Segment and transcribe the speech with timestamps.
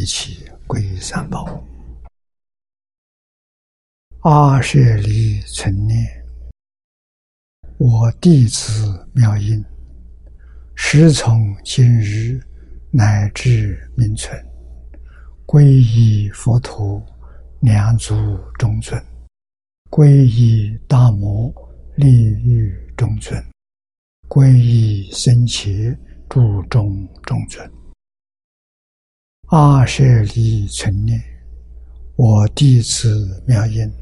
[0.00, 1.62] 一起皈依三宝。
[4.20, 6.24] 阿舍离存念，
[7.76, 9.62] 我弟子妙音，
[10.74, 12.40] 时从今日
[12.90, 14.42] 乃至明存，
[15.44, 17.04] 皈依佛陀，
[17.60, 18.14] 两足
[18.58, 18.98] 中尊；
[19.90, 21.52] 皈依大摩，
[21.96, 23.38] 利欲中尊；
[24.30, 25.94] 皈依僧伽。
[26.32, 27.68] 注中中尊，
[29.50, 30.04] 阿舍
[30.36, 31.20] 利存念，
[32.14, 33.92] 我弟子妙音，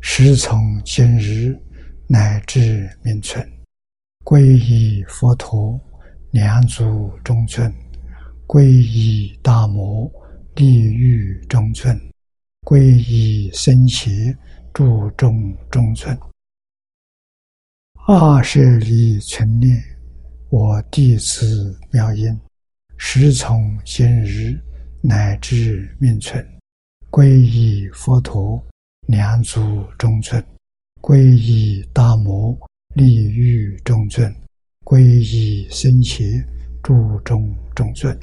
[0.00, 1.56] 时从今日
[2.08, 3.48] 乃至明存，
[4.24, 5.80] 皈依佛陀，
[6.32, 7.70] 两足中尊；
[8.48, 10.10] 皈依大摩，
[10.52, 11.96] 地狱中尊；
[12.62, 14.36] 皈依僧伽，
[14.74, 16.18] 注中中尊。
[18.08, 19.80] 阿舍利存念。
[20.50, 22.36] 我弟子妙音，
[22.98, 24.60] 时从今日
[25.04, 26.46] 乃至命存，
[27.10, 28.64] 皈依佛陀，
[29.08, 30.40] 两足中尊；
[31.00, 32.56] 皈依大摩，
[32.94, 34.32] 利欲中尊；
[34.84, 36.24] 皈依僧伽，
[36.84, 38.16] 注中中尊。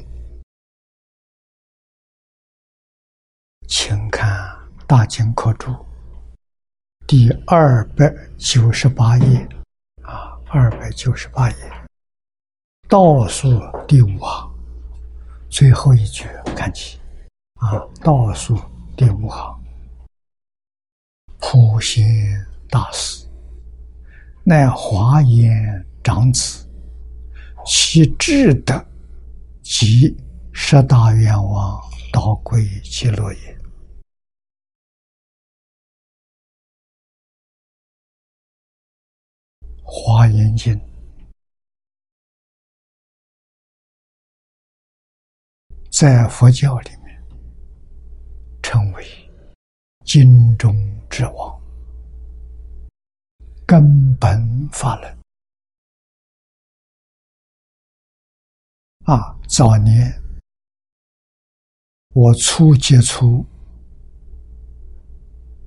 [3.68, 4.32] 请看
[4.88, 5.72] 《大经科注》
[7.06, 9.48] 第二百九十八页，
[10.02, 11.58] 啊，二百九十八页。
[12.88, 13.50] 倒数
[13.86, 14.49] 第五行，
[15.50, 17.00] 最后一句看起，
[17.56, 17.72] 啊，
[18.04, 18.56] 倒数
[18.96, 19.60] 第五行，
[21.40, 22.06] 普贤
[22.70, 23.28] 大师，
[24.44, 26.70] 乃华严长子，
[27.66, 28.86] 其智德
[29.64, 30.16] 及
[30.54, 31.82] 十大愿望，
[32.14, 33.60] 道归极乐也。
[39.84, 40.80] 华严经。
[46.00, 47.22] 在佛教里面，
[48.64, 49.06] 称为
[50.06, 50.74] 经中
[51.10, 51.62] 之王、
[53.68, 55.18] 根本法轮。
[59.08, 60.10] 啊，早年
[62.14, 63.46] 我初接触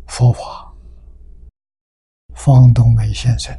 [0.06, 0.74] 佛法，
[2.34, 3.54] 方东梅先生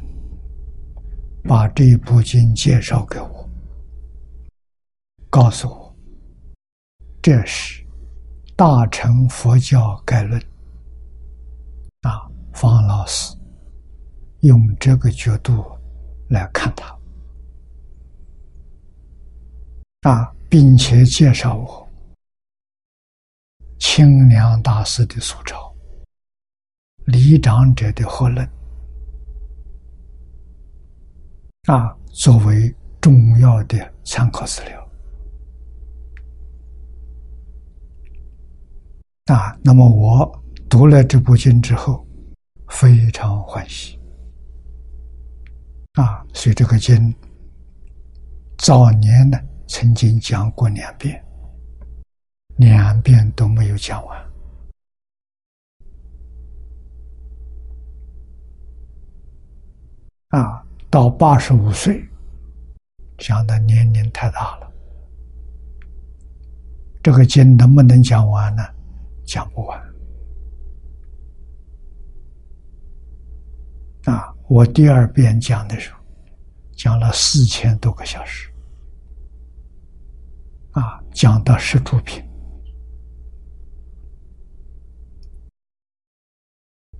[1.44, 3.48] 把这部经介绍给我，
[5.30, 5.83] 告诉我。
[7.24, 7.82] 这是
[8.54, 10.38] 《大乘佛教概论》
[12.06, 13.34] 啊，方老师
[14.40, 15.64] 用这个角度
[16.28, 16.94] 来看他
[20.10, 21.88] 啊，并且介绍我
[23.78, 25.74] 清凉大师的素抄、
[27.06, 28.46] 李长者的合论。
[31.68, 32.70] 啊，作为
[33.00, 34.83] 重要的参考资料。
[39.26, 42.06] 啊，那么我读了这部经之后，
[42.68, 43.98] 非常欢喜。
[45.94, 47.14] 啊，所以这个经
[48.58, 51.24] 早年呢曾经讲过两遍，
[52.56, 54.24] 两遍都没有讲完。
[60.28, 62.06] 啊，到八十五岁，
[63.16, 64.70] 讲的年龄太大了，
[67.02, 68.62] 这个经能不能讲完呢？
[69.34, 69.76] 讲不完
[74.04, 74.32] 啊！
[74.48, 75.98] 我第二遍讲的时候，
[76.76, 78.48] 讲了四千多个小时
[80.70, 82.22] 啊，讲到十住品，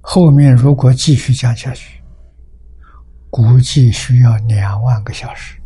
[0.00, 2.02] 后面如果继续讲下去，
[3.30, 5.56] 估计需要两万个小时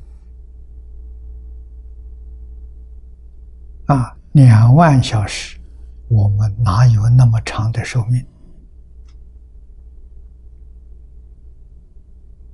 [3.87, 5.58] 啊，两万小时。
[6.09, 8.25] 我们哪有那么长的寿命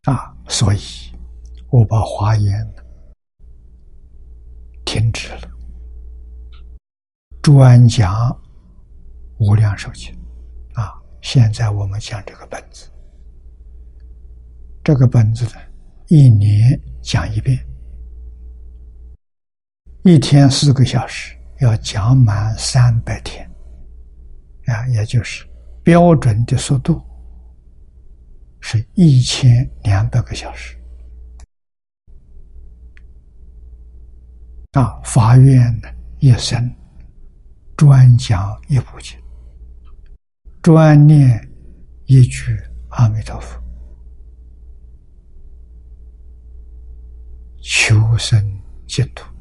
[0.05, 0.35] 啊？
[0.49, 0.79] 所以，
[1.71, 2.75] 我把华严
[4.85, 5.49] 停止了，
[7.43, 8.39] 专讲
[9.39, 10.13] 无量寿经
[10.75, 10.93] 啊。
[11.23, 12.91] 现在我们讲这个本子，
[14.83, 15.53] 这个本子呢，
[16.09, 17.59] 一年讲一遍，
[20.03, 21.35] 一天四个小时。
[21.65, 23.51] 要讲满三百天，
[24.67, 25.47] 啊，也就是
[25.83, 27.03] 标准的速度
[28.61, 30.77] 是一千两百个小时，
[34.73, 35.75] 啊，法院
[36.19, 36.71] 一生
[37.79, 39.19] 专讲一部经，
[40.63, 41.51] 专念
[42.05, 42.55] 一句
[42.91, 43.59] 阿弥陀佛，
[47.63, 49.34] 求生净土，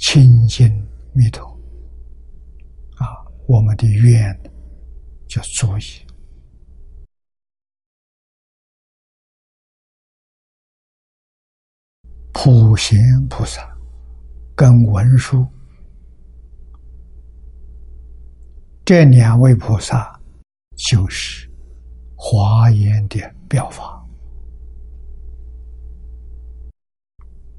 [0.00, 0.66] 清净
[1.12, 1.46] 弥陀。
[2.96, 3.06] 啊，
[3.46, 4.34] 我们的愿
[5.28, 5.82] 就足以。
[12.32, 12.98] 普贤
[13.28, 13.76] 菩萨
[14.56, 15.46] 跟文殊
[18.86, 20.18] 这两位菩萨，
[20.74, 21.46] 就是
[22.16, 24.02] 华严的表法。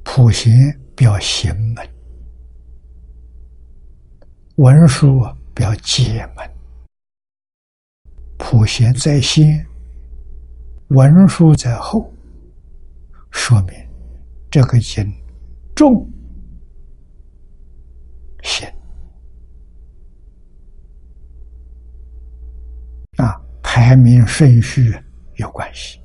[0.04, 0.52] 普贤
[0.96, 1.88] 表行门，
[4.62, 6.48] 文殊表解门。
[8.38, 9.66] 普贤在先，
[10.90, 12.14] 文殊在后，
[13.32, 13.74] 说明。
[14.52, 15.12] 这个经
[15.76, 16.08] 重
[18.44, 18.68] 行
[23.18, 24.96] 啊，排名顺序
[25.38, 26.00] 有关系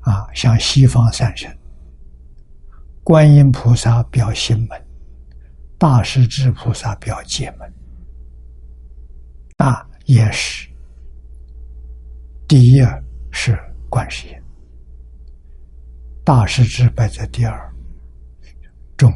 [0.00, 0.28] 啊。
[0.34, 1.50] 像西方三圣，
[3.02, 4.81] 观音菩萨表心门，
[5.82, 7.74] 大势至菩萨表界门，
[9.56, 10.70] 啊，也是
[12.46, 12.80] 第一
[13.32, 13.58] 是
[13.90, 14.34] 观世音。
[16.24, 17.74] 大师之摆在第二，
[18.96, 19.12] 众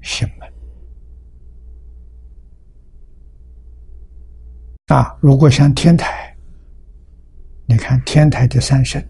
[0.00, 0.48] 心门。
[4.86, 6.32] 啊，如果像天台，
[7.66, 9.04] 你看天台的三圣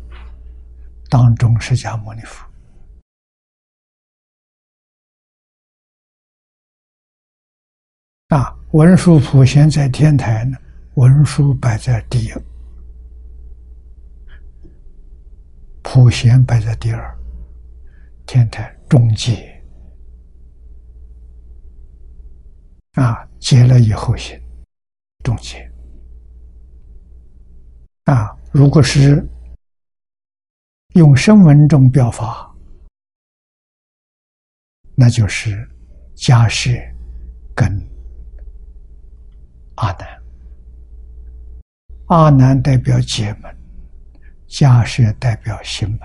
[1.10, 2.45] 当中，释迦牟尼佛，
[8.28, 10.56] 啊，文殊普贤在天台呢，
[10.94, 12.32] 文殊摆在第一，
[15.82, 17.18] 普贤摆在第二。
[18.26, 19.62] 天台中结
[22.94, 24.36] 啊，结了以后行
[25.22, 25.70] 中结
[28.06, 28.36] 啊。
[28.50, 29.24] 如果是
[30.94, 32.52] 用声闻中表法，
[34.96, 35.70] 那就是
[36.16, 36.82] 家世
[37.54, 37.85] 跟
[39.76, 40.22] 阿难。
[42.06, 43.56] 阿难代表解门，
[44.48, 46.00] 迦舍代表行门。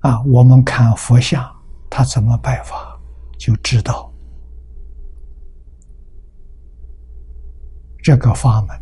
[0.00, 1.44] 啊，我们看佛像，
[1.90, 2.96] 他怎么拜法，
[3.38, 4.12] 就知道
[8.02, 8.80] 这个法门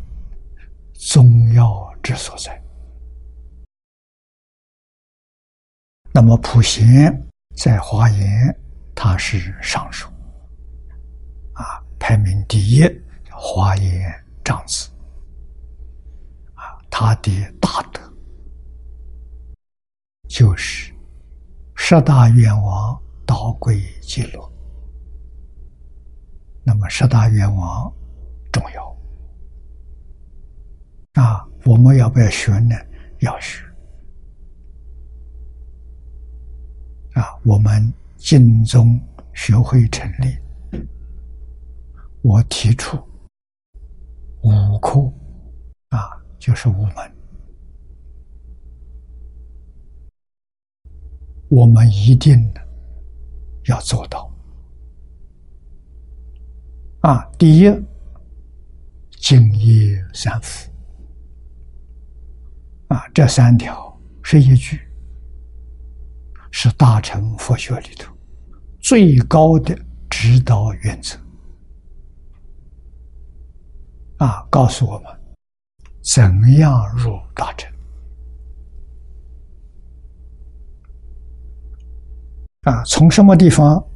[0.93, 2.63] 宗要之所在。
[6.13, 7.11] 那么普贤
[7.57, 8.61] 在华严，
[8.95, 10.09] 他是上首，
[12.07, 12.83] 排名第一，
[13.31, 14.91] 华严长子，
[16.53, 18.01] 啊，他的大德
[20.29, 20.93] 就是。
[21.75, 24.53] 十大愿望导归极乐，
[26.63, 27.91] 那么十大愿望
[28.53, 28.97] 重要
[31.15, 31.49] 啊！
[31.65, 32.77] 我们要不要学呢？
[33.21, 33.65] 要学
[37.15, 37.35] 啊！
[37.45, 39.01] 我们晋宗
[39.33, 40.37] 学会成立，
[42.25, 42.97] 我提出
[44.43, 45.01] 五科
[45.91, 47.17] 啊，就是五门。
[51.51, 52.35] 我们一定
[53.69, 54.35] 要做到
[57.03, 57.31] 啊！
[57.39, 57.71] 第一，
[59.11, 60.73] 敬业三福
[62.89, 64.81] 啊，这三条是一句，
[66.51, 68.17] 是大乘佛学里头
[68.81, 69.79] 最高的
[70.09, 71.19] 指导原则
[74.25, 75.13] 啊，告诉我们
[76.03, 76.23] 怎
[76.57, 77.71] 样入大乘。
[82.63, 83.87] 啊，从什么地方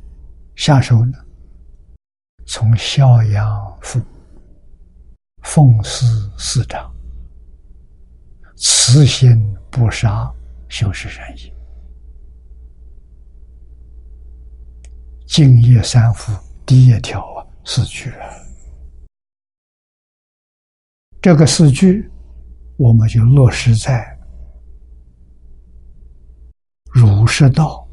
[0.55, 1.19] 下手呢？
[2.45, 3.99] 从孝养父、
[5.43, 6.05] 奉事
[6.37, 6.95] 师长、
[8.55, 10.31] 慈心不杀、
[10.69, 11.51] 修持仁义、
[15.27, 16.33] 敬业三福
[16.67, 18.48] 第一条啊，四句啊。
[21.21, 22.11] 这个四句，
[22.77, 24.19] 我们就落实在
[26.93, 27.87] 儒释道。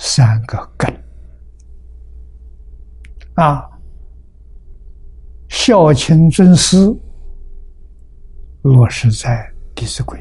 [0.00, 0.88] 三个根
[3.34, 3.68] 啊，
[5.48, 6.76] 孝亲尊师
[8.62, 10.16] 落实在《弟子规》，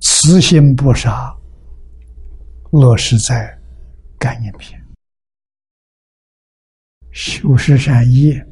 [0.00, 1.34] 慈心不杀
[2.72, 3.58] 落实在
[4.18, 4.78] 《感应篇》，
[7.14, 8.44] 修十善业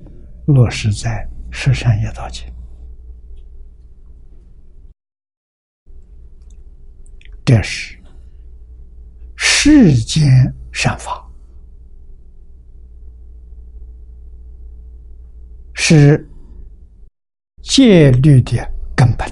[0.46, 2.46] 落实在十善业道经》，
[7.44, 7.98] 这是
[9.36, 10.24] 世间
[10.72, 11.28] 善法，
[15.74, 16.24] 是
[17.62, 18.56] 戒律的
[18.94, 19.28] 根本。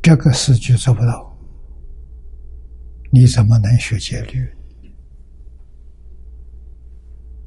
[0.00, 1.38] 这个四句做不到，
[3.12, 4.50] 你怎么能学戒律？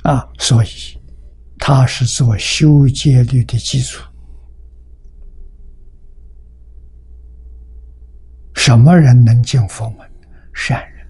[0.06, 0.68] 啊，所以
[1.58, 4.04] 它是做修戒律的基础。
[8.54, 10.08] 什么人能进佛门？
[10.54, 11.08] 善人。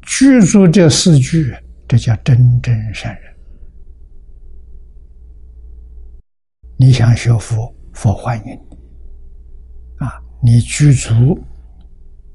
[0.00, 1.54] 具足这四句，
[1.86, 3.36] 这叫真正善人。
[6.78, 8.58] 你想学佛，佛欢迎你。
[9.98, 11.38] 啊，你具足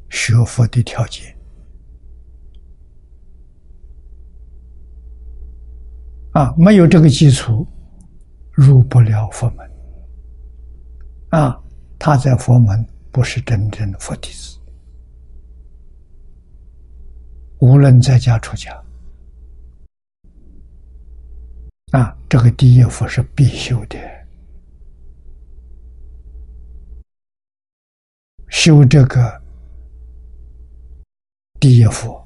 [0.10, 1.36] 学佛的条件。
[6.40, 7.68] 啊，没有这个基础，
[8.54, 9.72] 入不了佛门。
[11.32, 11.62] 啊，
[12.00, 14.58] 他在佛门不是真正的佛弟子。
[17.58, 18.72] 无论在家出家，
[21.92, 24.00] 啊，这个第一佛是必修的，
[28.48, 29.42] 修这个
[31.60, 32.26] 第一佛，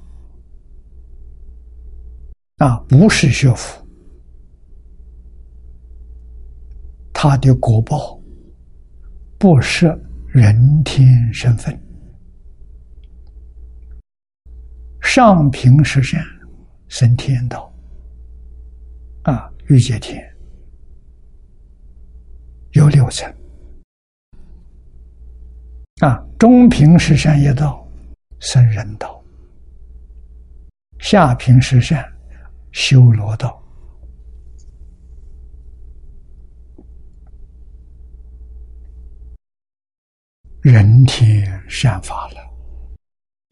[2.58, 3.83] 啊，不是学佛。
[7.26, 8.20] 他的果报
[9.40, 11.74] 不设人天身份，
[15.02, 16.22] 上平十善
[16.90, 17.74] 升天道，
[19.22, 20.22] 啊，欲界天。
[22.74, 23.34] 有六层，
[26.02, 27.88] 啊，中平十善业道
[28.42, 29.24] 生人道，
[31.00, 32.06] 下平十善
[32.74, 33.63] 修罗道。
[40.64, 42.38] 人天善法了，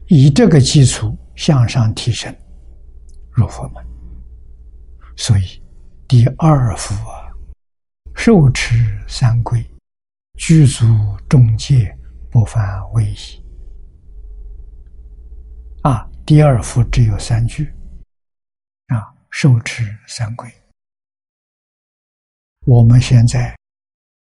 [0.06, 2.34] 以这个基础向上提升，
[3.30, 3.84] 入佛门。
[5.14, 5.62] 所以
[6.08, 7.30] 第二福啊，
[8.14, 8.74] 受持
[9.06, 9.62] 三规，
[10.38, 10.86] 具足
[11.28, 11.94] 众戒，
[12.30, 13.44] 不犯威仪。
[15.82, 17.70] 啊，第二福只有三句，
[18.86, 20.50] 啊，受持三规。
[22.64, 23.54] 我们现在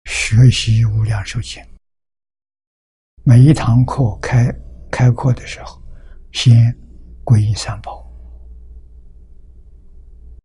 [0.06, 1.62] 学习无量寿经。
[3.22, 4.50] 每一堂课开
[4.90, 5.80] 开课的时候，
[6.32, 6.74] 先
[7.22, 8.10] 皈依三宝，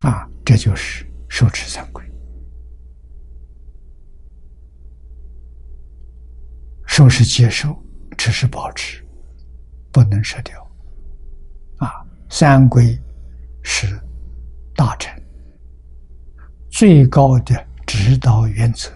[0.02, 2.04] 啊，这就是受持三皈。
[6.86, 7.82] 受是接受，
[8.18, 9.04] 持是保持，
[9.92, 10.62] 不能舍掉。
[11.78, 13.00] 啊，三皈
[13.64, 14.00] 是
[14.76, 15.12] 大臣
[16.70, 18.92] 最高的指导原则，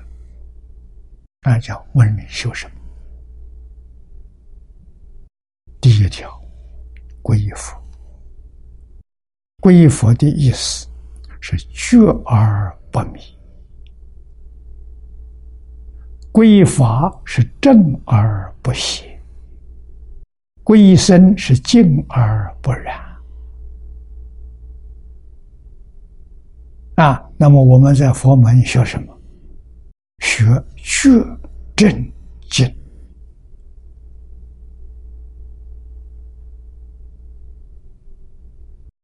[1.41, 2.75] 那叫文人修什么？
[5.81, 6.29] 第一条，
[7.24, 7.81] 皈依佛。
[9.62, 10.88] 皈依佛的意思
[11.39, 13.19] 是觉而不迷；
[16.31, 19.05] 皈依法是正而不邪；
[20.63, 22.98] 皈依僧是静而不染。
[26.95, 29.17] 啊，那么我们在佛门学什么？
[30.19, 30.45] 学
[30.75, 31.09] 觉
[31.75, 32.12] 正
[32.50, 32.75] 静。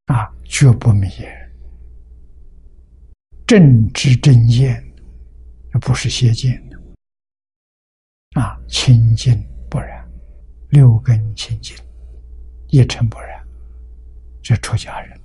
[0.07, 1.51] 啊，绝不迷也。
[3.45, 4.81] 正知正见，
[5.81, 6.79] 不是邪见的。
[8.39, 9.37] 啊，清净
[9.69, 10.09] 不染，
[10.69, 11.75] 六根清净，
[12.69, 13.45] 一尘不染，
[14.41, 15.19] 这出家人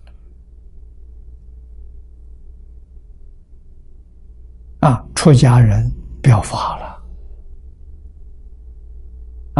[4.81, 5.89] 啊，出家人
[6.21, 7.05] 表法了。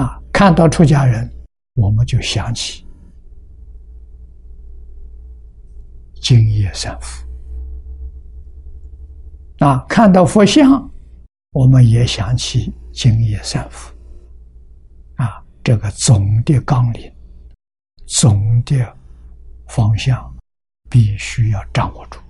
[0.03, 1.33] 啊，看到出家人，
[1.75, 2.85] 我们就想起。
[6.21, 7.27] 敬业三福
[9.65, 9.85] 啊！
[9.89, 10.91] 看到佛像，
[11.53, 13.93] 我们也想起敬业三福
[15.17, 15.43] 啊！
[15.65, 17.13] 这个总的纲领、
[18.07, 18.97] 总的
[19.67, 20.33] 方向，
[20.89, 22.21] 必须要掌握住。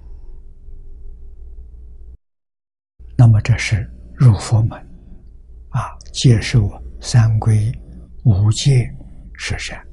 [3.16, 4.78] 那么，这是入佛门
[5.70, 6.70] 啊，接受
[7.00, 7.70] 三规
[8.25, 8.88] 五戒
[9.35, 9.89] 十善。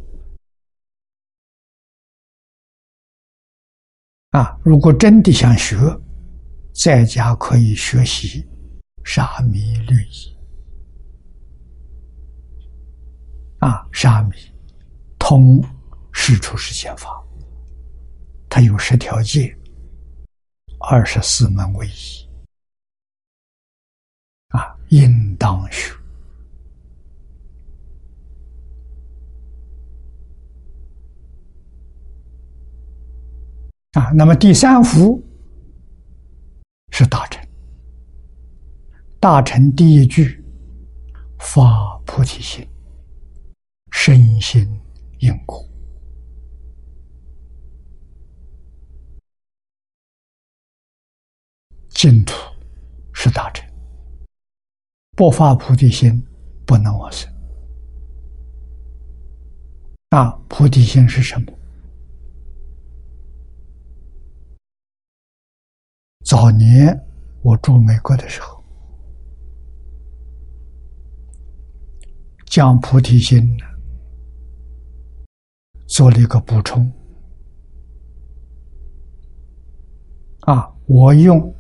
[4.32, 5.78] 啊，如果真的想学，
[6.74, 8.46] 在家可以学习
[9.04, 10.36] 沙弥律仪。
[13.60, 14.36] 啊，沙弥
[15.18, 15.64] 通
[16.12, 17.24] 世出世间法，
[18.48, 19.58] 它有十条戒，
[20.80, 22.30] 二十四门为一，
[24.50, 25.97] 啊，应当学。
[33.98, 35.20] 啊，那么第三福
[36.92, 37.44] 是大乘。
[39.20, 40.46] 大乘第一句
[41.40, 42.64] 发菩提心，
[43.90, 44.80] 身心
[45.18, 45.68] 因果，
[51.90, 52.36] 净土
[53.12, 53.68] 是大乘。
[55.16, 56.24] 不发菩提心，
[56.68, 57.28] 不能往生。
[60.12, 61.57] 那菩提心是什么？
[66.28, 66.94] 早年
[67.42, 68.62] 我住美国的时候，
[72.48, 73.50] 将菩提心
[75.86, 76.92] 做了一个补充。
[80.42, 81.40] 啊，我用《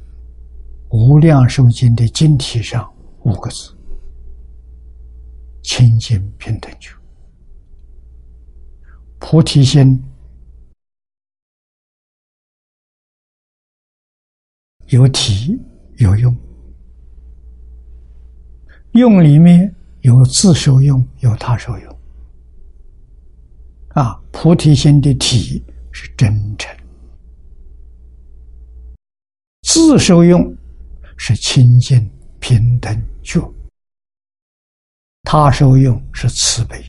[0.89, 3.73] 无量寿经》的经体上五个字：
[5.63, 6.91] 清净平等觉。
[9.17, 10.03] 菩提心。
[14.87, 15.59] 有体
[15.97, 16.35] 有用，
[18.93, 21.99] 用里面有自受用，有他受用。
[23.89, 26.73] 啊，菩提心的体是真诚，
[29.63, 30.55] 自受用
[31.17, 33.41] 是清净平等觉，
[35.23, 36.85] 他受用是慈悲。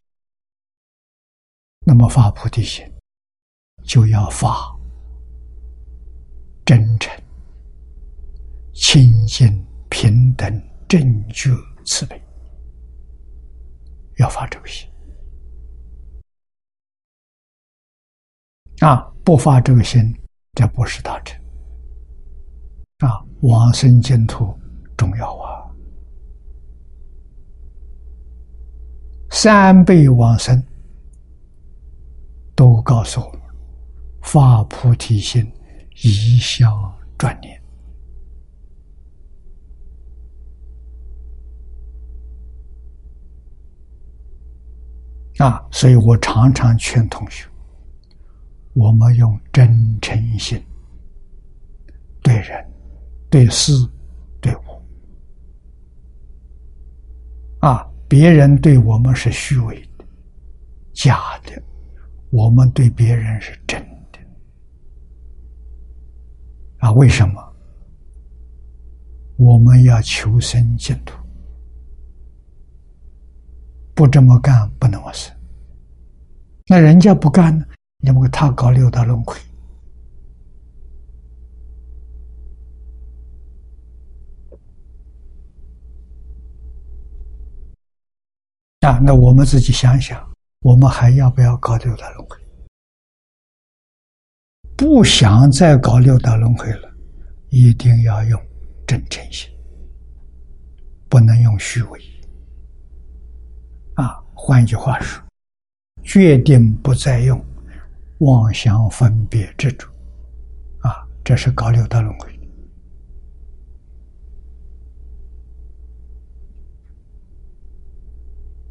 [1.81, 2.85] 那么发菩提心，
[3.83, 4.73] 就要发
[6.65, 7.11] 真诚。
[8.81, 11.51] 清净平等正觉
[11.85, 12.19] 慈悲，
[14.19, 14.88] 要发这个心
[18.79, 19.12] 啊！
[19.25, 20.17] 不发这个心，
[20.55, 21.37] 这不是大乘
[22.99, 23.21] 啊！
[23.43, 24.57] 往生净土
[24.97, 25.69] 重要啊！
[29.31, 30.64] 三辈往生
[32.55, 33.41] 都告诉我：
[34.23, 35.45] 发菩提心，
[36.05, 36.73] 一向
[37.19, 37.58] 转念。
[45.38, 47.48] 啊，所以我常常劝同学，
[48.74, 50.61] 我们用真诚心
[52.22, 52.72] 对人、
[53.31, 53.72] 对事、
[54.40, 54.83] 对我。
[57.61, 60.05] 啊，别人对我们是虚伪的、
[60.92, 61.61] 假的，
[62.31, 63.81] 我们对别人是真
[64.12, 64.18] 的。
[66.79, 67.44] 啊，为什么？
[69.37, 71.17] 我们要求生净土。
[73.99, 75.35] 不这么干不能往生，
[76.69, 77.67] 那人家不干呢？
[78.03, 79.37] 因为他搞六道轮回
[88.83, 89.01] 啊！
[89.03, 90.25] 那我们自己想想，
[90.61, 92.37] 我们还要不要搞六道轮回？
[94.77, 96.89] 不想再搞六道轮回了，
[97.49, 98.41] 一定要用
[98.87, 99.51] 真诚心，
[101.09, 102.01] 不能用虚伪。
[104.40, 105.20] 换句话说，
[106.05, 107.44] 决定不再用
[108.20, 109.87] 妄想分别执着，
[110.79, 112.33] 啊，这是高六道轮回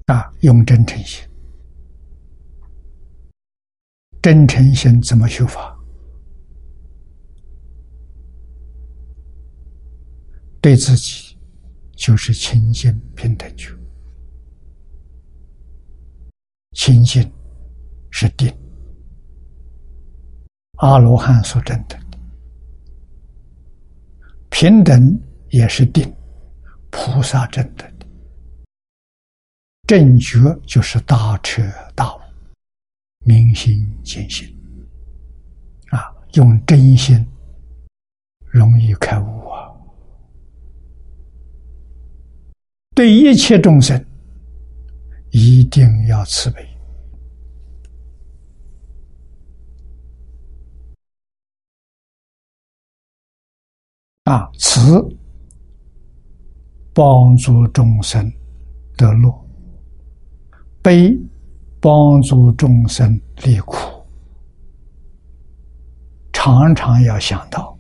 [0.06, 1.28] 啊，用真诚心，
[4.22, 5.78] 真诚心怎么修法？
[10.62, 11.38] 对自己
[11.96, 13.72] 就是清净平等觉。
[16.78, 17.28] 清净
[18.12, 18.56] 是定，
[20.76, 21.98] 阿罗汉所证的；
[24.52, 26.16] 平等也是定，
[26.92, 27.92] 菩萨证的。
[29.88, 30.38] 正觉
[30.68, 31.64] 就是大彻
[31.96, 32.20] 大悟，
[33.26, 34.48] 明心见性。
[35.90, 37.28] 啊，用真心
[38.52, 39.74] 容易开悟啊！
[42.94, 44.00] 对一切众生。
[45.40, 46.68] 一定要慈悲
[54.24, 54.50] 啊！
[54.58, 54.82] 慈
[56.92, 58.34] 帮助众生
[58.98, 59.32] 得乐，
[60.82, 61.16] 悲
[61.80, 63.78] 帮助众生离苦。
[66.34, 67.78] 常常要想到，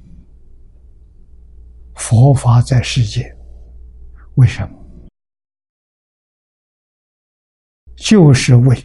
[1.96, 3.36] 佛法在世界，
[4.36, 4.77] 为什么？
[7.98, 8.78] 就是为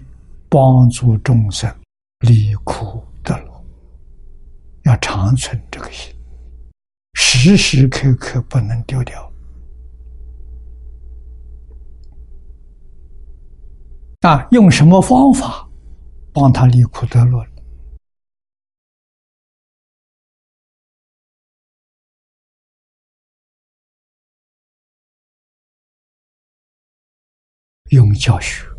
[0.49, 1.73] 帮助众生
[2.21, 3.65] 离苦得乐
[4.85, 6.13] 要长存这个心，
[7.13, 9.31] 时时刻刻不能丢掉。
[14.23, 15.69] 啊，用什么方法
[16.33, 17.47] 帮他离苦得乐？
[27.91, 28.72] 用教学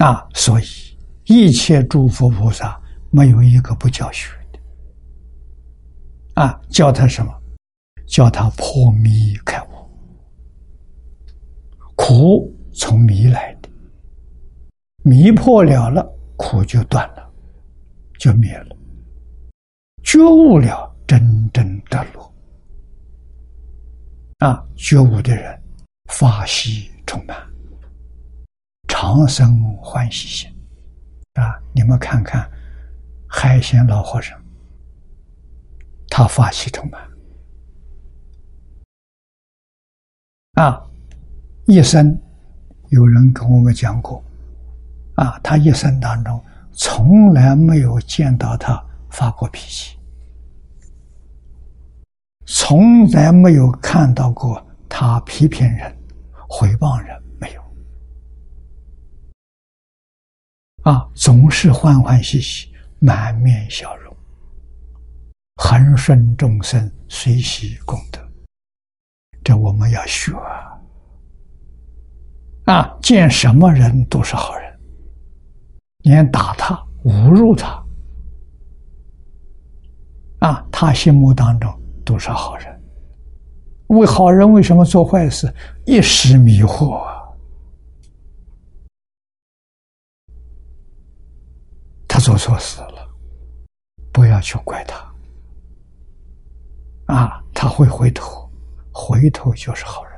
[0.00, 0.64] 啊，所以
[1.26, 4.58] 一切诸佛菩萨没有一个不教学的。
[6.42, 7.32] 啊，教他什么？
[8.06, 9.68] 教他破迷开悟，
[11.94, 13.68] 苦从迷来的，
[15.04, 16.04] 迷破了了，
[16.36, 17.30] 苦就断了，
[18.18, 18.76] 就灭了，
[20.02, 22.20] 觉悟了，真正的路
[24.38, 25.56] 啊，觉悟的人。
[26.08, 27.36] 法喜充满，
[29.00, 30.54] 长生欢喜心
[31.32, 31.58] 啊！
[31.72, 32.46] 你们看看
[33.26, 34.38] 海鲜老和尚，
[36.10, 37.00] 他发喜充满
[40.62, 40.86] 啊！
[41.64, 42.14] 一生
[42.90, 44.22] 有人跟我们讲过
[45.14, 46.38] 啊，他一生当中
[46.70, 49.98] 从来没有见到他发过脾气，
[52.44, 55.96] 从来没有看到过他批评人。
[56.46, 57.18] 回报人
[60.82, 64.16] 啊，总是欢欢喜喜，满面笑容，
[65.56, 68.18] 恒顺众生，随喜功德。
[69.44, 70.32] 这我们要学
[72.64, 72.96] 啊！
[73.02, 74.80] 见什么人都是好人，
[76.04, 77.84] 连打他、侮辱他，
[80.38, 81.70] 啊，他心目当中
[82.06, 82.80] 都是好人。
[83.88, 85.52] 为好人为什么做坏事？
[85.84, 87.20] 一时迷惑啊！
[92.06, 93.08] 他做错事了，
[94.12, 94.98] 不要去怪他。
[97.06, 98.48] 啊，他会回头，
[98.92, 100.10] 回头就是好人。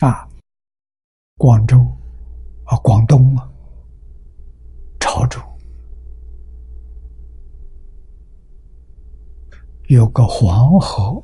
[0.00, 0.28] 啊，
[1.36, 1.78] 广州
[2.64, 3.50] 啊，广东啊。
[5.00, 5.40] 潮州
[9.86, 11.22] 有个黄河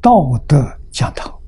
[0.00, 1.40] 道德讲堂。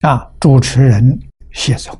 [0.00, 1.04] 啊，主持人
[1.52, 1.94] 谢总，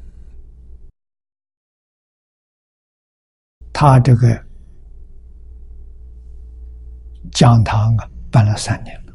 [3.75, 4.47] 他这个
[7.33, 9.13] 讲堂啊，办了三年了。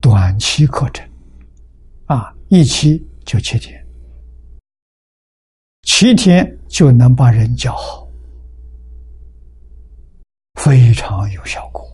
[0.00, 1.06] 短期课程，
[2.06, 3.86] 啊，一期就七天，
[5.82, 8.05] 七天就能把人教好，
[10.56, 11.86] 非常有效果，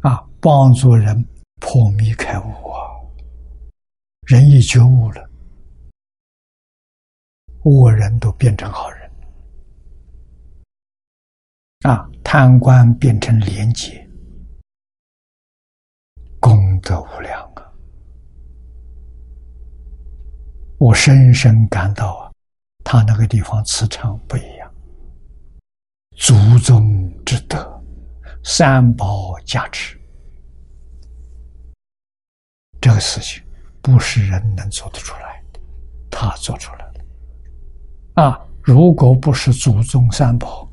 [0.00, 1.26] 啊，帮助人
[1.60, 2.80] 破迷开悟啊，
[4.26, 5.30] 人一觉悟了，
[7.64, 9.10] 恶人都变成好人。
[11.82, 14.08] 啊，贪官变成廉洁，
[16.40, 17.72] 功德无量啊！
[20.78, 22.27] 我深深感到啊，
[22.90, 24.74] 他那个地方磁场不一样，
[26.16, 27.84] 祖宗之德，
[28.42, 30.00] 三宝加持，
[32.80, 33.44] 这个事情
[33.82, 35.60] 不是人能做得出来的，
[36.10, 36.94] 他做出来了。
[38.14, 40.66] 啊，如果不是祖宗三宝。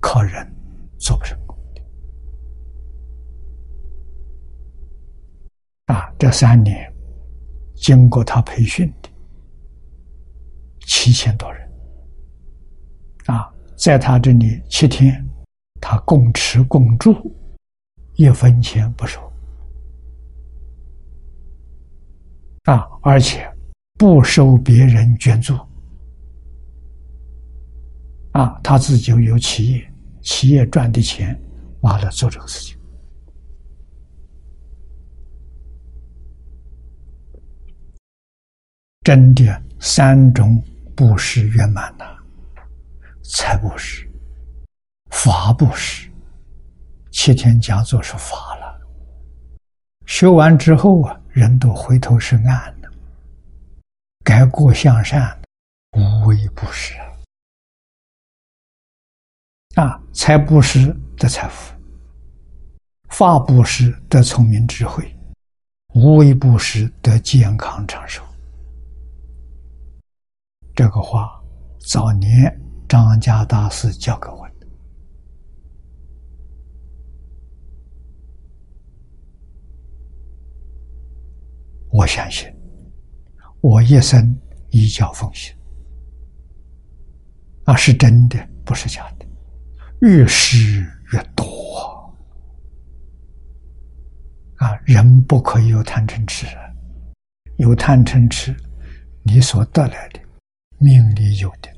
[0.00, 0.50] 靠人
[0.98, 1.82] 做不成功的
[5.92, 6.08] 啊！
[6.16, 6.90] 这三年
[7.74, 9.05] 经过他培训的
[10.86, 11.68] 七千多人。
[13.26, 15.22] 啊，在他这里七天，
[15.80, 17.30] 他共吃共住，
[18.14, 19.20] 一分钱不收。
[22.64, 23.46] 啊，而且
[23.98, 25.54] 不收别人捐助。
[28.32, 29.92] 啊，他自己有企业。
[30.22, 31.40] 企业赚的钱，
[31.82, 32.76] 完了做这个事情，
[39.02, 40.60] 真的三种
[40.96, 42.18] 布施圆满了：
[43.22, 44.08] 财布施、
[45.10, 46.10] 法布施。
[47.12, 48.80] 七天讲座是法了，
[50.06, 52.90] 学完之后啊，人都回头是岸了，
[54.24, 55.38] 改过向善，
[55.92, 56.94] 无为不施。
[59.74, 61.74] 啊，财布施得财富，
[63.08, 65.14] 法布施得聪明智慧，
[65.94, 68.22] 无为布施得健康长寿。
[70.76, 71.42] 这个话
[71.78, 72.54] 早年
[72.86, 74.66] 张家大师教给我的，
[81.88, 82.46] 我相信，
[83.62, 85.56] 我一生依教奉行，
[87.64, 89.26] 啊，是真的，不是假的，
[90.00, 91.44] 越施越多。
[94.56, 96.46] 啊，人不可以有贪嗔痴，
[97.56, 98.54] 有贪嗔痴，
[99.22, 100.20] 你所得来的
[100.78, 101.70] 命里有的，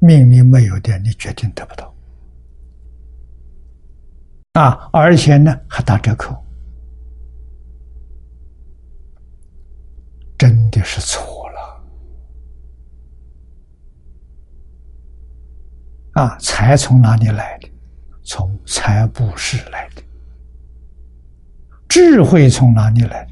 [0.00, 1.94] 命里没有的，你决定得不到。
[4.54, 6.34] 啊，而且呢还打折扣，
[10.38, 11.84] 真的是错了。
[16.14, 17.70] 啊，财从哪里来的？
[18.24, 20.02] 从财布施来的。
[21.88, 23.28] 智慧从哪里来？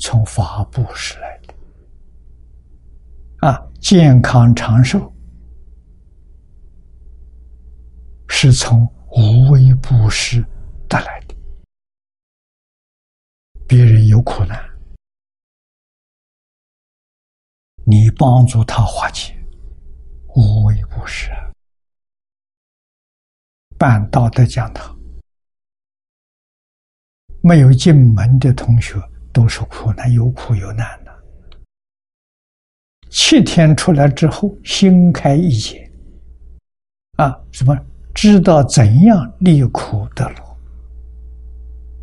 [0.00, 1.39] 从法布施来的。
[3.80, 5.10] 健康长寿
[8.28, 10.44] 是从无为不施
[10.86, 11.34] 得来的。
[13.66, 14.62] 别人有苦难，
[17.86, 19.34] 你帮助他化解，
[20.36, 21.30] 无为不施。
[23.78, 24.94] 办道德讲堂。
[27.42, 29.00] 没有进门的同学
[29.32, 30.99] 都是苦难，有苦有难。
[33.10, 35.90] 七天出来之后，心开意解，
[37.16, 37.76] 啊，什么
[38.14, 40.56] 知道怎样离苦得乐。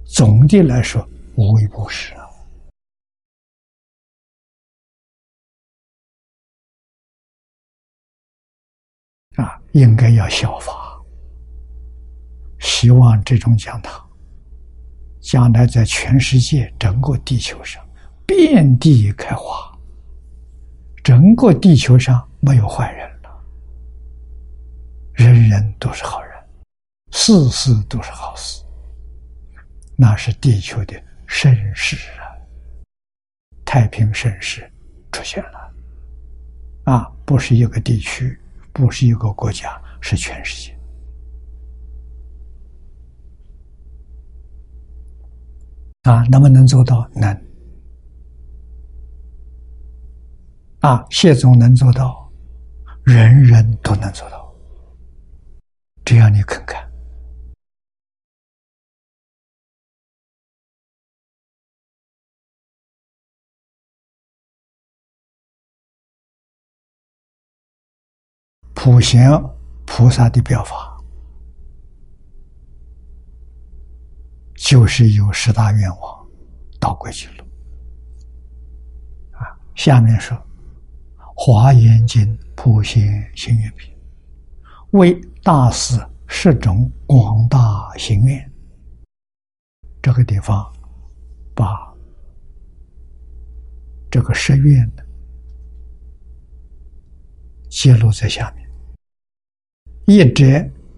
[0.05, 2.27] 总的来说，无微不至啊，
[9.43, 11.01] 啊，应该要效法。
[12.59, 14.05] 希望这种讲堂。
[15.19, 17.85] 将来在全世界整个地球上
[18.25, 19.76] 遍地开花，
[21.07, 23.29] 整个地球上没有坏人了，
[25.13, 26.33] 人人都是好人，
[27.11, 28.61] 事事都是好事，
[29.95, 32.27] 那是地球的盛世啊！
[33.63, 34.69] 太平盛世
[35.13, 35.73] 出现了，
[36.83, 38.37] 啊，不是一个地区，
[38.73, 40.77] 不是一个国家，是全世界。
[46.01, 47.09] 啊，能不能做到？
[47.15, 47.46] 能。
[50.87, 52.31] 啊，谢总能做到，
[53.03, 54.55] 人人都能做到。
[56.05, 56.89] 只要你肯干，
[68.73, 69.29] 普贤
[69.85, 70.97] 菩萨的表法。
[74.55, 76.27] 就是有十大愿望，
[76.79, 77.45] 导归去了。
[79.33, 80.37] 啊，下面说
[81.39, 83.95] 《华严经》普贤行愿品，
[84.91, 85.95] 为大师
[86.25, 88.51] 十种广大行愿。
[90.01, 90.73] 这个地方，
[91.53, 91.93] 把
[94.09, 95.05] 这个十愿的
[97.69, 98.67] 记录在下面，
[100.07, 100.43] 一者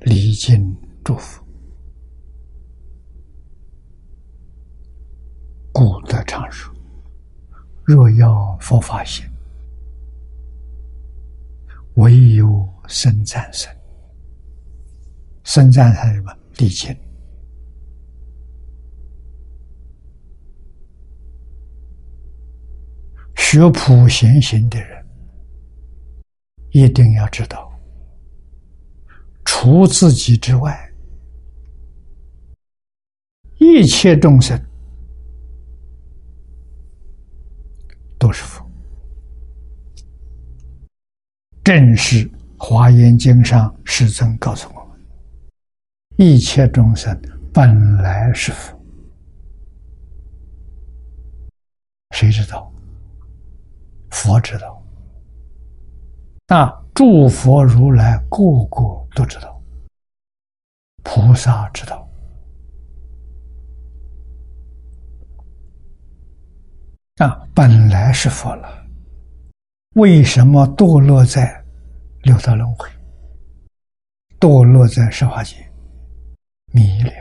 [0.04, 0.74] 礼敬
[1.04, 1.44] 祝福。
[5.74, 6.74] 故得常说
[7.84, 9.30] ：“若要佛法行，
[11.96, 13.74] 唯有生战胜。
[15.46, 16.36] 生战胜什么？
[16.58, 16.94] 力尽。
[23.36, 25.06] 学普贤行的人，
[26.72, 27.72] 一定要知道，
[29.46, 30.92] 除自己之外，
[33.60, 34.60] 一切众生。”
[38.20, 38.70] 都是佛，
[41.64, 42.28] 正是
[42.60, 45.00] 《华严经》上师尊告诉我们：
[46.18, 47.20] 一切众生
[47.54, 48.78] 本来是佛。
[52.12, 52.70] 谁知道？
[54.12, 54.84] 佛知道。
[56.48, 59.62] 那诸佛如来个个都知道，
[61.04, 62.06] 菩萨知道。
[67.18, 68.86] 啊，本来是佛了，
[69.96, 71.59] 为什么堕落在
[72.24, 72.90] 六道轮回？
[74.40, 75.56] 堕落在十法界，
[76.72, 77.12] 迷了，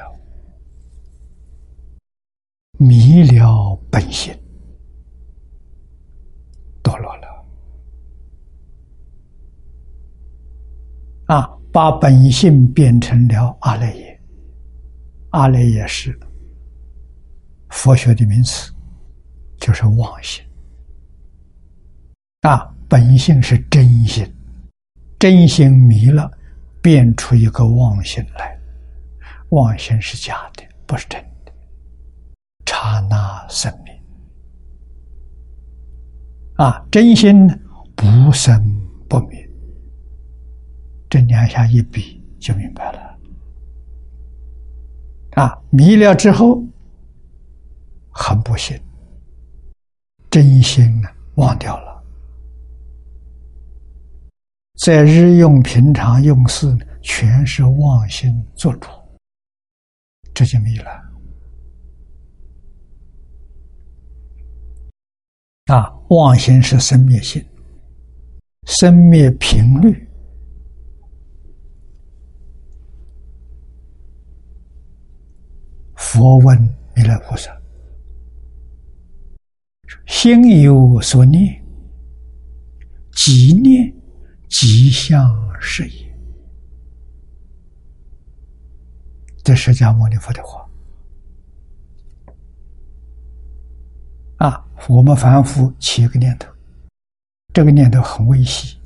[2.79, 4.33] 迷了本性，
[6.83, 7.29] 堕落了。
[11.27, 14.21] 啊，把本性变成了阿赖耶，
[15.31, 16.19] 阿赖耶是
[17.71, 18.73] 佛学的名词。
[19.61, 20.41] 就是妄心
[22.43, 24.25] 啊，本性是真心，
[25.19, 26.31] 真心迷了，
[26.81, 28.57] 变出一个妄心来，
[29.51, 31.53] 妄心是假的，不是真的，
[32.65, 33.95] 刹那生命。
[36.55, 37.49] 啊，真心
[37.97, 38.61] 不生
[39.09, 39.49] 不灭，
[41.09, 43.19] 这两下一比就明白了。
[45.33, 46.63] 啊，迷了之后，
[48.11, 48.81] 很不幸，
[50.31, 51.88] 真心啊忘掉了，
[54.79, 58.89] 在日用平常用事，全是妄心做主，
[60.33, 60.91] 这就迷了。
[65.67, 67.45] 啊，妄心是生灭性，
[68.67, 70.09] 生灭频率。
[75.97, 76.57] 佛问
[76.95, 77.51] 弥勒菩萨
[80.07, 81.61] ：“心有所念，
[83.11, 83.93] 即念
[84.49, 85.31] 吉祥
[85.61, 86.09] 事业。”
[89.45, 90.67] 这释迦牟尼佛的话。
[94.39, 96.49] 啊，我们凡夫起一个念头，
[97.53, 98.79] 这个念头很微细，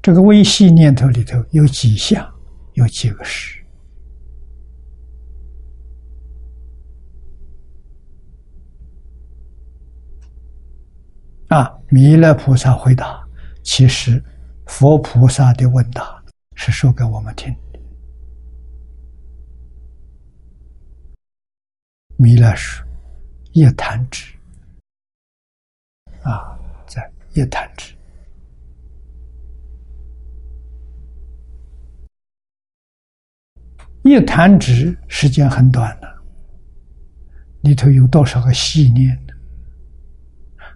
[0.00, 2.32] 这个微细念头里头有几项，
[2.74, 3.60] 有几个事。
[11.48, 13.26] 啊，弥勒菩萨回答
[13.62, 14.22] ：“其实，
[14.66, 16.22] 佛菩萨的问答
[16.54, 17.54] 是说给我们听。”
[22.16, 22.86] 弥勒说。
[23.52, 24.34] 一弹指
[26.22, 27.94] 啊，在一弹指，
[34.04, 36.06] 一弹指时间很短的，
[37.62, 39.34] 里头有多少个细念呢？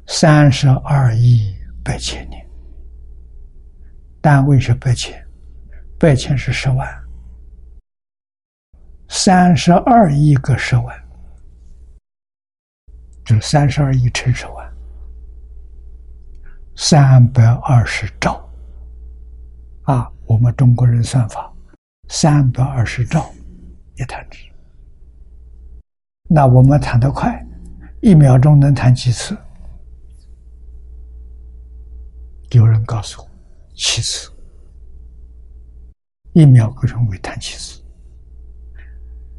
[0.08, 2.41] 三十二亿百千年，
[4.22, 5.22] 单位是百千，
[5.98, 6.88] 百千是十万，
[9.08, 10.96] 三十二亿个十万。
[13.24, 14.72] 就三十二亿乘十万，
[16.76, 18.48] 三百二十兆
[19.82, 20.10] 啊！
[20.26, 21.52] 我们中国人算法，
[22.08, 23.28] 三百二十兆
[23.96, 24.38] 一弹指。
[26.28, 27.44] 那我们弹得快，
[28.00, 29.36] 一秒钟能弹几次？
[32.50, 33.31] 有人告诉我，
[33.74, 34.30] 七次，
[36.32, 37.82] 一秒构成为碳七次。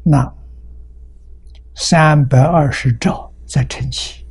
[0.02, 0.32] 那
[1.74, 3.30] 三百二十兆。
[3.46, 4.26] 在晨起，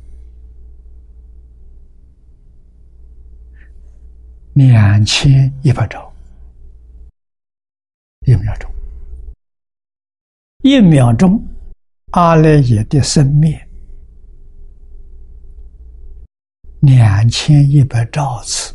[4.54, 6.12] 两千一百兆，
[8.26, 8.70] 一秒钟，
[10.62, 11.42] 一秒钟，
[12.10, 13.68] 阿赖耶的生灭，
[16.80, 18.73] 两千一百兆次，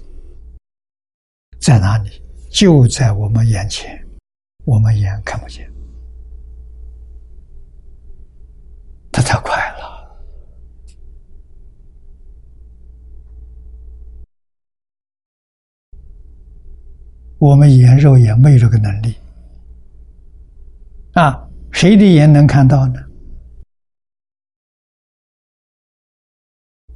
[1.59, 2.21] 在哪里？
[2.49, 4.03] 就在我们眼前，
[4.65, 5.71] 我们眼看不见，
[9.11, 9.99] 它太快了。
[17.37, 19.15] 我们眼肉眼没有这个能力
[21.13, 21.47] 啊！
[21.71, 22.99] 谁的眼能看到呢？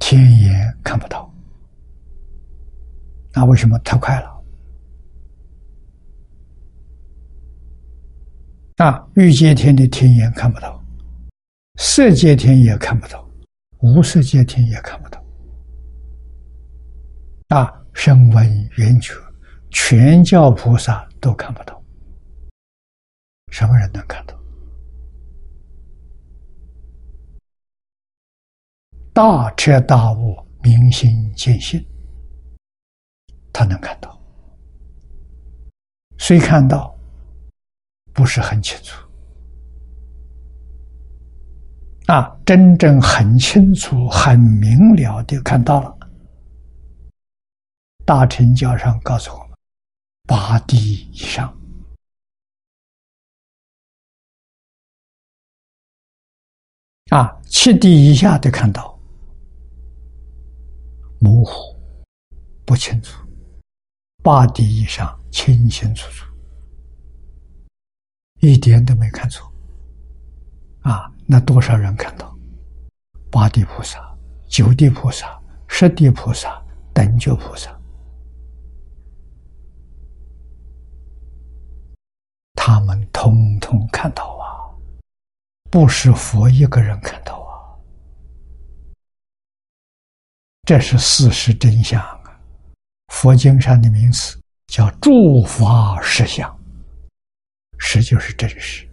[0.00, 1.32] 天眼看不到，
[3.32, 4.33] 那为什么太快了？
[8.76, 10.82] 啊，欲界天的天眼看不到，
[11.76, 13.24] 色界天也看不到，
[13.78, 15.24] 无色界天也看不到。
[17.48, 19.14] 啊，声闻缘觉。
[19.70, 21.82] 全教菩萨都看不到，
[23.50, 24.40] 什么人能看到？
[29.12, 31.84] 大彻大悟、明心见性，
[33.52, 34.16] 他能看到。
[36.18, 36.93] 谁看到，
[38.14, 38.96] 不是很清楚。
[42.06, 45.98] 啊，真正很清楚、很明了的看到了。
[48.06, 49.48] 大乘教上告诉我们。
[50.26, 51.54] 八地以上
[57.10, 58.98] 啊，七地以下的看到
[61.20, 61.52] 模糊
[62.64, 63.22] 不清楚，
[64.22, 66.24] 八地以上清清楚楚，
[68.44, 69.50] 一点都没看错
[70.82, 71.10] 啊！
[71.26, 72.36] 那多少人看到
[73.30, 73.98] 八地菩萨、
[74.46, 77.74] 九地菩萨、十地菩萨、等觉菩萨？
[82.54, 84.44] 他们通通看到啊，
[85.70, 87.52] 不是佛一个人看到啊。
[90.66, 92.38] 这是事实真相啊！
[93.08, 96.53] 佛经上的名词叫诸法实相，
[97.84, 98.88] 实就是真实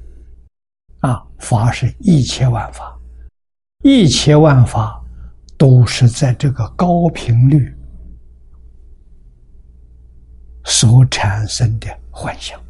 [1.00, 3.00] 啊，法是一切万法，
[3.84, 5.02] 一切万法
[5.58, 7.74] 都是在这个高频率
[10.66, 12.62] 所产生的幻想，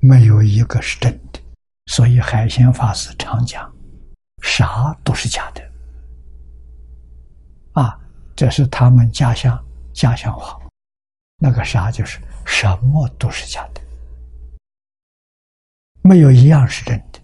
[0.00, 1.38] 没有一个是真的。
[1.86, 3.70] 所以海鲜法师常讲，
[4.42, 5.62] 啥都是假的。
[7.72, 8.00] 啊，
[8.34, 9.62] 这是他们家乡
[9.92, 10.58] 家乡话。
[11.40, 13.80] 那个啥就是什么都是假的，
[16.08, 17.20] 没有一样是真的。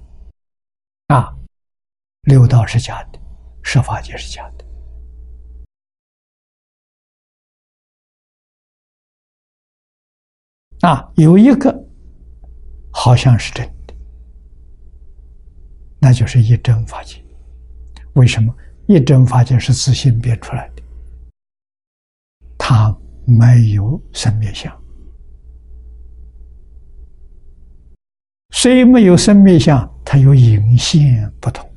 [1.07, 1.35] 啊，
[2.25, 3.19] 六道是假的，
[3.63, 4.65] 十法界是假的。
[10.87, 11.75] 啊，有一个
[12.93, 13.95] 好像是真的。
[15.99, 17.25] 那就是一真法界。
[18.17, 18.55] 为什么
[18.87, 20.83] 一真法界是自性变出来的？
[22.59, 22.95] 它
[23.27, 24.84] 没有生灭相，
[28.57, 31.69] 虽没有生命相，它有隐现不同。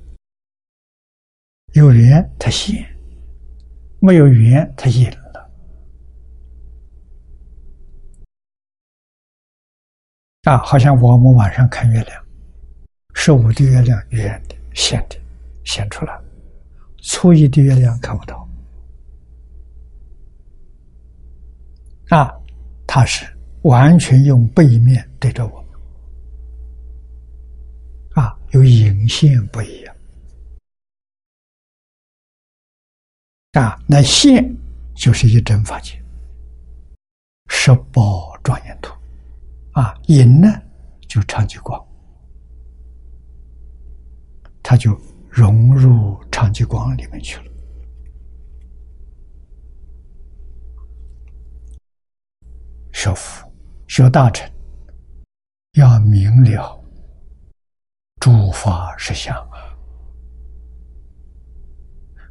[1.74, 2.86] 有缘它现，
[4.00, 5.52] 没有缘它隐了。
[10.44, 12.26] 啊，好像我们晚上看月亮。
[13.16, 15.18] 十五的月亮圆的、现的，
[15.66, 16.16] 现出来
[17.02, 18.48] 初一的月亮看不到。
[22.10, 22.32] 啊，
[22.86, 23.26] 它是
[23.64, 25.68] 完全用背面对着我们。
[28.16, 29.96] 啊，有影线不一样。
[33.52, 34.44] 啊，那线
[34.96, 36.02] 就是一真法界，
[37.50, 38.92] 十宝庄严图。
[39.74, 40.48] 啊，影呢
[41.08, 41.80] 就长吉光。
[44.64, 45.00] 他就
[45.30, 47.52] 融入长吉光里面去了。
[52.92, 53.48] 学佛、
[53.88, 54.52] 学大乘，
[55.74, 56.77] 要明了
[58.28, 59.56] 诸法实相啊！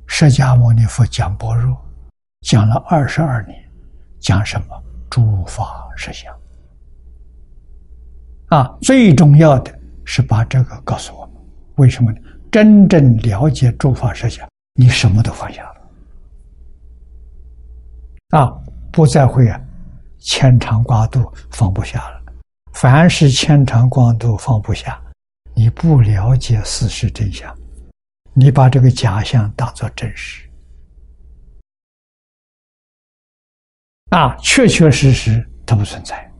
[0.06, 1.74] 释迦牟尼佛讲般若，
[2.42, 3.58] 讲了二十二年，
[4.20, 4.82] 讲什么？
[5.08, 6.30] 诸法实相
[8.48, 8.76] 啊！
[8.82, 9.74] 最重要的
[10.04, 11.36] 是把这个告诉我们。
[11.76, 12.18] 为什么呢？
[12.52, 15.76] 真正了解诸法实相，你什么都放下了
[18.38, 18.54] 啊！
[18.92, 19.58] 不再会啊，
[20.18, 22.20] 牵肠挂肚放不下了。
[22.74, 25.00] 凡是牵肠挂肚放不下，
[25.58, 27.56] 你不了解事实真相，
[28.34, 30.46] 你把这个假象当做真实
[34.10, 34.36] 啊！
[34.36, 36.30] 确确实实它不存在，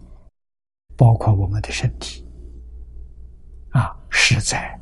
[0.97, 2.27] 包括我们的身体
[3.71, 4.79] 啊，是在。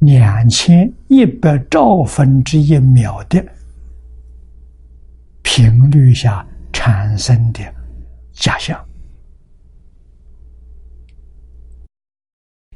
[0.00, 3.40] 两千一百兆分之一秒的
[5.42, 7.60] 频率下产生的
[8.32, 8.84] 假象，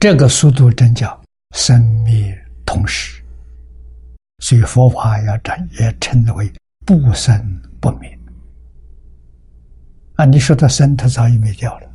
[0.05, 1.18] 这个速度真叫
[1.52, 3.24] 生灭同时，
[4.40, 6.52] 所以佛法要称也称之为
[6.84, 7.42] 不生
[7.80, 8.18] 不灭。
[10.16, 11.90] 啊，你说它生，它早已灭掉了。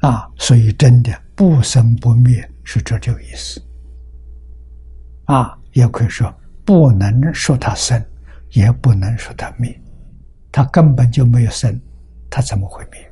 [0.00, 1.16] 啊，所以真的。
[1.36, 3.62] 不生不灭是这这个意思，
[5.26, 6.28] 啊，也可以说
[6.64, 8.04] 不能说它生，
[8.50, 9.80] 也不能说它灭，
[10.50, 11.80] 它根本就没有生，
[12.28, 13.06] 它怎么会灭？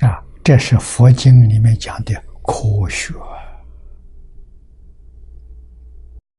[0.00, 0.18] 啊，
[0.50, 3.14] 这是佛经里面讲的科学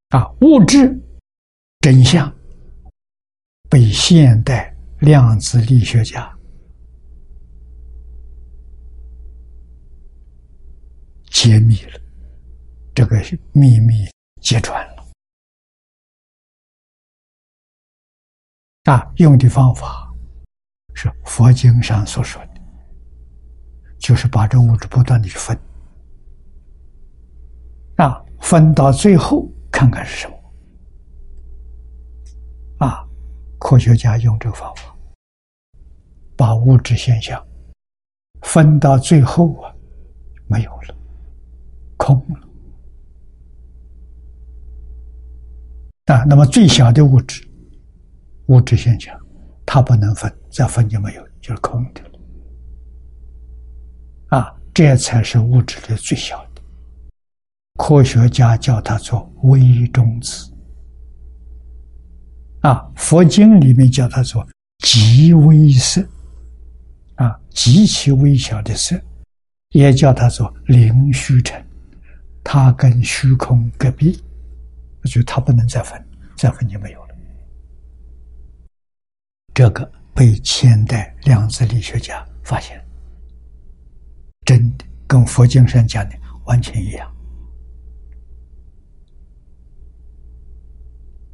[0.09, 1.01] 啊，物质
[1.79, 2.29] 真相
[3.69, 6.29] 被现代量子力学家。
[11.27, 12.01] 揭秘了，
[12.93, 13.15] 这个
[13.53, 14.05] 秘密
[14.41, 15.07] 揭穿了。
[18.91, 20.13] 啊，用的方法
[20.95, 22.50] 是佛经上所说的，
[24.01, 25.55] 就是把这物质不断的分，
[27.97, 30.35] 啊，分到最后看看是什么。
[32.79, 33.07] 啊，
[33.59, 34.93] 科学家用这个方法，
[36.35, 37.39] 把物质现象
[38.41, 39.71] 分到最后啊，
[40.47, 40.95] 没有了。
[41.95, 42.39] 空了
[46.15, 46.23] 啊！
[46.27, 47.47] 那么最小的物质，
[48.47, 49.15] 物质现象，
[49.63, 52.10] 它不能分，再分就没有，就是空的了。
[54.31, 56.61] 啊，这才是物质的最小的。
[57.77, 60.51] 科学家叫它做微中子。
[62.61, 64.45] 啊，佛经里面叫它做
[64.79, 66.05] 极微色。
[67.15, 68.99] 啊，极其微小的色，
[69.69, 71.63] 也叫它做灵虚尘，
[72.43, 74.23] 它跟虚空隔壁，
[75.03, 76.03] 就它不能再分，
[76.35, 77.15] 再分就没有了。
[79.53, 82.80] 这个被现代量子力学家发现，
[84.51, 87.09] 真的跟佛经上讲的完全一样。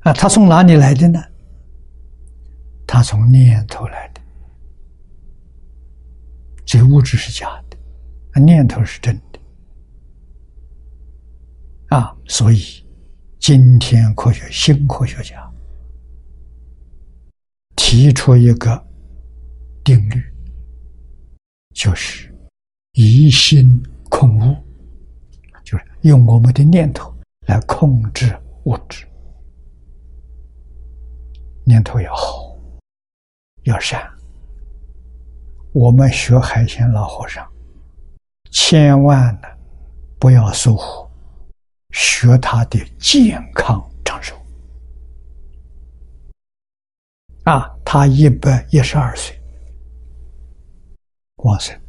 [0.01, 1.19] 啊，它从哪里来的呢？
[2.85, 4.21] 它从念头来的。
[6.63, 9.39] 这物质是假的，念头是真的。
[11.87, 12.85] 啊，所以
[13.39, 15.51] 今天科学新科学家
[17.75, 18.87] 提出一个
[19.83, 20.23] 定律，
[21.73, 22.26] 就是
[22.99, 23.79] 疑心
[24.09, 24.57] 控物，
[25.63, 29.05] 就是用我们的念头来控制物质。
[31.63, 32.57] 念头要好，
[33.65, 34.01] 要善。
[35.73, 37.47] 我们学海鲜老和尚，
[38.49, 39.47] 千万呢
[40.17, 41.07] 不要疏忽，
[41.91, 44.35] 学他的健康长寿。
[47.43, 49.39] 啊，他一百一十二岁，
[51.43, 51.79] 往生。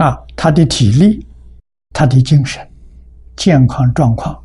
[0.00, 1.26] 啊，他的体力，
[1.90, 2.66] 他的精神
[3.36, 4.42] 健康状况，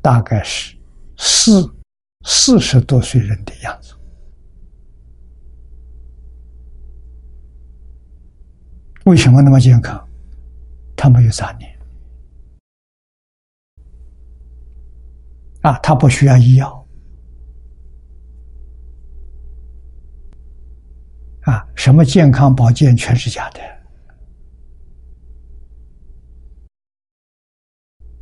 [0.00, 0.76] 大概是
[1.16, 1.74] 四。
[2.24, 3.94] 四十多岁人的样子，
[9.04, 10.06] 为什么那么健康？
[10.96, 11.78] 他没有杂念
[15.62, 16.86] 啊，他不需要医药
[21.42, 23.60] 啊，什么健康保健全是假的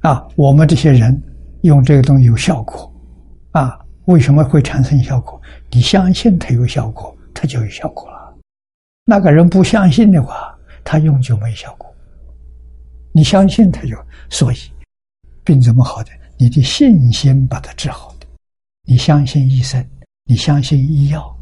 [0.01, 0.27] 啊！
[0.37, 1.21] 我们这些人
[1.63, 2.93] 用这个东西有效果
[3.53, 3.79] 啊。
[4.07, 5.41] 为什么会产生效果？
[5.71, 8.35] 你相信它有效果，它就有效果了。
[9.05, 11.93] 那个人不相信的话，他用就没效果。
[13.13, 13.97] 你相信他就，
[14.31, 14.57] 所以
[15.43, 16.11] 病怎么好的？
[16.37, 18.27] 你的信心把它治好的。
[18.85, 19.85] 你相信医生，
[20.25, 21.37] 你相信医药，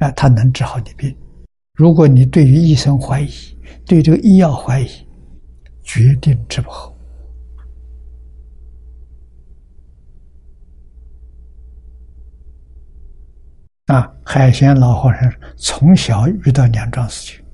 [0.00, 1.14] 啊，他能治好你病。
[1.74, 3.30] 如果你对于医生怀疑，
[3.86, 4.88] 对这个医药怀疑，
[5.82, 6.87] 决定治不好。
[13.88, 17.44] 啊，海鲜老和尚从小遇到两桩事情，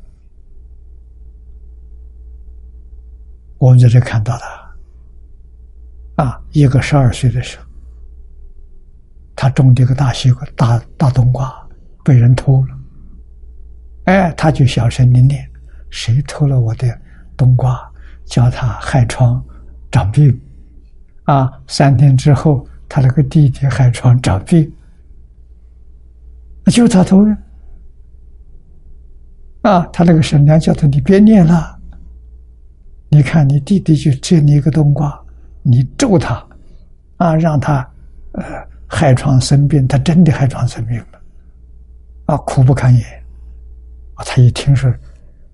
[3.56, 4.42] 我们在这看到的。
[6.16, 7.64] 啊，一个十二岁的时候，
[9.36, 11.52] 他种的一个大西瓜、大大冬瓜
[12.04, 12.78] 被人偷了，
[14.06, 15.48] 哎，他就小声的念
[15.90, 17.00] ：“谁偷了我的
[17.36, 17.80] 冬瓜，
[18.24, 19.40] 叫他害疮
[19.90, 20.36] 长病。”
[21.26, 24.72] 啊，三天之后，他那个弟弟害疮长病。
[26.64, 27.36] 那就他偷的
[29.62, 29.86] 啊！
[29.92, 31.78] 他那个婶娘叫他：“你别念了，
[33.08, 35.18] 你看你弟弟就摘你一个冬瓜，
[35.62, 36.46] 你咒他
[37.16, 37.86] 啊，让他
[38.32, 38.44] 呃
[38.86, 41.20] 害疮生病，他真的害疮生病了
[42.26, 43.02] 啊，苦不堪言
[44.14, 44.24] 啊！
[44.24, 44.92] 他一听说，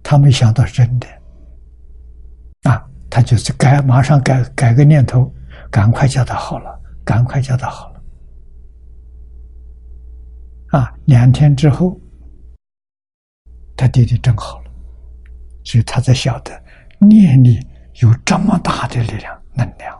[0.03, 1.07] 他没想到是真的
[2.71, 5.33] 啊，他就是改，马上改改个念头，
[5.71, 7.90] 赶快叫他好了，赶快叫他好。”
[10.71, 11.99] 啊，两天之后，
[13.77, 14.71] 他弟弟正好了，
[15.65, 16.65] 所以他才晓得
[17.01, 17.59] 念力
[18.01, 19.99] 有这么大的力量能量。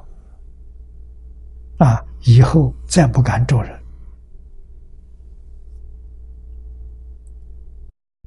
[1.79, 3.77] 啊，以后再不敢做人。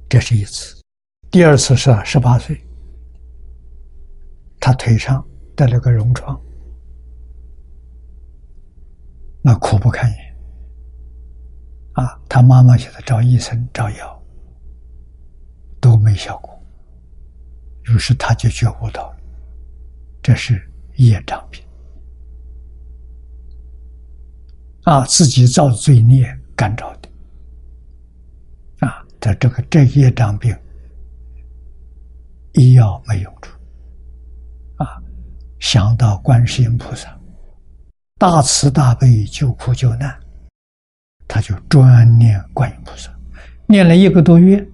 [0.08, 0.80] 这是一次，
[1.30, 2.60] 第二次是十八岁，
[4.60, 5.26] 他腿上
[5.56, 6.38] 得了个脓疮，
[9.40, 10.23] 那苦不堪言。
[11.94, 14.22] 啊，他妈妈现在找医生找药，
[15.80, 16.52] 都没效果。
[17.84, 19.14] 于是他就觉悟到，
[20.22, 20.60] 这是
[20.96, 21.62] 业障病。
[24.84, 26.26] 啊，自己造罪孽
[26.56, 28.86] 干着的。
[28.86, 30.56] 啊，在这个这业障病，
[32.54, 33.56] 医药没用处。
[34.78, 35.00] 啊，
[35.60, 37.16] 想到观世音菩萨，
[38.18, 40.23] 大慈大悲救苦救难。
[41.34, 43.12] 他就专念观音菩萨，
[43.66, 44.64] 念了一个多月，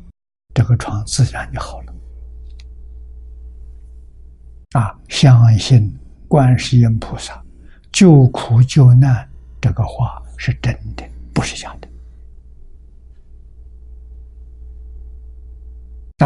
[0.53, 1.95] 这个疮自然就好了。
[4.73, 5.91] 啊，相信
[6.29, 7.43] 观世音菩萨
[7.91, 9.27] 救苦救难
[9.59, 11.03] 这个话是真的，
[11.33, 11.89] 不是假的。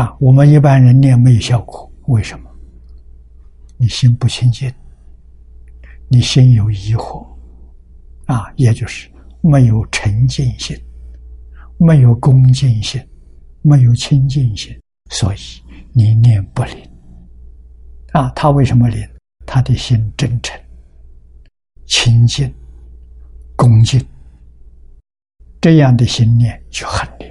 [0.01, 2.51] 啊，我们一般人念没有效果，为什么？
[3.77, 4.75] 你心不清净，
[6.09, 7.25] 你心有疑惑，
[8.27, 9.09] 啊，也就是。
[9.47, 10.75] 没有沉浸心，
[11.79, 12.99] 没有恭敬心，
[13.61, 14.75] 没有清净心，
[15.11, 15.37] 所以
[15.93, 16.91] 你念不灵。
[18.13, 19.07] 啊，他为什么灵？
[19.45, 20.59] 他的心真诚、
[21.85, 22.51] 清净、
[23.55, 24.03] 恭敬，
[25.61, 27.31] 这样的心念就很灵。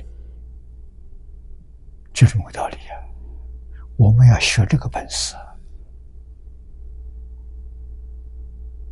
[2.14, 2.94] 就这么个道理啊！
[3.98, 5.34] 我们要学这个本事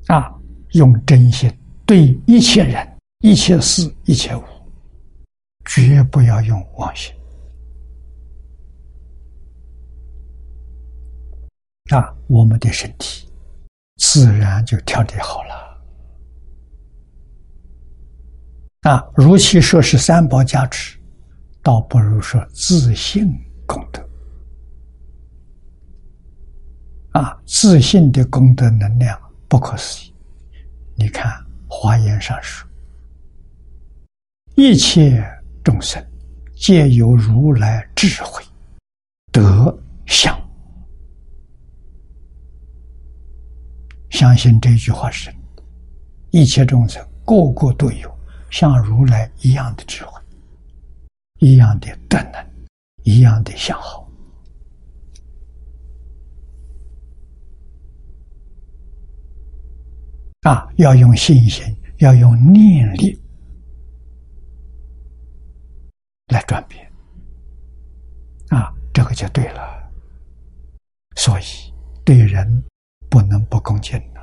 [0.07, 0.34] 啊，
[0.72, 1.51] 用真心
[1.86, 2.90] 对一切人、
[3.22, 4.43] 一切事、一切物，
[5.65, 7.13] 绝不要用妄心
[11.91, 12.13] 啊！
[12.28, 13.30] 我们的身体
[13.97, 15.82] 自然就调理好了
[18.89, 19.07] 啊！
[19.15, 20.97] 如其说是三宝加持。
[21.63, 23.32] 倒不如说自信
[23.67, 24.09] 功德
[27.11, 29.15] 啊，自信的功德能量
[29.47, 30.13] 不可思议。
[30.95, 31.32] 你看
[31.69, 32.67] 《华严》上说
[34.56, 35.24] ：“一切
[35.64, 36.04] 众生
[36.56, 38.43] 皆有如来智慧
[39.32, 39.76] 德
[40.06, 40.38] 相。”
[44.12, 45.34] 相信这句话是，
[46.32, 50.22] 一切众生个个都有像如来一样的智慧。
[51.39, 52.45] 一样的德能，
[53.04, 54.08] 一样的相好
[60.41, 60.68] 啊！
[60.78, 63.20] 要用信心，要用念力
[66.32, 66.91] 来转变
[68.49, 68.73] 啊！
[68.93, 69.91] 这个就对了。
[71.15, 71.43] 所以
[72.03, 72.63] 对人
[73.09, 74.21] 不能不恭敬的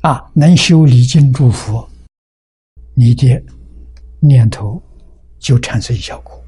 [0.00, 0.30] 啊！
[0.34, 1.88] 能修礼敬祝福，
[2.94, 3.42] 你的。
[4.18, 4.82] 念头
[5.38, 6.42] 就产生效果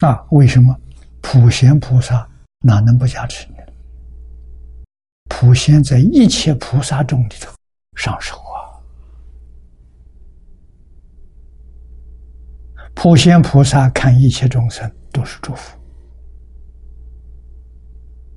[0.00, 0.26] 啊？
[0.32, 0.78] 为什么
[1.22, 2.28] 普贤菩萨
[2.60, 3.54] 哪能不加持你？
[5.28, 7.50] 普贤在一切菩萨中里头
[7.96, 8.76] 上首啊！
[12.94, 15.78] 普贤菩萨看一切众生都是祝福，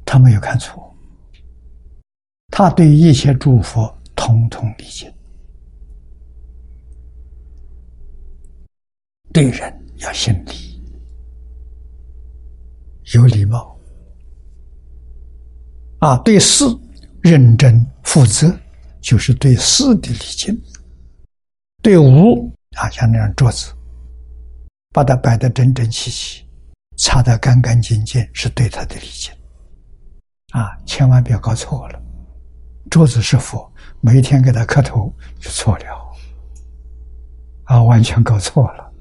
[0.05, 0.95] 他没有看错。
[2.49, 5.13] 他对一切诸佛通通理解，
[9.33, 10.81] 对人要心礼，
[13.15, 13.72] 有礼貌，
[16.03, 16.65] 啊，对事
[17.21, 18.53] 认真负责，
[18.99, 20.53] 就是对事的理解。
[21.81, 23.71] 对物啊，像那样桌子，
[24.91, 26.45] 把它摆得整整齐齐，
[26.97, 29.31] 擦得干干净净，是对他的理解。
[30.51, 32.01] 啊，千万不要搞错了。
[32.91, 35.85] 桌子是佛，每一天给他磕头就错了，
[37.63, 38.91] 啊，完全搞错了，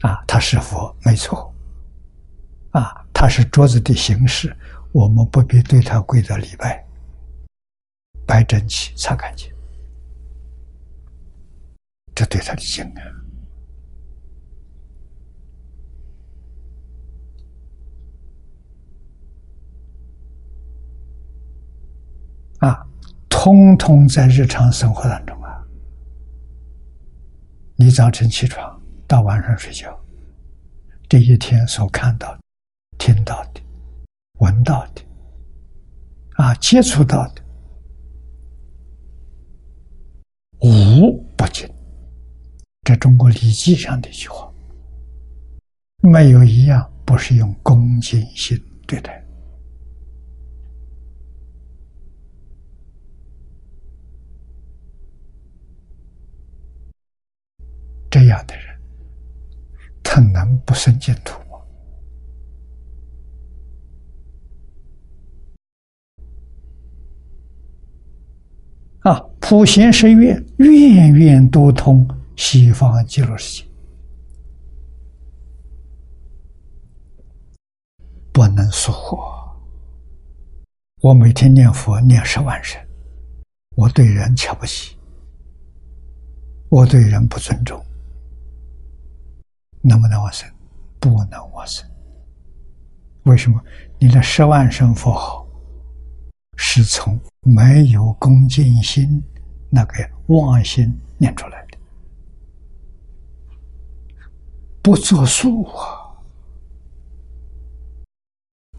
[0.00, 1.54] 啊，他是佛没错，
[2.72, 4.54] 啊，他是桌子的形式，
[4.96, 6.82] 我们不必对他跪着礼拜，
[8.26, 9.52] 摆整齐、擦干净，
[12.14, 12.82] 这对他的敬
[22.58, 22.86] 啊，啊。
[23.28, 25.62] 通通在日常生活当中啊！
[27.76, 29.94] 你早晨起床到晚上睡觉，
[31.06, 32.36] 这一天所看到、
[32.96, 33.60] 听到的、
[34.38, 35.02] 闻到的、
[36.34, 37.42] 啊接触到的，
[40.60, 41.68] 无不尽。
[42.82, 44.52] 这中国礼记上的一句话，
[46.02, 48.56] 没有一样不是用恭敬心
[48.86, 49.24] 对待。
[58.08, 58.80] 这样的人，
[60.02, 61.60] 他能不生净土吗？
[69.00, 73.68] 啊，普贤十愿，愿愿都通西方极乐世界，
[78.32, 79.56] 不能说我。
[81.00, 82.76] 我每天念佛念十万声，
[83.76, 84.96] 我对人瞧不起，
[86.68, 87.80] 我对人不尊重。
[89.80, 90.50] 能不能往生？
[90.98, 91.88] 不能往生。
[93.26, 93.62] 为什么？
[94.00, 95.46] 你的十万声佛号
[96.56, 99.22] 是从没有恭敬心、
[99.70, 101.78] 那个妄心念出来的，
[104.82, 106.06] 不作数啊！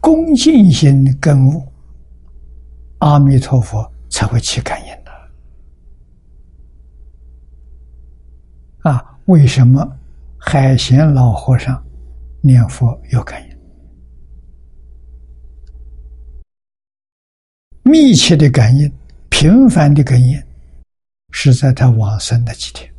[0.00, 1.50] 恭敬心跟
[2.98, 5.10] 阿弥陀佛才会起感应的
[8.90, 9.18] 啊！
[9.26, 9.96] 为什么？
[10.40, 11.84] 海贤老和尚
[12.40, 13.58] 念佛有感应，
[17.82, 18.90] 密切的感应、
[19.28, 20.40] 频繁的感应，
[21.30, 22.92] 是在他往生的几天。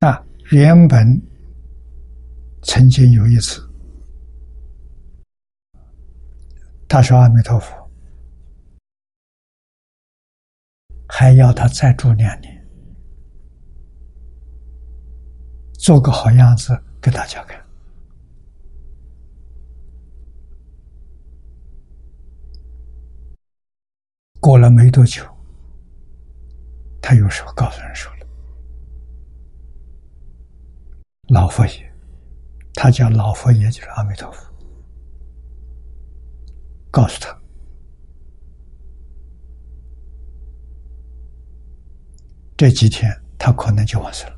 [0.00, 1.20] 啊，原本
[2.62, 3.60] 曾经有一次，
[6.86, 7.90] 他说：“阿弥陀佛，
[11.08, 12.55] 还要他再住两年，
[15.86, 17.56] 做个好样子给大家看。”
[24.40, 25.22] 过了没多久，
[27.00, 28.26] 他又说：“告诉人说了。”
[31.30, 31.94] 老佛爷，
[32.74, 34.44] 他叫老佛爷，就是阿弥陀佛。
[36.90, 37.40] 告诉他，
[42.56, 43.08] 这几天
[43.38, 44.35] 他可能就完事了。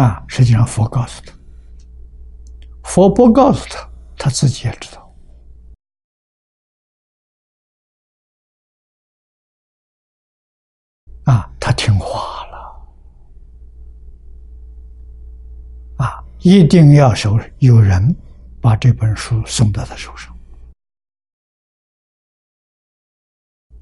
[0.00, 1.34] 啊，实际上佛告诉他，
[2.84, 3.86] 佛不告诉他，
[4.16, 5.14] 他自己也知道。
[11.24, 12.88] 啊，他听话了，
[15.98, 18.16] 啊，一定要手有人
[18.58, 20.34] 把这本书送到他手上，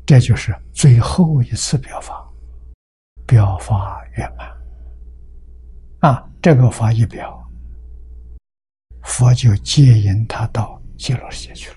[0.05, 2.29] 这就是最后一次表法，
[3.25, 4.58] 表法圆满。
[6.01, 7.45] 啊，这个法一表，
[9.03, 11.77] 佛就接引他到极乐世界去了。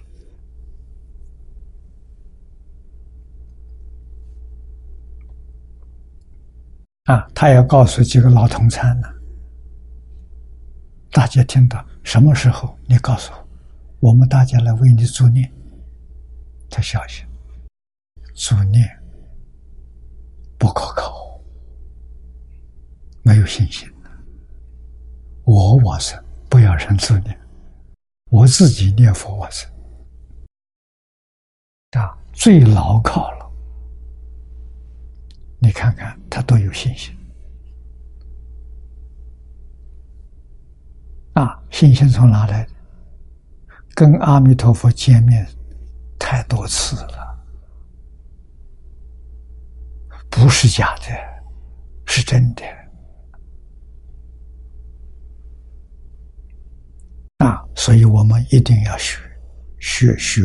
[7.05, 9.07] 啊，他要告诉几个老同参呢，
[11.09, 12.77] 大家听到什么时候？
[12.85, 13.33] 你告诉
[13.99, 15.51] 我，我们大家来为你助念。
[16.69, 17.25] 他小心，
[18.35, 18.87] 助念
[20.59, 21.41] 不可靠，
[23.23, 23.90] 没有信心
[25.43, 27.39] 我往生，不要人助念，
[28.29, 29.69] 我自己念佛往生，
[31.91, 33.51] 啊，最牢靠了。
[35.59, 37.15] 你看看，他多有信心
[41.33, 41.61] 啊！
[41.69, 42.67] 信心从哪来？
[43.93, 45.47] 跟阿弥陀佛见面
[46.17, 47.39] 太多次了，
[50.29, 51.05] 不是假的，
[52.05, 52.63] 是真的
[57.37, 57.60] 啊！
[57.75, 59.19] 所以我们一定要学
[59.79, 60.41] 学学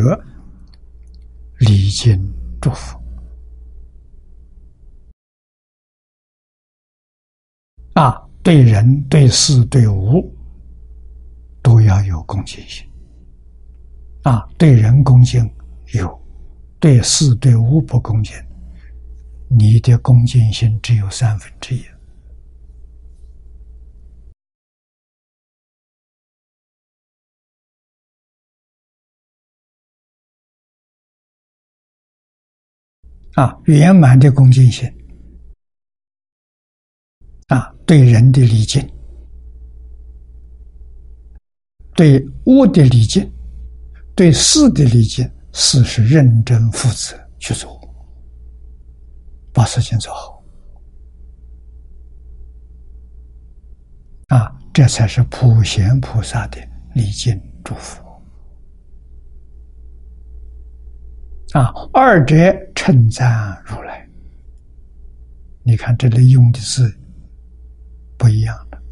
[1.59, 2.19] 礼敬
[2.61, 2.99] 祝福。
[7.95, 10.31] 啊，对人、对事、对物，
[11.63, 12.87] 都要有恭敬心。
[14.23, 15.49] 啊，对人恭敬
[15.95, 16.27] 有，
[16.79, 18.35] 对事、对物不恭敬，
[19.49, 21.83] 你的恭敬心只有三分之一。
[33.37, 34.91] 啊，圆满的恭敬心。
[37.49, 38.83] 啊，对人的礼敬，
[41.95, 43.31] 对物的礼敬，
[44.15, 47.79] 对事的礼敬，事是认真负责去做，
[49.53, 50.43] 把事情做好。
[54.29, 56.59] 啊，这才是普贤菩萨的
[56.95, 58.06] 礼敬祝福。
[61.57, 62.35] 啊，二者
[62.75, 64.07] 称赞如来。
[65.63, 66.95] 你看这里用的是。
[68.19, 68.83] 不一样的，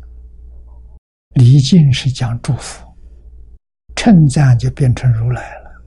[1.31, 2.87] 礼敬是讲祝福，
[3.97, 5.83] 称赞就变成如来了。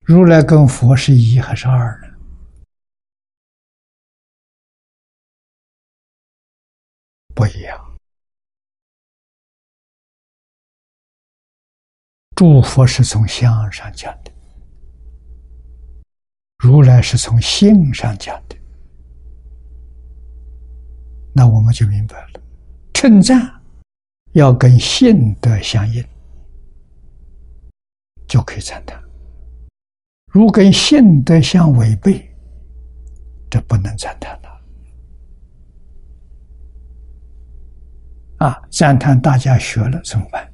[0.00, 2.08] 如来跟佛是一还是二呢？
[7.34, 7.98] 不一样。
[12.34, 14.32] 祝福是从相上讲的，
[16.64, 18.56] 如来是从性上讲的。
[21.34, 22.40] 那我们就明白了，
[22.94, 23.52] 称赞
[24.32, 26.02] 要跟性德相应，
[28.26, 28.98] 就可以赞叹；
[30.32, 32.34] 如跟性德相违背，
[33.50, 34.48] 这不能赞叹了。
[38.38, 40.50] 啊，赞叹大家学了怎么办？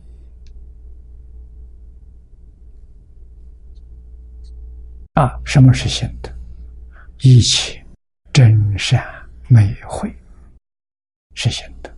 [5.14, 6.30] 啊，什么是心德？
[7.22, 7.84] 一切
[8.32, 9.04] 真善
[9.48, 10.14] 美慧。
[11.34, 11.90] 是心德。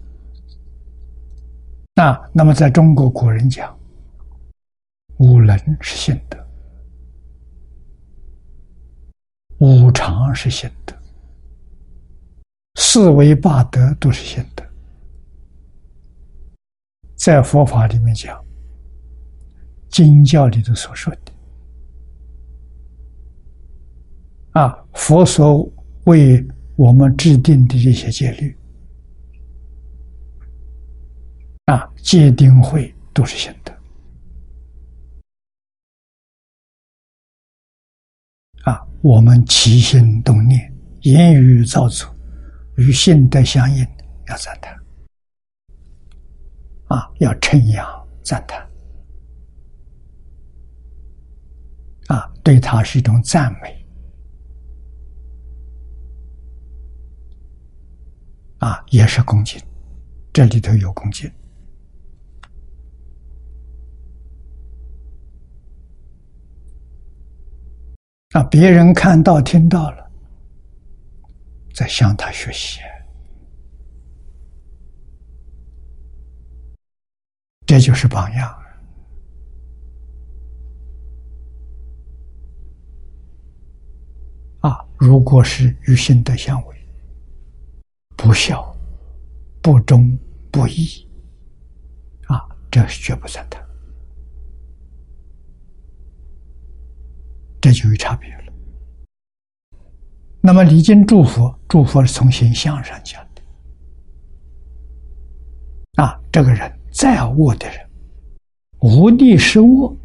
[1.94, 3.76] 那，那么在中国古人讲，
[5.18, 6.38] 五伦是心德，
[9.58, 10.96] 五常是心德，
[12.76, 14.64] 四维八德都是心德。
[17.16, 18.44] 在佛法里面讲，
[19.88, 21.32] 经教里头所说的，
[24.52, 25.70] 啊，佛所
[26.04, 26.46] 为
[26.76, 28.56] 我们制定的这些戒律，
[31.66, 33.72] 啊，戒定慧都是心德，
[38.64, 40.72] 啊，我们起心动念、
[41.02, 42.14] 言语造作，
[42.76, 43.86] 与性德相应，
[44.28, 44.76] 要赞叹。
[46.88, 48.60] 啊，要称扬赞叹，
[52.08, 53.81] 啊，对他是一种赞美，
[58.62, 59.60] 啊，也是恭敬，
[60.32, 61.28] 这里头有恭敬，
[68.30, 70.08] 啊，别人看到听到了，
[71.74, 72.78] 在向他学习。
[77.66, 78.62] 这就是榜样
[84.60, 84.86] 啊！
[84.96, 86.71] 如果是与心德相违，
[88.16, 88.76] 不孝、
[89.60, 90.18] 不忠、
[90.50, 91.08] 不义
[92.26, 93.56] 啊，这绝不算的。
[97.60, 98.52] 这就有差别了。
[100.40, 103.42] 那么礼敬祝福，祝福是从形象上讲的
[106.02, 106.70] 啊，这个人。
[106.94, 107.88] 在恶的人，
[108.80, 109.96] 无地是恶。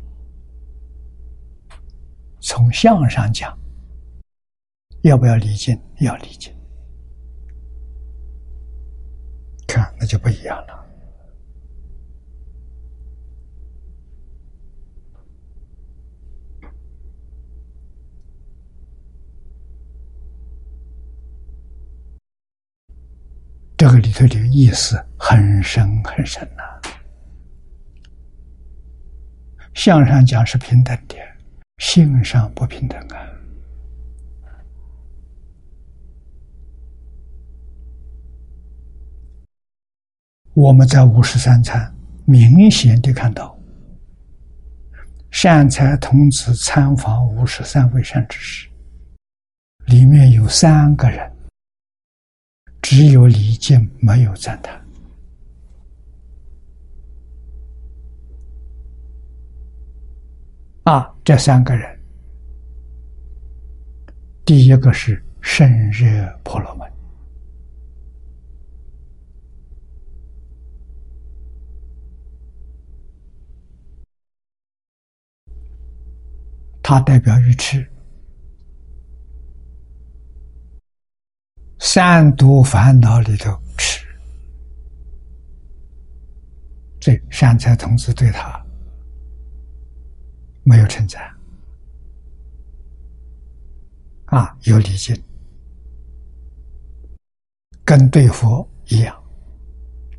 [2.39, 3.59] 从相上讲，
[5.01, 5.77] 要不要离境？
[5.99, 6.56] 要离境。
[9.68, 10.86] 看，那就不一样了。
[23.78, 26.63] 这个里头的意思很深很深呐。
[29.76, 31.15] 相上讲是平等的，
[31.78, 33.36] 性上不平等啊。
[40.57, 41.95] 我们在五十三参
[42.25, 43.55] 明显的看到，
[45.29, 48.67] 善财童子参访五十三位善知识，
[49.85, 51.31] 里面有三个人。
[52.81, 54.83] 只有礼敬，没有赞叹。
[60.85, 61.99] 啊，这三个人，
[64.43, 66.91] 第一个是圣热婆罗门，
[76.89, 77.85] 他代表愚痴。
[81.79, 84.07] 三毒烦恼里头吃，
[86.97, 88.65] 这善财童子对他
[90.63, 91.21] 没有称赞
[94.27, 95.13] 啊，有礼敬，
[97.83, 99.13] 跟对佛一样，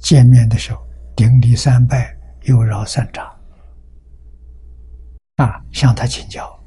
[0.00, 3.26] 见面的时候顶礼三拜，又绕三匝，
[5.36, 6.57] 啊，向他请教。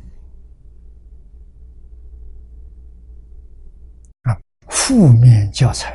[4.72, 5.92] 负面教材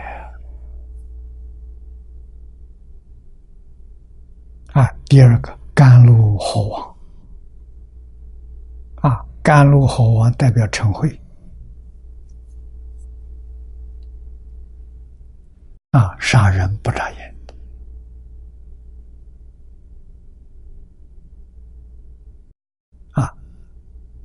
[4.72, 4.82] 啊！
[4.82, 6.96] 啊，第二个甘露猴王
[8.96, 11.08] 啊，甘露猴王代表陈慧
[15.90, 17.36] 啊，杀人不眨眼
[23.12, 23.34] 啊，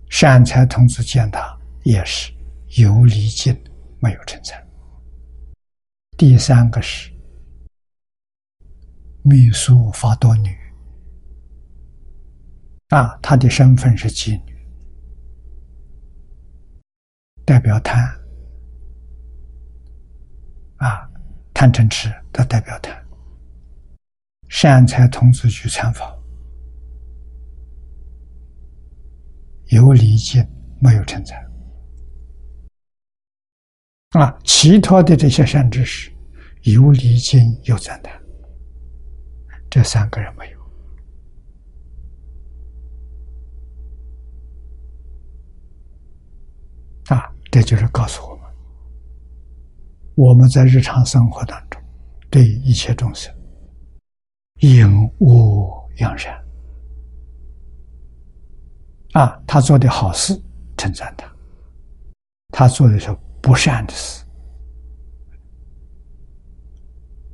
[0.09, 2.31] 善财童子见他也是
[2.77, 3.57] 有礼敬。
[4.01, 4.67] 没有称赞。
[6.17, 7.11] 第三个是
[9.23, 10.49] 秘书法多女
[12.89, 14.55] 啊，她的身份是妓女，
[17.45, 18.03] 代表贪
[20.77, 21.07] 啊，
[21.53, 22.99] 贪嗔痴的代表贪。
[24.49, 26.21] 善财童子去参访，
[29.67, 30.45] 有礼敬，
[30.81, 31.50] 没有称赞。
[34.11, 36.11] 啊，其他的这些善知识，
[36.63, 38.13] 有离经有赞叹，
[39.69, 40.59] 这三个人没有。
[47.07, 48.45] 啊，这就是告诉我们，
[50.15, 51.81] 我们在日常生活当中，
[52.29, 53.33] 对一切众生，
[54.59, 54.85] 因
[55.19, 56.37] 恶扬善。
[59.13, 60.33] 啊，他做的好事，
[60.75, 61.25] 称赞他；
[62.49, 63.09] 他做的是
[63.41, 64.23] 不善的事，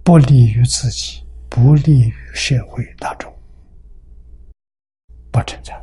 [0.03, 3.31] 不利于自己，不利于社会大众，
[5.31, 5.73] 不存在。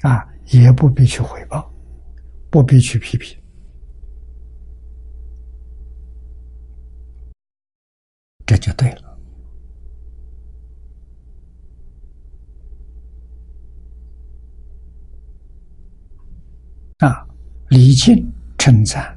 [0.00, 1.72] 啊，也不必去回报，
[2.50, 3.38] 不必去批评，
[8.46, 9.18] 这就对了。
[16.98, 17.25] 啊，
[17.76, 19.14] 礼敬称赞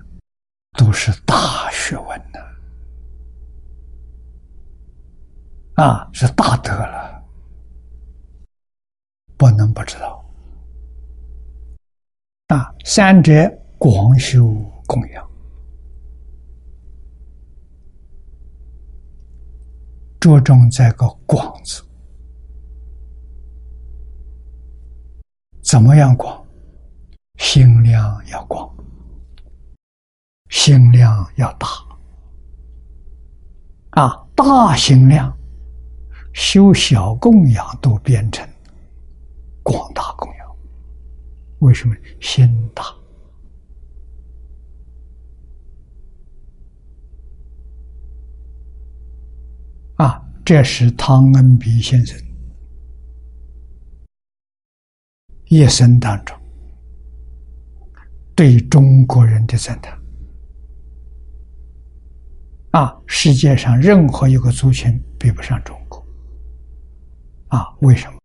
[0.78, 2.40] 都是大学问呢，
[5.76, 7.24] 啊，是大德了，
[9.38, 10.22] 不能不知道。
[12.48, 14.54] 啊，三者广修
[14.86, 15.32] 供养，
[20.20, 21.82] 着重在个“广”字，
[25.62, 26.46] 怎么样广？
[27.40, 28.70] 心量要广，
[30.50, 31.68] 心量要大，
[33.92, 35.36] 啊，大心量
[36.34, 38.48] 修小供养都变成
[39.64, 40.56] 广大供养。
[41.60, 42.84] 为什么心大？
[49.96, 52.18] 啊，这是汤恩比先生
[55.46, 56.39] 一生当中。
[58.40, 60.00] 对中国人的赞叹
[62.72, 62.98] 啊！
[63.06, 66.02] 世界上任何一个族群比不上中国
[67.50, 67.68] 啊！
[67.82, 68.18] 为什么？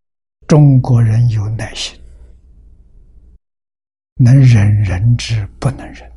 [0.47, 1.99] 中国人有耐心，
[4.15, 6.09] 能忍人之不能忍；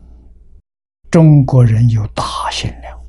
[1.10, 3.00] 中国人有大心量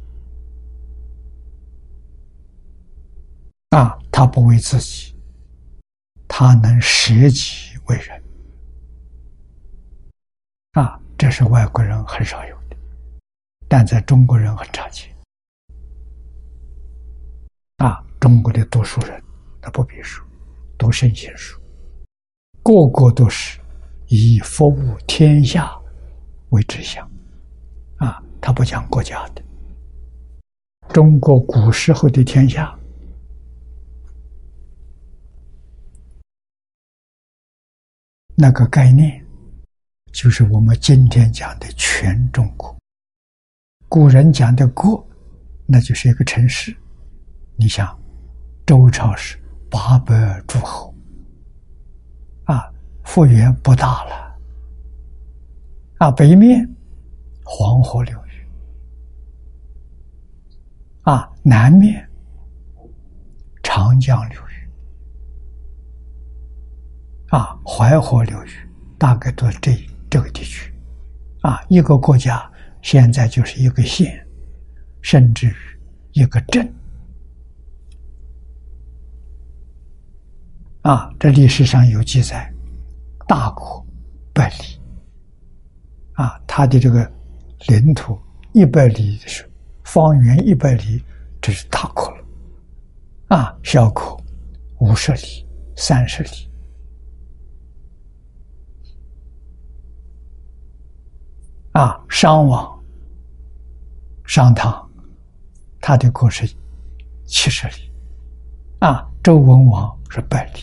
[3.70, 3.96] 啊！
[4.12, 5.16] 他不为自己，
[6.28, 8.19] 他能舍己为人。
[10.74, 12.78] 啊，这是外国人很少有的，
[13.68, 15.10] 但在中国人很常见。
[17.78, 19.22] 啊，中国的读书人，
[19.62, 20.24] 他不必说，
[20.78, 21.60] 读圣贤书，
[22.62, 23.60] 个个都是
[24.08, 25.72] 以服务天下
[26.50, 27.10] 为志向。
[27.98, 29.42] 啊，他不讲国家的。
[30.94, 32.78] 中国古时候的天下，
[38.36, 39.26] 那个概念。
[40.22, 42.78] 就是我们今天讲的全中国。
[43.88, 45.02] 古人讲的国，
[45.66, 46.76] 那就是一个城市。
[47.56, 47.98] 你想，
[48.66, 49.42] 周朝时
[49.72, 50.94] 八百诸侯，
[52.44, 52.70] 啊，
[53.06, 54.38] 幅员不大了。
[56.00, 56.70] 啊，北面
[57.46, 58.46] 黄河流域，
[61.04, 62.06] 啊，南面
[63.64, 64.70] 长江流域，
[67.30, 68.50] 啊，淮河流域，
[68.98, 69.72] 大概都是这。
[70.10, 70.74] 这个地区，
[71.41, 72.51] 啊，一个国家
[72.82, 74.26] 现在就是一个县，
[75.01, 75.55] 甚至
[76.14, 76.68] 一个镇，
[80.82, 82.51] 啊，这历史上有记载，
[83.28, 83.86] 大国
[84.34, 84.82] 百里，
[86.14, 87.10] 啊，它的这个
[87.68, 88.20] 领土
[88.53, 89.47] 一百里是
[89.84, 91.03] 方圆一百里，
[91.39, 92.26] 这是大国了，
[93.28, 94.20] 啊，小国
[94.80, 96.49] 五十里、三十里。
[101.80, 102.78] 啊，商王、
[104.26, 104.86] 商汤，
[105.80, 106.46] 他的国是
[107.24, 107.90] 七十里，
[108.80, 110.60] 啊，周文王是百里，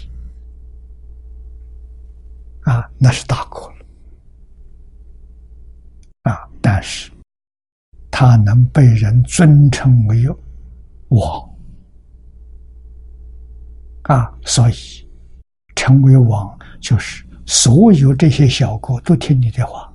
[2.65, 3.77] 啊，那是大国了，
[6.31, 7.11] 啊，但是
[8.11, 10.29] 他能被人尊称为
[11.09, 11.51] 王，
[14.03, 15.09] 啊，所以
[15.75, 19.91] 成为王就是所有这些小国都听你的话。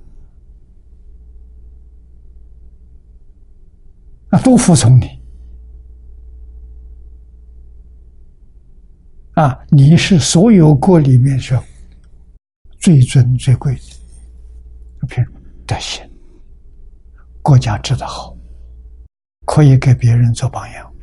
[4.31, 5.21] 啊，都服从你！
[9.33, 11.57] 啊，你是所有国里面是
[12.79, 15.39] 最尊最贵的，凭什么？
[15.67, 16.09] 德行，
[17.41, 18.35] 国家治得好，
[19.45, 20.93] 可以给别人做榜样，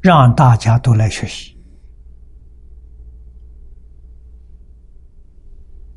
[0.00, 1.54] 让大家都来学习。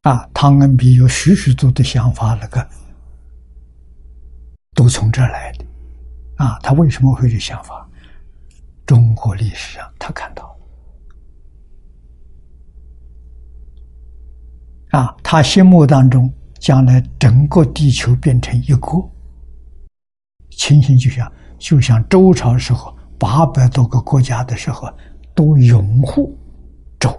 [0.01, 2.84] 啊，汤恩比有许许多多的想法，那个。
[4.75, 5.65] 都从这儿来的，
[6.35, 7.89] 啊，他为什么会有想法？
[8.85, 10.43] 中国历史上他看到
[14.91, 19.09] 了，啊，他心目当中将来整个地球变成一国，
[20.51, 24.87] 情形就像就像周朝时候八百多个国家的时候
[25.33, 26.37] 都拥护
[26.99, 27.09] 周。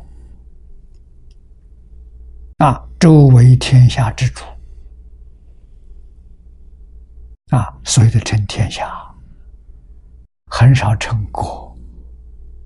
[2.59, 4.45] 啊，周为天下之主
[7.51, 8.91] 啊，所以的称天下，
[10.51, 11.77] 很少称国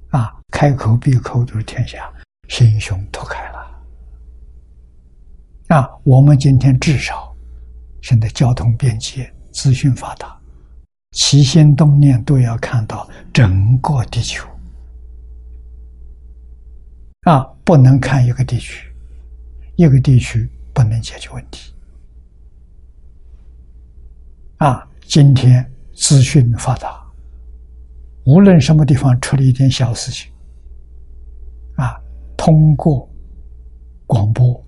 [0.09, 2.11] 啊，开口闭口都是天下，
[2.49, 3.85] 心胸拓开了
[5.68, 5.89] 啊。
[6.03, 7.37] 我们今天至少
[8.01, 10.35] 现在交通便捷，资讯发达。
[11.12, 14.49] 起心动念都要看到整个地球
[17.22, 18.91] 啊，不能看一个地区，
[19.74, 21.74] 一个地区不能解决问题
[24.61, 24.86] 啊。
[25.11, 27.04] 今天资讯发达，
[28.26, 30.30] 无论什么地方出了一点小事情
[31.74, 32.00] 啊，
[32.36, 33.11] 通过
[34.06, 34.64] 广播，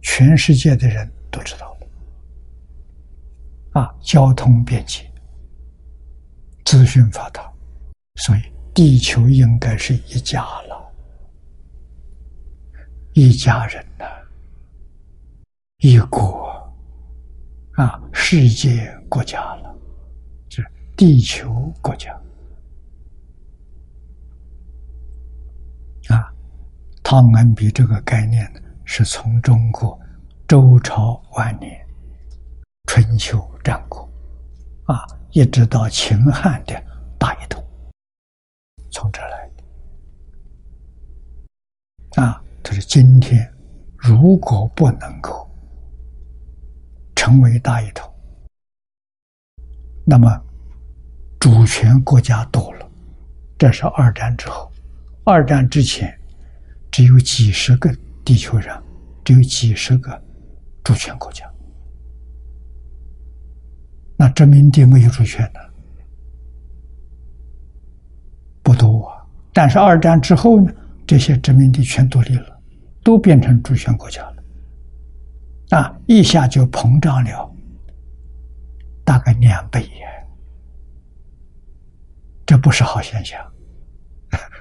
[0.00, 1.76] 全世界的人都知道
[3.74, 5.04] 了啊，交通便捷。
[6.64, 7.52] 资讯发达，
[8.14, 8.40] 所以
[8.72, 10.92] 地球应该是一家了，
[13.12, 14.06] 一家人呐，
[15.80, 16.61] 一国
[17.76, 19.76] 啊，世界国家了，
[20.48, 20.64] 是
[20.96, 22.12] 地球国家
[26.08, 26.32] 啊。
[27.02, 29.98] 汤恩比这个概念呢，是从中国
[30.46, 31.84] 周朝晚年、
[32.86, 34.08] 春秋战国
[34.84, 35.04] 啊。
[35.34, 36.74] 一直到秦汉的
[37.18, 37.64] 大一统，
[38.90, 39.50] 从这来
[42.14, 42.44] 的啊！
[42.62, 43.50] 就是今天，
[43.96, 45.50] 如果不能够
[47.22, 48.12] 成为大一统，
[50.04, 50.28] 那么
[51.38, 52.90] 主权国家多了。
[53.56, 54.68] 这是二战之后，
[55.22, 56.12] 二战之前
[56.90, 57.88] 只有几十个
[58.24, 58.82] 地球上，
[59.22, 60.20] 只有几十个
[60.82, 61.48] 主权国家。
[64.16, 65.60] 那殖民地没有主权的
[68.64, 70.72] 不多啊，但是二战之后呢，
[71.06, 72.60] 这些殖民地全独立了，
[73.04, 74.31] 都变成主权国家了，
[75.72, 77.50] 啊，一下就膨胀了，
[79.06, 80.06] 大概两倍呀，
[82.44, 83.40] 这不是好现象，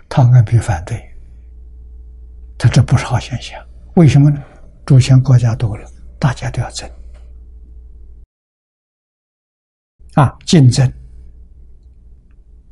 [0.08, 1.14] 汤恩比反对，
[2.58, 3.62] 他这不是好现象，
[3.96, 4.42] 为什么呢？
[4.86, 5.86] 主权国家多了，
[6.18, 6.90] 大家都要争。
[10.14, 10.90] 啊，竞争、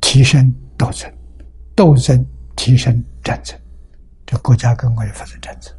[0.00, 1.12] 提升斗争，
[1.76, 3.58] 斗争提升战争，
[4.24, 5.74] 这国家跟国家发生战争。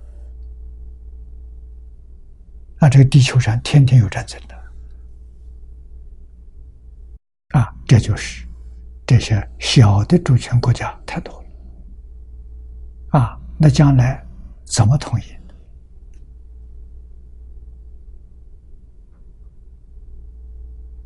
[2.81, 4.55] 啊，这个地球上天天有战争的，
[7.59, 8.47] 啊，这就是
[9.05, 14.25] 这些小的主权国家太多了，啊，那将来
[14.65, 15.23] 怎么统一？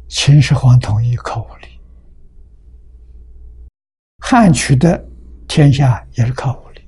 [0.07, 1.67] 秦始皇统一靠武力，
[4.19, 5.05] 汉取得
[5.45, 6.81] 天下也是靠武力。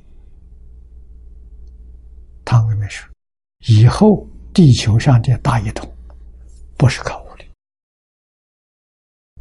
[2.46, 3.06] 汤恩美说
[3.68, 4.26] ：“以后
[4.58, 5.88] 地球上的大一统，
[6.80, 7.46] 不是靠武力，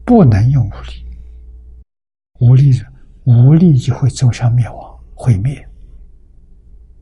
[0.05, 1.07] 不能用武力，
[2.41, 2.83] 武力
[3.25, 5.67] 武力就会走向灭亡、毁灭。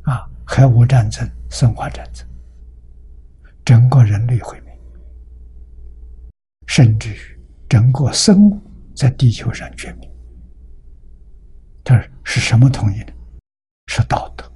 [0.03, 2.25] 啊，核武战争、生化战争，
[3.65, 4.73] 整个人类毁灭。”
[6.69, 7.19] 甚至于
[7.69, 8.61] 整个生物
[8.95, 10.09] 在地球上绝灭，
[11.83, 13.13] 这是什么统一呢？
[13.89, 14.49] 是道德、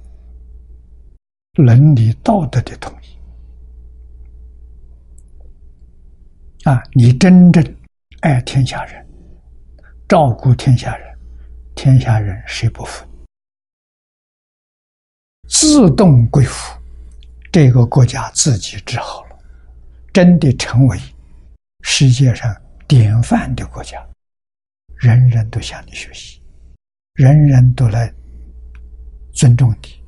[1.55, 3.18] 伦理、道德的统一。
[6.65, 7.63] 啊，你真正
[8.19, 9.07] 爱天下人，
[10.07, 11.17] 照顾天下人，
[11.73, 13.05] 天下人谁不服？
[15.47, 16.77] 自动归服，
[17.51, 19.39] 这个国家自己治好了，
[20.13, 20.99] 真的成为。
[21.81, 22.53] 世界上
[22.87, 24.05] 典范的国家，
[24.97, 26.41] 人人都向你学习，
[27.13, 28.13] 人人都来
[29.31, 30.03] 尊重你，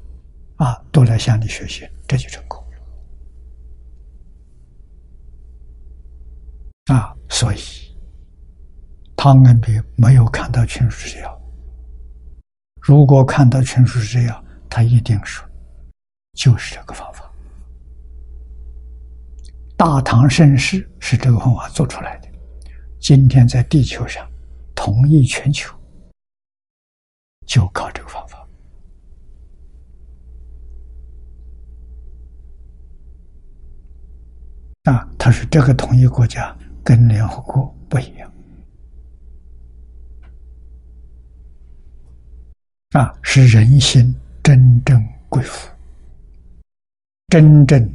[0.58, 2.78] 啊，都来向你学习，这就成功了。
[6.92, 7.58] 啊，所以
[9.16, 11.42] 汤恩比没有看到全书之要，
[12.82, 15.48] 如果看到全书之要，他一定说，
[16.34, 17.32] 就是这个方法。
[19.78, 22.28] 大唐盛世是这个方法做出来的。
[23.00, 24.30] 今天在地球上
[24.76, 25.74] 统一全球，
[27.48, 28.38] 就靠这个方法。
[34.92, 36.54] 啊，他说这个统一国家
[36.84, 38.32] 跟联合国不一样。
[42.92, 44.14] 啊，是人心
[44.44, 45.70] 真正归服，
[47.30, 47.90] 真正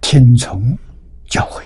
[0.00, 0.78] 听从
[1.28, 1.64] 教诲，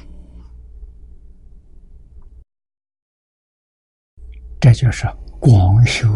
[4.59, 5.07] 这就是
[5.39, 6.09] 广修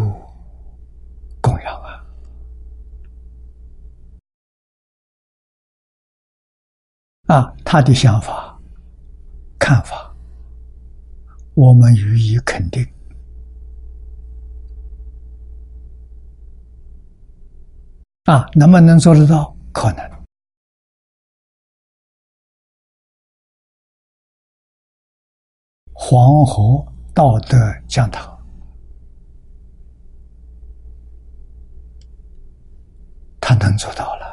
[1.43, 1.96] 供养啊。
[7.27, 8.57] 啊，他的想法、
[9.59, 10.15] 看法，
[11.55, 12.87] 我们予以肯定。
[18.25, 19.57] 啊，能不能做得到？
[19.73, 20.17] 可能。
[25.93, 26.85] 黄河
[27.15, 27.57] 道德
[27.89, 28.37] 讲堂，
[33.41, 34.26] 他能做到了。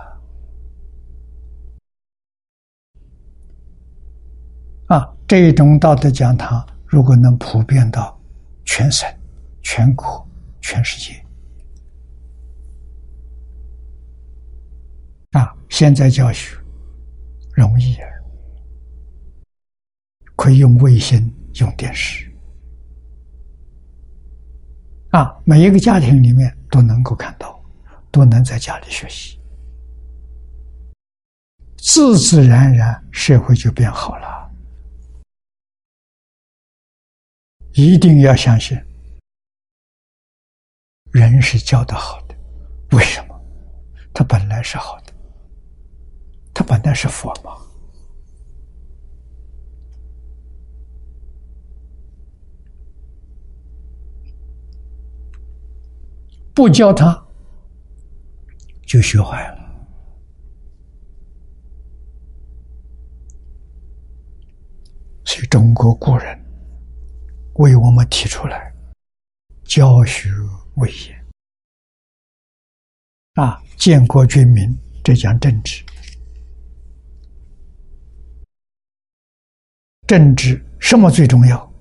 [4.87, 8.19] 啊，这种道德讲堂，如果能普遍到
[8.65, 9.07] 全省、
[9.61, 10.27] 全国、
[10.61, 11.19] 全世界。
[15.31, 16.55] 啊，现在教学
[17.53, 18.07] 容易啊，
[20.35, 22.31] 可以用卫星、用电视，
[25.09, 27.59] 啊，每一个家庭里面都能够看到，
[28.11, 29.39] 都能在家里学习，
[31.77, 34.42] 自自然然社会就变好了。
[37.75, 38.77] 一定要相信，
[41.11, 42.35] 人是教的好的，
[42.91, 43.39] 为什么？
[44.13, 45.13] 他本来是好的。
[46.55, 47.57] 他本来是佛嘛，
[56.53, 57.25] 不教他，
[58.85, 59.63] 就学坏了。
[65.25, 66.39] 所以中国古人
[67.55, 68.73] 为我们提出来
[69.63, 70.29] 教学
[70.75, 71.15] 为先
[73.35, 75.83] 啊，建国军民，这讲政治。
[80.05, 81.73] 政治什么最重要？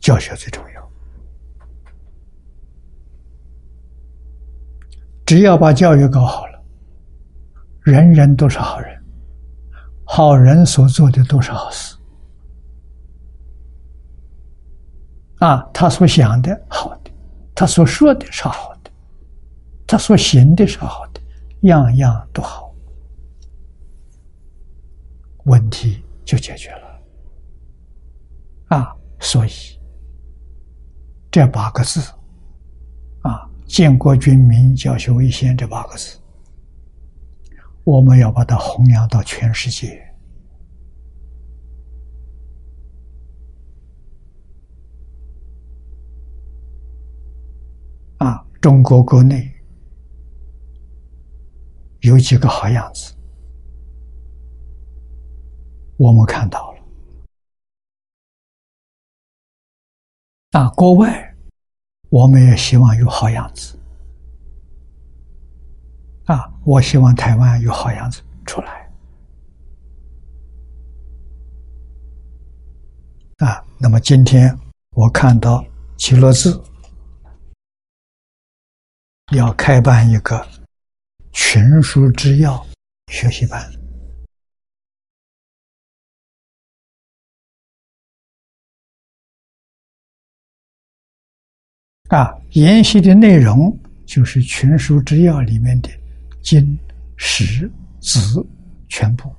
[0.00, 0.90] 教学最重要。
[5.26, 6.64] 只要把教育搞好了，
[7.80, 9.04] 人人都是好人，
[10.04, 11.96] 好人所做的都是好事。
[15.44, 17.10] 啊，他所想的好的，
[17.54, 18.90] 他所说的是好的，
[19.86, 21.20] 他所行的是好的，
[21.68, 22.74] 样样都好，
[25.44, 27.02] 问题就解决了。
[28.68, 29.50] 啊，所以
[31.30, 32.00] 这八个字，
[33.20, 36.18] 啊，建国军民教学为先这八个字，
[37.84, 40.00] 我们要把它弘扬到全世界。
[48.18, 49.52] 啊，中国国内
[52.00, 53.14] 有几个好样子，
[55.98, 56.78] 我们看到了。
[60.52, 61.36] 啊，国外
[62.08, 63.78] 我们也希望有好样子。
[66.24, 68.90] 啊，我希望台湾有好样子出来。
[73.36, 74.58] 啊，那么今天
[74.92, 75.62] 我看到
[75.98, 76.58] 齐乐智
[79.32, 80.46] 要开办一个
[81.32, 82.64] 群书之要
[83.08, 83.60] 学习班。
[92.08, 93.76] 啊，研习的内容
[94.06, 95.88] 就是《群书之要》里面的
[96.42, 96.78] 经、
[97.16, 97.68] 史、
[98.00, 98.46] 子
[98.88, 99.34] 全部。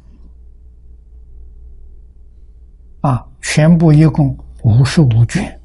[3.01, 5.61] 啊，全部一共五十五卷，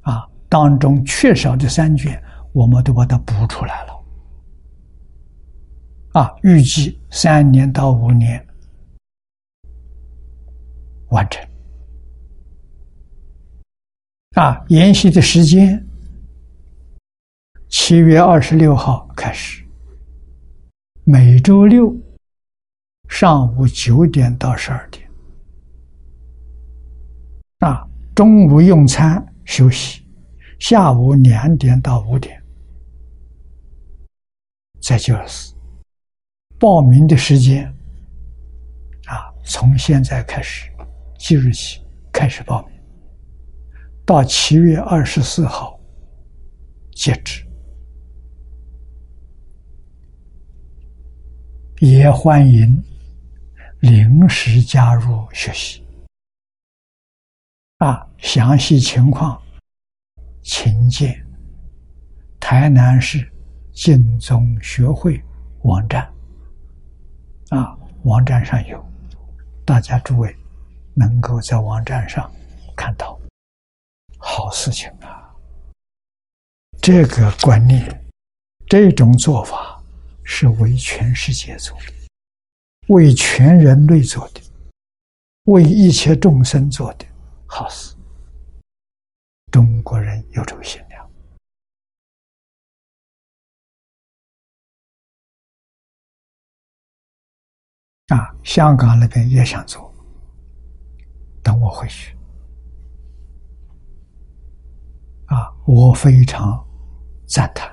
[0.00, 2.20] 啊，当中缺少的三卷，
[2.52, 4.04] 我们都把它补出来了。
[6.12, 8.44] 啊，预计三年到五年
[11.10, 11.46] 完成。
[14.34, 15.86] 啊，研习的时间。
[17.68, 19.64] 七月二十六号开始，
[21.04, 21.94] 每周六
[23.08, 25.08] 上午九点到十二点，
[27.60, 30.04] 啊，中午用餐休息，
[30.58, 32.39] 下午两点到五点，
[34.80, 35.54] 再就是
[36.58, 37.66] 报名的时间，
[39.06, 40.70] 啊，从现在开始，
[41.18, 41.80] 即日起
[42.12, 42.80] 开始报名，
[44.04, 45.78] 到七月二十四号
[46.92, 47.46] 截止。
[51.78, 52.82] 也欢迎
[53.80, 55.82] 临时加入学习。
[57.78, 59.40] 啊，详细情况
[60.42, 61.26] 请见
[62.38, 63.26] 台南市
[63.82, 65.24] 净宗学会
[65.62, 66.06] 网站。
[67.48, 68.84] 啊，网站上有，
[69.64, 70.36] 大家诸位
[70.92, 72.30] 能够在网站上
[72.76, 73.18] 看到
[74.18, 75.34] 好事情啊。
[76.82, 78.04] 这个观念，
[78.66, 79.82] 这种做法
[80.24, 81.92] 是为全世界做的，
[82.88, 84.42] 为全人类做的，
[85.44, 87.06] 为一切众生做的
[87.46, 87.96] 好事。
[89.50, 90.78] 中国人有这个心
[98.10, 98.34] 啊！
[98.42, 99.94] 香港那边也想做，
[101.44, 102.16] 等我回去
[105.26, 105.48] 啊！
[105.64, 106.58] 我非常
[107.28, 107.72] 赞叹，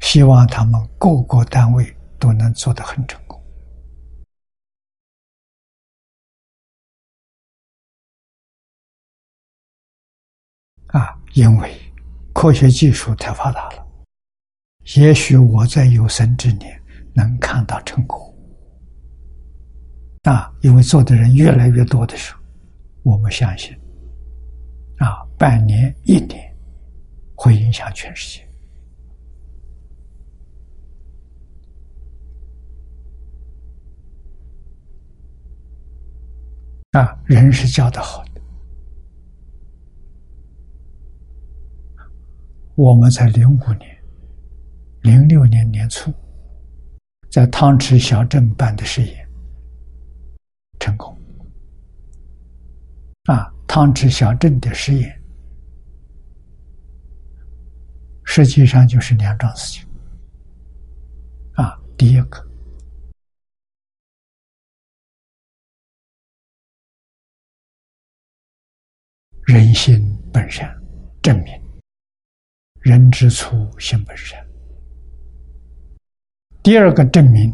[0.00, 3.38] 希望他们各个单位都能做得很成功。
[10.86, 11.78] 啊，因为
[12.32, 13.86] 科学技术太发达了，
[14.96, 16.82] 也许我在有生之年
[17.14, 18.32] 能看到成果。
[20.22, 22.40] 啊，因为做的人越来越多的时候，
[23.02, 23.72] 我们相信，
[24.98, 26.54] 啊，半年、一年
[27.34, 28.44] 会影响全世界。
[36.92, 38.40] 啊，人是教的好的。
[42.76, 43.96] 我们在零五年、
[45.02, 46.12] 零六年年初，
[47.34, 49.28] 在汤池小镇办的实验
[50.78, 51.20] 成功。
[53.24, 55.20] 啊，汤池小镇的实验，
[58.22, 59.84] 实际上就是两桩事情。
[61.54, 62.48] 啊，第一个，
[69.46, 70.00] 人心
[70.32, 70.72] 本善，
[71.20, 71.52] 证明。
[72.82, 74.43] 人之初，性本善。
[76.64, 77.52] 第二个证明，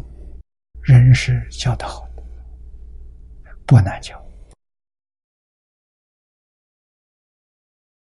[0.83, 2.23] 人是教的好的，
[3.65, 4.17] 不难教。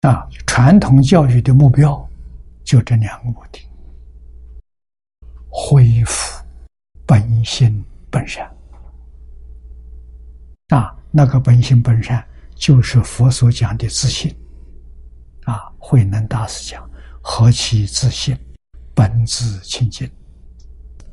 [0.00, 2.04] 啊，传统教育的目标
[2.64, 3.64] 就这两个目的：
[5.48, 6.44] 恢复
[7.06, 8.52] 本性本善。
[10.70, 12.26] 啊，那个本性本善，
[12.56, 14.36] 就是佛所讲的自信。
[15.44, 16.90] 啊，慧能大师讲。
[17.22, 18.36] 何其自信，
[18.96, 20.10] 本自清净，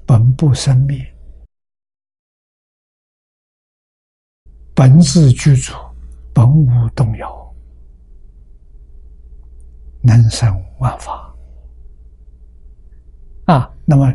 [0.05, 1.15] 本不生灭，
[4.75, 5.73] 本自具足，
[6.33, 7.55] 本无动摇，
[10.01, 11.33] 能生万法。
[13.45, 14.13] 啊，那么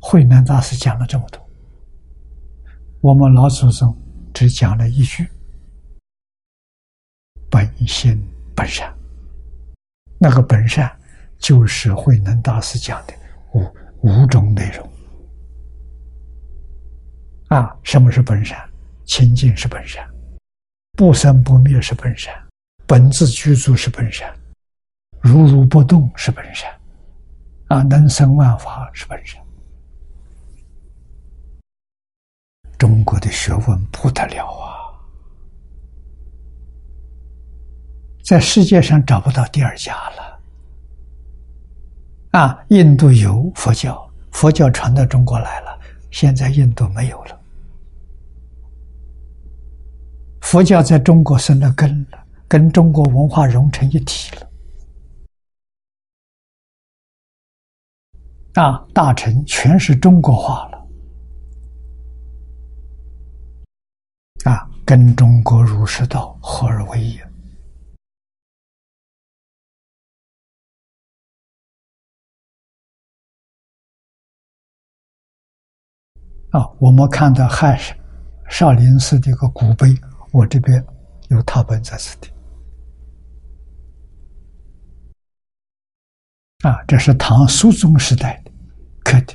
[0.00, 1.40] 慧能大师讲了这么多，
[3.00, 3.96] 我们老祖宗
[4.34, 5.28] 只讲了一句：
[7.50, 8.22] 本心
[8.54, 8.92] 本善。
[10.18, 10.92] 那个本善。
[11.40, 13.14] 就是慧能大师讲的
[13.52, 13.64] 五
[14.00, 14.90] 五种内容
[17.48, 17.76] 啊！
[17.82, 18.58] 什么是本善？
[19.04, 20.06] 清净是本善，
[20.92, 22.34] 不生不灭是本善，
[22.86, 24.30] 本自具足是本善，
[25.18, 26.70] 如如不动是本善，
[27.68, 29.42] 啊，能生万法是本善。
[32.76, 34.92] 中国的学问不得了啊，
[38.22, 40.40] 在世界上找不到第二家了。
[42.32, 45.67] 啊，印度有佛教，佛教传到中国来了，
[46.10, 47.40] 现在印度没有了。
[50.40, 52.18] 佛教在中国生了根了，
[52.48, 54.48] 跟中国文化融成一体了。
[58.54, 60.78] 啊，大臣全是中国化了。
[64.44, 67.18] 啊，跟中国儒释道合而为一。
[76.50, 77.78] 啊，我们看到汉
[78.48, 79.94] 少林寺的一个古碑，
[80.32, 80.82] 我这边
[81.28, 82.30] 有拓本在此地。
[86.62, 88.50] 啊，这是唐肃宗时代的
[89.04, 89.34] 刻的。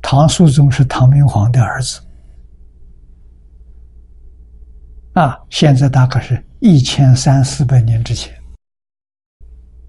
[0.00, 2.00] 唐肃宗是唐明皇的儿子。
[5.14, 8.32] 啊，现在大概是一千三四百年之前。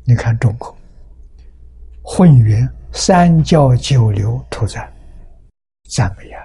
[0.03, 0.75] 你看中国，
[2.01, 4.91] 混元三教九流屠宰。
[5.87, 6.43] 赞美啊！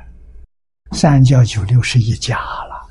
[0.93, 2.89] 三教九流是一家了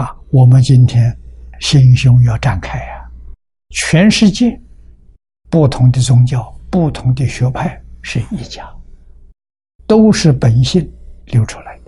[0.00, 0.16] 啊！
[0.30, 1.16] 我们今天
[1.60, 3.08] 心胸要展开啊！
[3.70, 4.60] 全世界
[5.48, 8.68] 不同的宗教、不同的学派是一家，
[9.86, 10.90] 都是本性
[11.26, 11.78] 流出来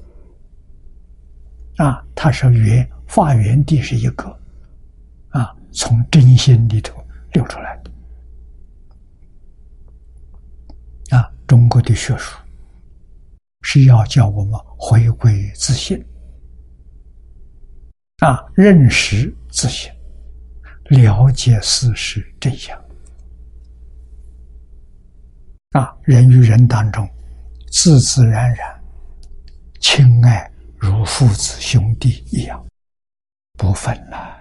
[1.77, 2.07] 的啊！
[2.15, 4.39] 它是源发源地是一个
[5.31, 7.90] 啊，从真心里头流出来的。
[11.51, 12.39] 中国的学术
[13.63, 16.01] 是要叫我们回归自信，
[18.19, 19.91] 啊，认识自信，
[20.85, 22.81] 了解事实真相。
[25.71, 27.05] 啊，人与人当中，
[27.73, 28.85] 自自然然，
[29.81, 30.49] 亲爱
[30.79, 32.65] 如父子兄弟一样，
[33.59, 34.39] 不分了。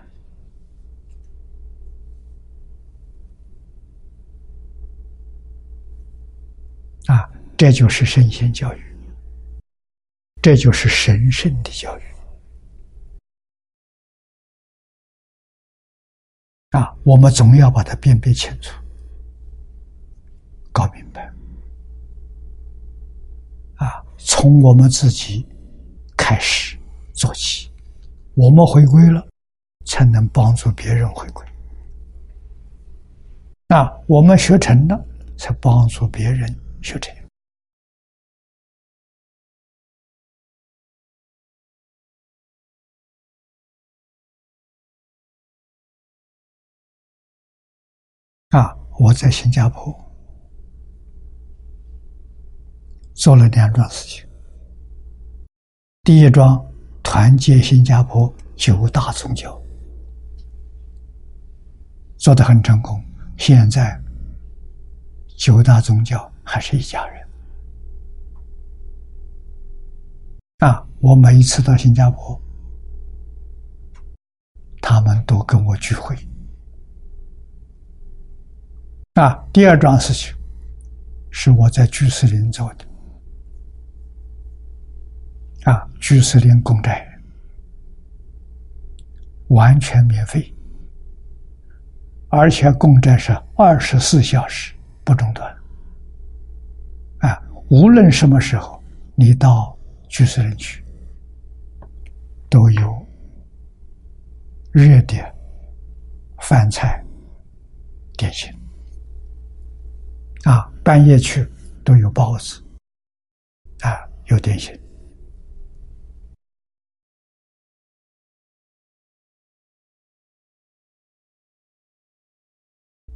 [7.06, 7.28] 啊，
[7.60, 8.82] 这就是圣贤教育，
[10.42, 12.02] 这就是神圣的教育。
[16.70, 18.74] 啊，我们总要把它辨别清楚。
[20.72, 21.30] 搞明白
[23.76, 24.06] 啊！
[24.18, 25.46] 从我们自己
[26.16, 26.78] 开始
[27.12, 27.70] 做起，
[28.36, 29.28] 我们回归了，
[29.86, 31.46] 才能帮助别人回归。
[33.68, 35.06] 啊，我们学成了，
[35.38, 37.14] 才帮助别人学成。
[48.50, 49.96] 啊，我在新加坡。
[53.14, 54.28] 做了两桩事情。
[56.04, 56.66] 第一桩，
[57.04, 59.62] 团结新加坡九大宗教，
[62.18, 63.04] 做得很成功。
[63.38, 64.02] 现在
[65.38, 67.28] 九大宗教还是一家人。
[70.60, 72.42] 啊，我每一次到新加坡，
[74.82, 76.16] 他们都跟我聚会。
[79.20, 80.34] 啊，第二桩事情
[81.30, 82.86] 是我在居士林做的。
[85.70, 87.06] 啊，居士林公债
[89.50, 90.56] 完全免费，
[92.30, 94.74] 而且公债是二十四小时
[95.04, 95.54] 不中断。
[97.18, 98.82] 啊，无论什么时候
[99.16, 99.78] 你到
[100.08, 100.82] 居士林去，
[102.50, 103.06] 都有
[104.72, 105.18] 热的
[106.40, 107.04] 饭菜、
[108.16, 108.50] 点心。
[110.46, 111.48] 啊，半夜去
[111.84, 112.64] 都有包子，
[113.82, 114.74] 啊，有点心。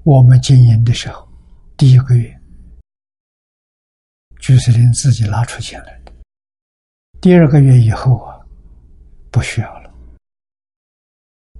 [0.03, 1.25] 我们经营的时候，
[1.77, 2.41] 第一个月，
[4.39, 6.11] 居士林自己拿出钱来的。
[7.21, 8.37] 第二个月以后啊，
[9.31, 9.89] 不需要了。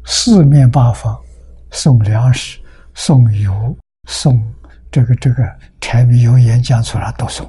[0.05, 1.17] 四面八方
[1.71, 2.61] 送粮食、
[2.93, 3.77] 送油、
[4.09, 4.37] 送
[4.93, 7.43] 这个这个柴米油盐酱醋茶都送，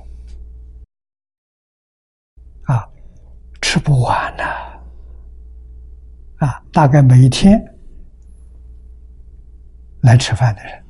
[2.62, 2.88] 啊，
[3.60, 4.42] 吃不完呐，
[6.38, 7.62] 啊，大概每一天
[10.00, 10.82] 来吃饭的人。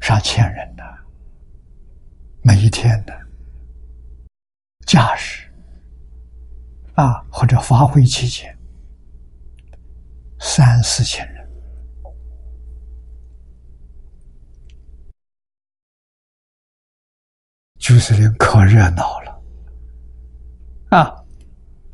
[0.00, 0.84] 上千人的，
[2.44, 3.26] 每一天的
[4.86, 5.52] 驾驶。
[6.94, 8.55] 啊，或者发挥期间，
[10.48, 11.44] 三四千人，
[17.80, 19.42] 就是人可热闹了
[20.90, 21.24] 啊！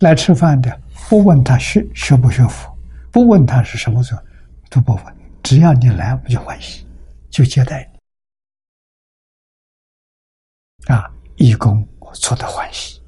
[0.01, 2.71] 来吃饭的，不问他学学不学佛，
[3.11, 4.23] 不问他是什么时候，
[4.69, 6.87] 都不问，只要你来，我就欢喜，
[7.31, 7.91] 就接待
[10.87, 10.93] 你。
[10.95, 13.03] 啊，义工我做的欢喜，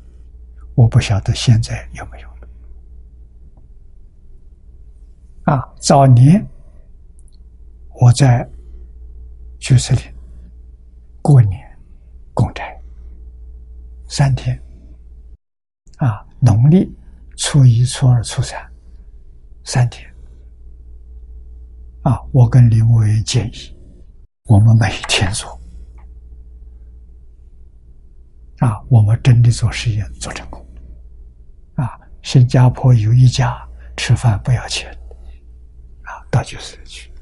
[0.74, 2.34] 我不晓得现在有没有了。
[5.44, 6.44] 啊，早年
[8.00, 8.48] 我在
[9.58, 10.02] 居士林
[11.20, 11.60] 过年
[12.32, 12.80] 供斋
[14.08, 14.58] 三天，
[15.98, 16.90] 啊，农历
[17.36, 18.58] 初一、初二、初三
[19.64, 20.10] 三天，
[22.02, 23.76] 啊，我跟林委员建议，
[24.44, 25.60] 我们每天做。
[28.60, 30.64] 啊，我们真的做实验做成功，
[31.74, 34.96] 啊，新加坡有一家吃饭不要钱，
[36.34, 37.12] 到就是去，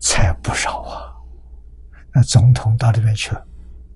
[0.00, 1.12] 菜不少啊，
[2.14, 3.32] 那总统到那边去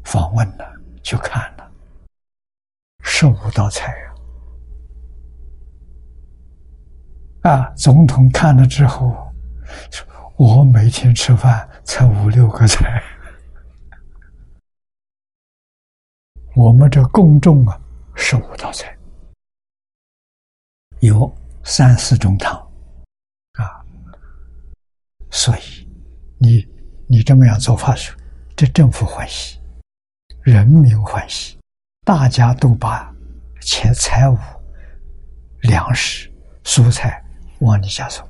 [0.02, 0.68] 访问了，
[1.00, 1.72] 去看了，
[3.04, 3.94] 十五道菜
[7.42, 9.32] 啊，啊，总统看了之后，
[10.36, 13.00] 我每天吃饭才五六个菜。
[16.56, 17.80] 我们这公众啊，
[18.16, 18.98] 十五道菜，
[20.98, 21.32] 有
[21.62, 22.69] 三四种汤，
[25.30, 25.88] 所以
[26.38, 26.66] 你
[27.08, 28.14] 你这么样做法说，
[28.56, 29.58] 这政府欢喜，
[30.42, 31.56] 人民欢喜，
[32.04, 33.14] 大家都把
[33.60, 34.36] 钱财物、
[35.62, 36.30] 粮食、
[36.64, 37.24] 蔬菜
[37.60, 38.26] 往你家送，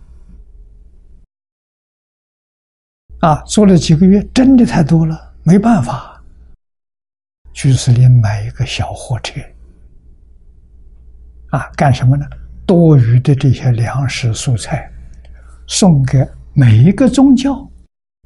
[3.20, 6.22] 啊，做了几个月，真的太多了，没办法。
[7.52, 9.40] 居士林买一个小货车，
[11.50, 12.24] 啊，干什么呢？
[12.64, 14.90] 多余的这些粮食蔬菜，
[15.66, 17.68] 送给每一个宗教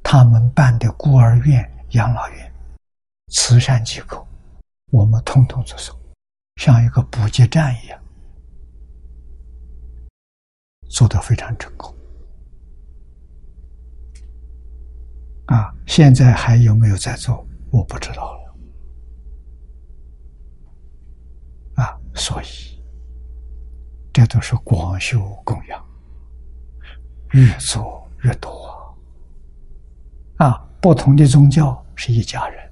[0.02, 2.52] 他们办的孤儿院、养老院、
[3.28, 4.26] 慈善机构，
[4.90, 5.94] 我们通通接受，
[6.56, 8.00] 像一个补给站一样，
[10.88, 11.94] 做得非常成功。
[15.46, 17.46] 啊，现在还有没有在做？
[17.70, 18.54] 我不知道了。
[21.82, 22.46] 啊，所以
[24.12, 25.84] 这都是广修供养，
[27.32, 28.50] 越做越多。
[30.36, 32.70] 啊，不同的宗教是一家人，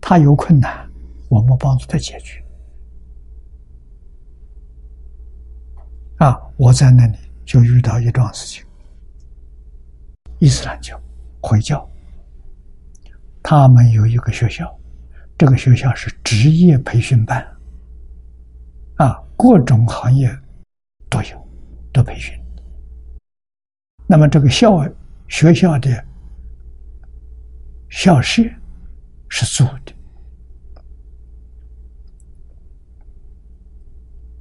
[0.00, 0.88] 他有困难，
[1.28, 2.44] 我们帮助他解决。
[6.18, 8.64] 啊，我在那里就遇到一桩事情，
[10.38, 11.00] 伊斯兰教。
[11.42, 11.88] 回教，
[13.40, 14.76] 他们有一个学校，
[15.38, 17.46] 这个学校是职业培训班，
[18.96, 20.28] 啊，各种行业
[21.08, 21.48] 都有，
[21.92, 22.36] 都培训。
[24.06, 24.88] 那么这个校
[25.28, 26.04] 学校的
[27.88, 28.42] 校舍
[29.28, 29.92] 是租的，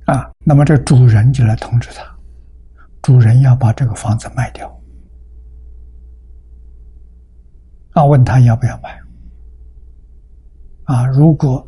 [0.06, 2.16] 啊，那么这主人就来通知他，
[3.02, 4.72] 主人要把这个房子卖掉。
[7.94, 9.02] 啊，问他要不要买？
[10.84, 11.68] 啊，如果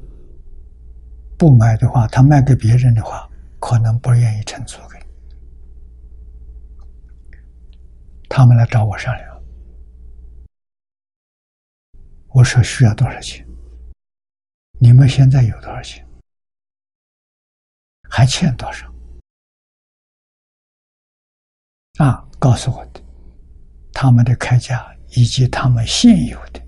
[1.38, 3.28] 不买的话，他卖给别人的话，
[3.60, 4.97] 可能不愿意承租给。
[8.30, 9.44] 他们来找我商量，
[12.30, 13.48] 我说需要多少钱？
[14.80, 16.08] 你们现在有多少钱？
[18.10, 18.94] 还欠多少？
[21.98, 23.02] 啊，告诉我的，
[23.94, 24.94] 他们的开价。
[25.12, 26.62] 以及他们现有的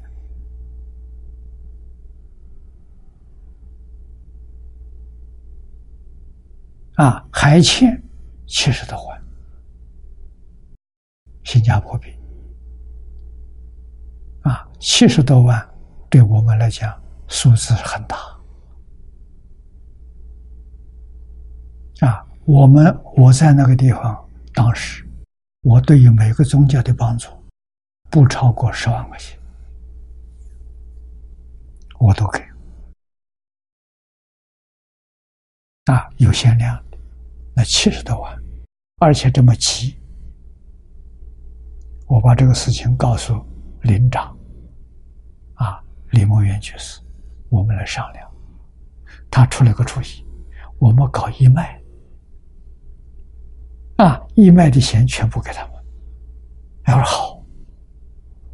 [6.95, 8.01] 啊，还欠
[8.47, 9.18] 七十多万，
[11.51, 12.15] 新加坡币
[14.43, 15.67] 啊，七十多万
[16.07, 16.95] 对我们来讲
[17.27, 18.15] 数字很大
[22.01, 22.23] 啊。
[22.45, 25.03] 我们我在那个地方，当时
[25.61, 27.27] 我对于每个宗教的帮助。
[28.11, 29.39] 不超过十万块钱，
[31.99, 32.39] 我都给。
[35.85, 36.83] 啊，有限量，
[37.55, 38.35] 那七十多万，
[38.97, 39.98] 而且这么急，
[42.09, 43.39] 我把这个事情告诉
[43.83, 44.35] 林长，
[45.53, 45.79] 啊，
[46.09, 46.99] 李梦元居士，
[47.49, 48.27] 我们来商量。
[49.29, 50.25] 他出了个主意，
[50.79, 51.79] 我们搞义卖，
[53.97, 55.73] 啊，义卖的钱全部给他们。
[56.83, 57.45] 他说好。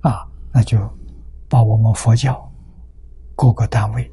[0.01, 0.77] 啊，那就
[1.47, 2.53] 把我们佛教
[3.37, 4.11] 各个单位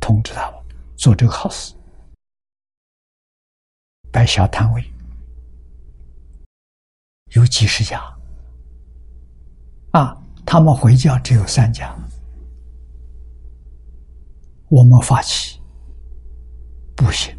[0.00, 0.60] 通知他们
[0.96, 1.74] 做这个好事，
[4.12, 4.84] 摆小摊位，
[7.32, 8.15] 有几十家。
[9.96, 10.14] 啊，
[10.44, 11.96] 他们回教只有三家，
[14.68, 15.58] 我们发起
[16.94, 17.34] 不行。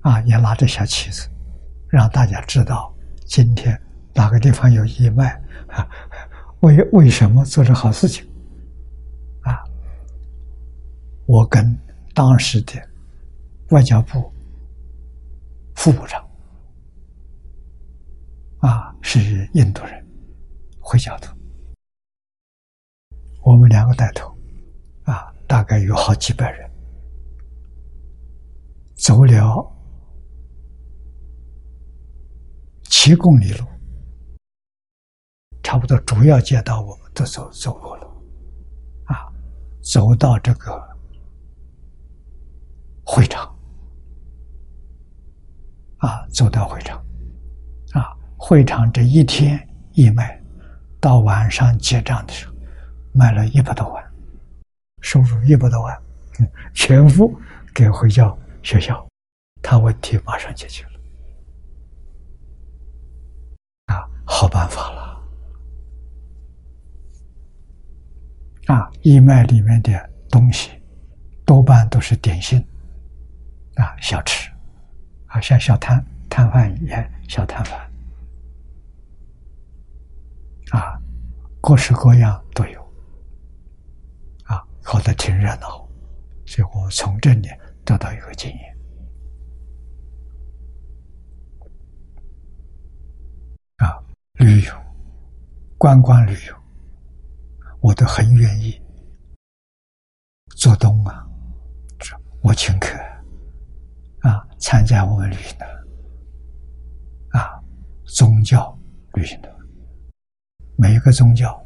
[0.00, 1.28] 啊，也拿着小旗子，
[1.88, 2.92] 让大家知道
[3.24, 3.80] 今天
[4.12, 5.40] 哪个地方有义卖。
[5.68, 5.88] 啊，
[6.62, 8.26] 为为什么做这好事情？
[9.42, 9.62] 啊，
[11.26, 11.78] 我跟
[12.12, 12.72] 当时的
[13.70, 14.32] 外交部
[15.76, 16.28] 副部长
[18.58, 20.01] 啊是印度人，
[20.82, 21.32] 回教徒，
[23.40, 24.36] 我们两个带头，
[25.04, 26.68] 啊，大概有好几百人，
[28.96, 29.72] 走了
[32.82, 33.64] 七公里路。
[35.62, 38.06] 差不多主要街道我们都走走过了，
[39.04, 39.32] 啊，
[39.80, 40.96] 走到这个
[43.04, 43.56] 会场，
[45.98, 46.98] 啊，走到会场，
[47.92, 50.41] 啊，会场这一天一卖，
[51.02, 52.54] 到晚上结账的时候，
[53.12, 54.00] 卖了一百多万，
[55.00, 56.00] 收入一百多万，
[56.72, 57.36] 全部
[57.74, 59.04] 给回教学校，
[59.60, 60.90] 他问题马上解决了，
[63.86, 65.02] 啊，好办法了。
[68.68, 70.70] 啊，义卖里面的东西
[71.44, 72.64] 多半都是点心，
[73.74, 74.48] 啊，小吃，
[75.26, 77.91] 啊，像小摊摊贩一样小摊贩，
[80.72, 80.98] 啊，
[81.60, 82.80] 各式各样都有，
[84.44, 85.88] 啊，搞得挺热闹，
[86.46, 87.48] 所以我从这里
[87.84, 88.76] 得到一个经验，
[93.76, 94.02] 啊，
[94.34, 94.74] 旅游，
[95.78, 96.56] 观光旅游。
[97.80, 98.80] 我都很愿意
[100.56, 101.26] 做东啊，
[102.40, 102.96] 我请客
[104.20, 105.66] 啊，参加我们旅行的
[107.30, 107.60] 啊，
[108.04, 108.78] 宗教
[109.14, 109.51] 旅行的，
[110.82, 111.64] 每一个宗教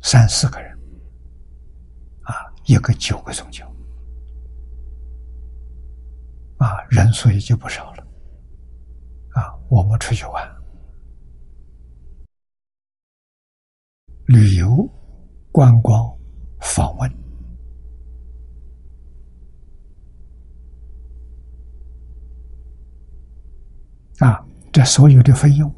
[0.00, 0.72] 三四个人
[2.22, 3.70] 啊，一个九个宗教
[6.56, 8.02] 啊，人数也就不少了
[9.34, 10.50] 啊，我们出去玩。
[14.24, 14.88] 旅游、
[15.52, 16.10] 观光、
[16.58, 17.10] 访问
[24.20, 24.42] 啊，
[24.72, 25.70] 这所有的费用，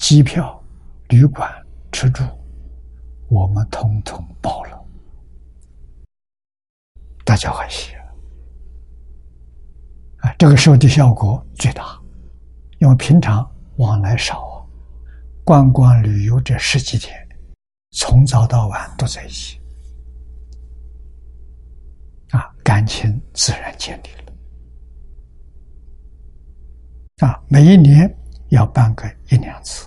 [0.00, 0.60] 机票、
[1.08, 1.48] 旅馆、
[1.92, 2.24] 吃住，
[3.28, 4.82] 我们统统包了，
[7.22, 7.92] 大家欢喜
[10.20, 10.34] 啊！
[10.38, 12.00] 这个时候的效果最大，
[12.78, 14.64] 因为平常往来少啊，
[15.44, 17.14] 观光旅游这十几天。
[17.90, 19.60] 从早到晚都在一起，
[22.30, 24.08] 啊，感情自然建立
[27.20, 27.28] 了。
[27.28, 28.10] 啊，每一年
[28.48, 29.86] 要办个一两次。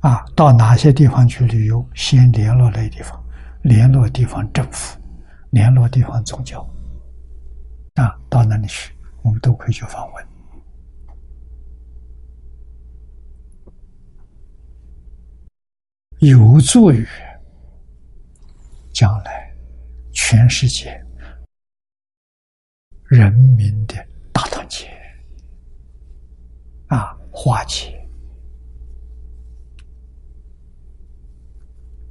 [0.00, 1.86] 啊，到哪些地方去旅游？
[1.94, 3.22] 先联络那地方，
[3.62, 4.98] 联络地方政府，
[5.50, 6.66] 联络地方宗教。
[7.94, 8.94] 啊，到那里去？
[9.22, 10.26] 我们都可以去访问，
[16.20, 17.06] 有助于
[18.94, 19.54] 将来
[20.12, 20.98] 全世界
[23.04, 23.94] 人民的
[24.32, 24.88] 大团结
[26.86, 27.99] 啊，化解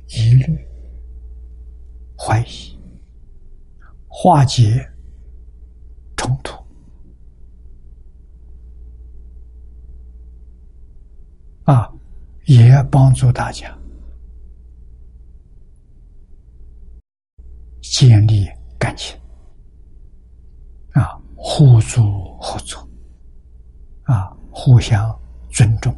[0.09, 0.67] 疑虑、
[2.17, 2.77] 怀疑，
[4.07, 4.85] 化解
[6.17, 6.57] 冲突。
[11.65, 11.87] 啊，
[12.45, 13.77] 也帮助大家
[17.81, 18.47] 建立
[18.79, 19.15] 感情，
[20.93, 22.89] 啊，互助合作，
[24.03, 25.15] 啊，互相
[25.51, 25.95] 尊重，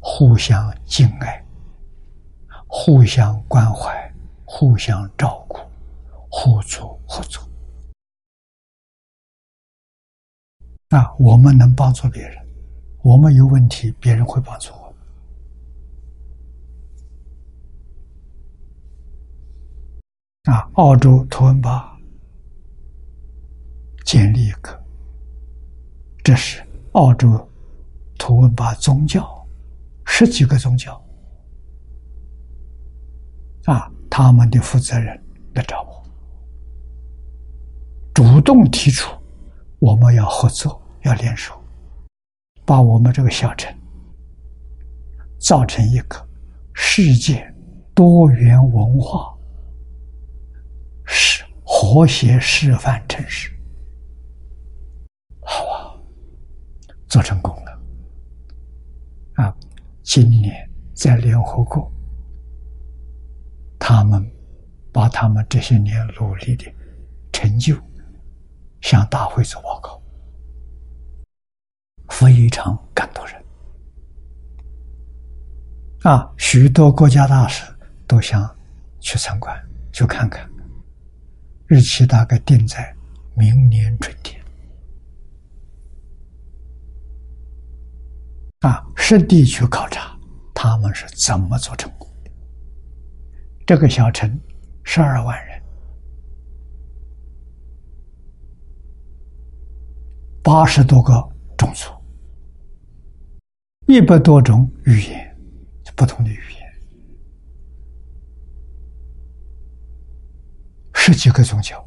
[0.00, 1.41] 互相敬爱，
[2.74, 4.14] 互相关怀，
[4.46, 5.58] 互相照顾，
[6.30, 7.46] 互助合作。
[10.88, 12.34] 啊，我们能帮助别人。
[13.02, 14.94] 我们有问题，别人会帮助我。
[20.50, 21.94] 啊，澳洲图文巴
[24.02, 24.82] 建立一个，
[26.24, 27.46] 这是澳洲
[28.18, 29.46] 图文巴宗教
[30.06, 31.01] 十几个宗教
[33.64, 35.22] 啊，他们的负责人
[35.54, 36.02] 来找我，
[38.14, 39.10] 主动提出
[39.78, 41.54] 我们要合作，要联手。
[42.64, 43.72] 把我们这个小城
[45.38, 46.28] 造成一个
[46.72, 47.52] 世界
[47.92, 49.36] 多元文化
[51.04, 53.50] 是和谐示范城市，
[55.40, 55.98] 好啊，
[57.08, 57.82] 做成功了
[59.34, 59.54] 啊！
[60.02, 60.54] 今年
[60.94, 61.90] 在联合国，
[63.84, 64.24] 他们
[64.92, 66.72] 把他们这些年努力的
[67.32, 67.76] 成就
[68.80, 70.00] 向大会做报告。
[72.08, 73.44] 非常感动人
[76.02, 76.32] 啊！
[76.38, 77.64] 许多国家大使
[78.06, 78.48] 都想
[79.00, 79.52] 去参观、
[79.92, 80.48] 去看看。
[81.66, 82.94] 日期大概定在
[83.34, 84.40] 明年春天
[88.60, 90.16] 啊，实地去考察
[90.54, 91.90] 他们是怎么做成。
[93.64, 94.40] 这个小城
[94.82, 95.62] 十二万人，
[100.42, 101.12] 八十多个
[101.56, 101.90] 种族。
[103.86, 105.36] 一百多种语言，
[105.96, 106.72] 不同的语言，
[110.94, 111.84] 十几个宗教。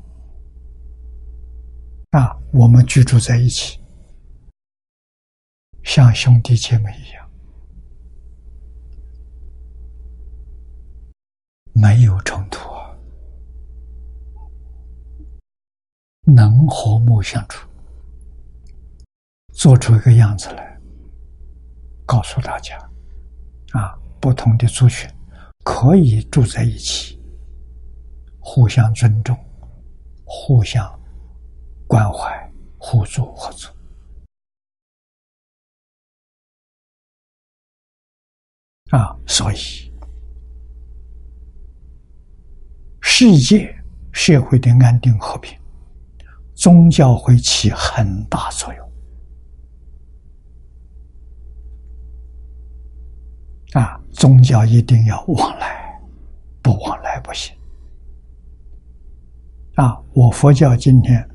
[2.11, 3.81] 啊，我们居住在一起，
[5.83, 7.24] 像兄弟姐妹一样，
[11.77, 12.97] 没有冲突啊，
[16.21, 17.67] 能和睦相处，
[19.53, 20.79] 做出一个样子来。
[22.05, 22.77] 告诉大家，
[23.73, 25.09] 啊，不同的族群
[25.65, 27.21] 可以住在一起，
[28.39, 29.37] 互相尊重，
[30.23, 30.87] 互相
[31.87, 33.69] 关怀，互助合作。
[38.91, 39.91] 啊，所以
[43.17, 43.73] 世界
[44.11, 45.57] 社会的安定和平
[46.53, 48.91] 宗教会起很大作用。
[53.71, 55.97] 啊宗教一定要往来
[56.61, 57.55] 不往来不行。
[59.75, 61.25] 啊我佛教今天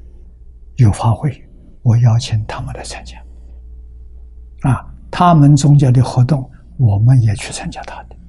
[0.76, 1.42] 有法会
[1.80, 3.16] 我邀请他们来参加。
[4.68, 6.46] 啊他们宗教的活动
[6.76, 8.19] 我们也去参加他的。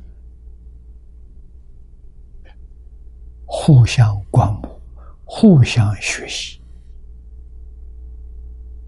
[3.54, 4.82] 互相观摩，
[5.26, 6.58] 互相学习。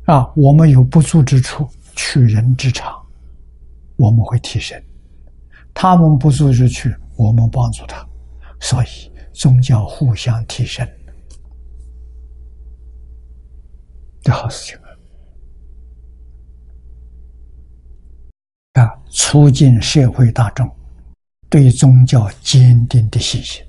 [0.06, 1.68] 啊，我们有不足之处，
[1.98, 3.06] 取人之长，
[3.98, 4.80] 我们会提升；
[5.74, 8.08] 他们不足之处，我们帮助他。
[8.62, 10.88] 所以，宗教互相提升。
[14.24, 14.78] 的好事情
[18.76, 18.82] 啊！
[18.82, 20.74] 啊，促进社会大众
[21.50, 23.62] 对宗教坚定的信心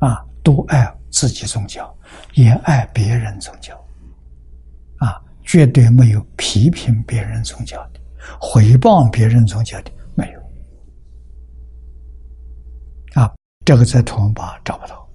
[0.00, 1.96] 啊，都爱自己宗教，
[2.34, 3.74] 也爱别人宗教
[4.98, 8.00] 啊，绝对没有批评别人宗教的、
[8.40, 10.40] 诽谤别人宗教的，没有
[13.22, 13.32] 啊，
[13.64, 15.08] 这个在图文巴找不到。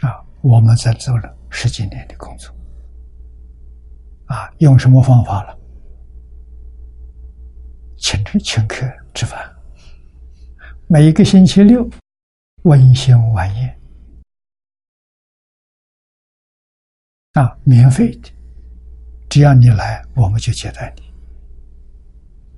[0.00, 2.54] 啊我们在做了十几年的工作，
[4.26, 5.58] 啊，用什么方法了？
[7.96, 9.53] 请请客吃饭，
[10.86, 11.88] 每一个星期六
[12.64, 13.80] 温馨晚宴，
[17.32, 18.30] 啊，免费的，
[19.30, 21.02] 只要你来，我们就接待你，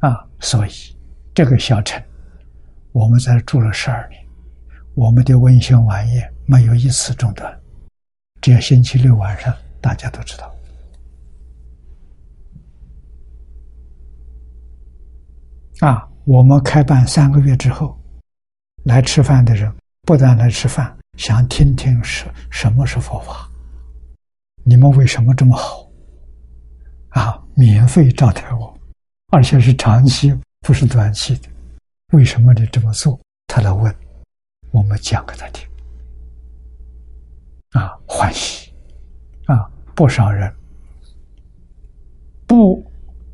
[0.01, 0.71] 啊，所以
[1.33, 2.03] 这个小城，
[2.91, 4.21] 我们在住了十二年，
[4.95, 7.61] 我们的温馨晚宴没有一次中断。
[8.43, 10.53] 只要星期六晚上，大家都知道。
[15.81, 17.99] 啊，我们开办三个月之后，
[18.87, 19.71] 来吃饭的人
[20.03, 23.51] 不但来吃饭，想听听什什么是佛法，
[24.63, 25.91] 你们为什么这么好？
[27.09, 28.73] 啊，免费招待我，
[29.33, 31.49] 而且是长期，不是短期的，
[32.13, 33.19] 为什么你这么做？
[33.49, 33.93] 他来问，
[34.71, 35.69] 我们讲给他听。
[37.73, 38.73] 啊，欢喜！
[39.47, 40.55] 啊，不少人
[42.47, 42.89] 不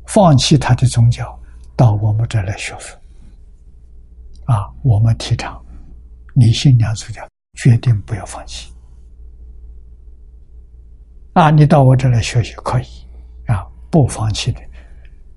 [0.07, 1.39] 放弃他的宗教，
[1.75, 2.97] 到我们这来学佛。
[4.45, 5.63] 啊，我们提倡
[6.33, 8.71] 你信仰宗教，决定不要放弃。
[11.33, 12.85] 啊，你到我这来学习可以，
[13.47, 14.61] 啊，不放弃的。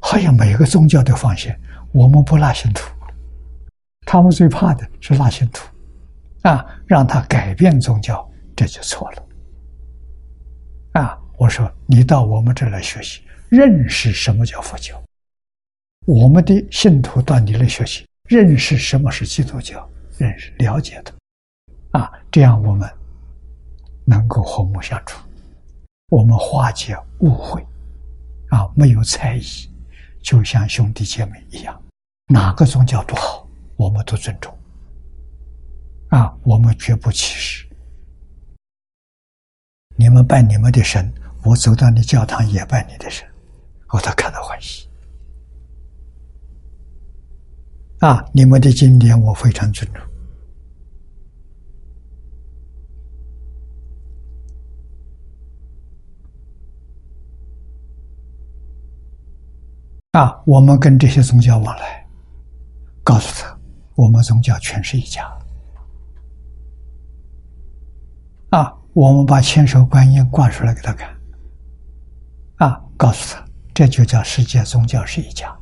[0.01, 1.53] 好像每个宗教都放弃，
[1.93, 2.83] 我们不拉信徒，
[4.07, 5.67] 他们最怕的是拉信徒，
[6.43, 8.29] 啊，让他改变宗教。
[8.55, 9.23] 这就错了，
[10.93, 11.19] 啊！
[11.37, 13.21] 我说你到我们这来学习，
[13.51, 14.99] 认识什么叫佛教。
[16.07, 19.89] 我们的信徒到你来学习，认识什么是基督教，
[20.19, 21.15] 认识了解的，
[21.93, 22.13] 啊！
[22.31, 22.91] 这样我们
[24.05, 25.19] 能够和睦相处，
[26.09, 27.65] 我们化解误会，
[28.49, 29.43] 啊，没有猜疑，
[30.23, 31.81] 就像兄弟姐妹一样，
[32.27, 34.53] 哪个宗教都好，我们都尊重，
[36.09, 37.67] 啊，我们绝不歧视。
[39.99, 41.11] 你们拜你们的神，
[41.45, 43.27] 我走到你教堂也拜你的神，
[43.91, 44.86] 我都看到欢喜。
[48.01, 50.03] 啊，你们的经典我非常尊重。
[60.13, 62.07] 啊，我们跟这些宗教往来，
[63.03, 63.59] 告诉他，
[63.95, 65.25] 我们宗教全是一家。
[68.51, 68.73] 啊。
[68.97, 71.15] 我们把千手观音挂出来给他看，
[72.55, 73.45] 啊，告诉他，
[73.75, 75.55] 这就叫世界宗教是一家。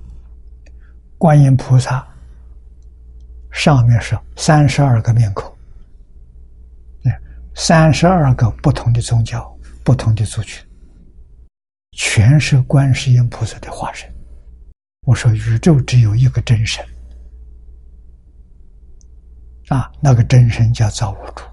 [1.18, 2.06] 观音菩萨
[3.54, 5.50] 上面是三十二个面孔，
[7.54, 10.62] 三十二个不同的宗教、不同的族群，
[11.92, 14.12] 全是观世音菩萨的化身。
[15.06, 16.84] 我说，宇宙只有一个真神，
[19.68, 21.44] 啊，那个真神叫造物主。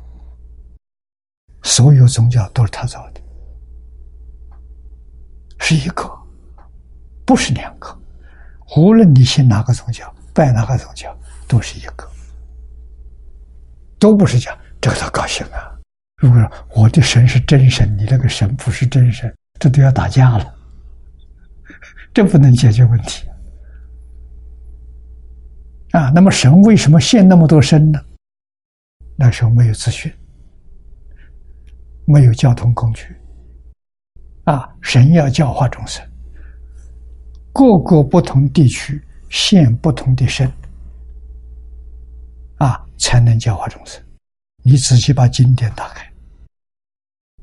[1.62, 3.22] 所有宗教都是他造的，
[5.60, 6.12] 是一个，
[7.26, 7.96] 不是两个。
[8.76, 11.16] 无论你信哪个宗教，拜哪个宗教，
[11.52, 12.10] 都是一个，
[14.00, 15.78] 都不是讲这个他高兴啊。
[16.16, 20.56] 如果我的神是真神，你那个神不是真神，这都要打架了，
[22.14, 23.28] 这不能解决问题
[25.92, 26.10] 啊。
[26.16, 28.00] 那么神为什么现那么多身呢？
[29.18, 30.10] 那时候没有资讯。
[32.08, 33.16] 没有交通工具，
[34.46, 34.68] 啊！
[34.82, 36.04] 神要教化众生，
[37.54, 40.52] 各个不同地区现不同的身，
[43.02, 44.02] 才能教化众生。
[44.64, 46.08] 你仔细把经典打开，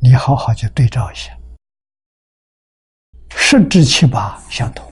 [0.00, 1.36] 你好好去对照一下，
[3.30, 4.90] 十之七八相同，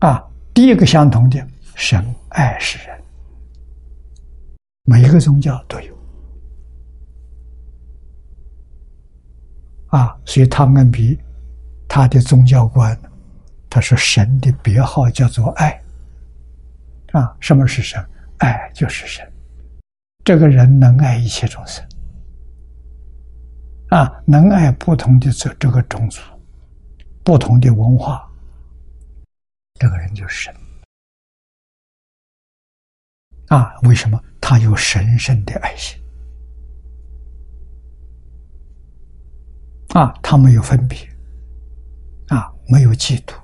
[0.00, 0.22] 啊，
[0.52, 1.44] 第一个相同的，
[1.74, 3.02] 神爱世人，
[4.84, 5.98] 每一个宗教都有。
[9.88, 11.18] 啊，所以汤恩比
[11.88, 12.96] 他的宗教观，
[13.70, 15.81] 他说神的别号叫做爱。
[17.12, 18.04] 啊，什么是神？
[18.38, 19.26] 爱就是神。
[20.24, 21.84] 这个人能爱一切众生，
[23.88, 26.20] 啊，能爱不同的这这个种族、
[27.24, 28.28] 不同的文化，
[29.80, 30.54] 这个人就是神。
[33.48, 36.00] 啊，为什么他有神圣的爱心？
[39.88, 40.96] 啊，他没有分别，
[42.28, 43.34] 啊，没有嫉妒，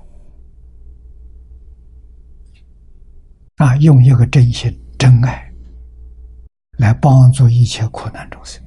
[3.59, 5.53] 啊，用一个真心、真爱
[6.77, 8.63] 来帮助一切苦难众生。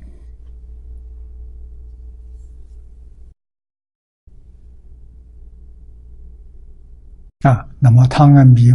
[7.41, 8.71] 啊，那么汤恩比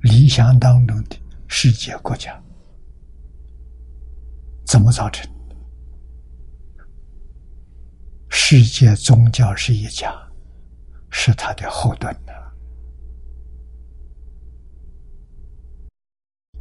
[0.00, 1.16] 理想当中的
[1.48, 2.42] 世界国家
[4.66, 5.30] 怎么造成？
[8.30, 10.10] 世界宗教是一家，
[11.10, 12.32] 是他的后盾的。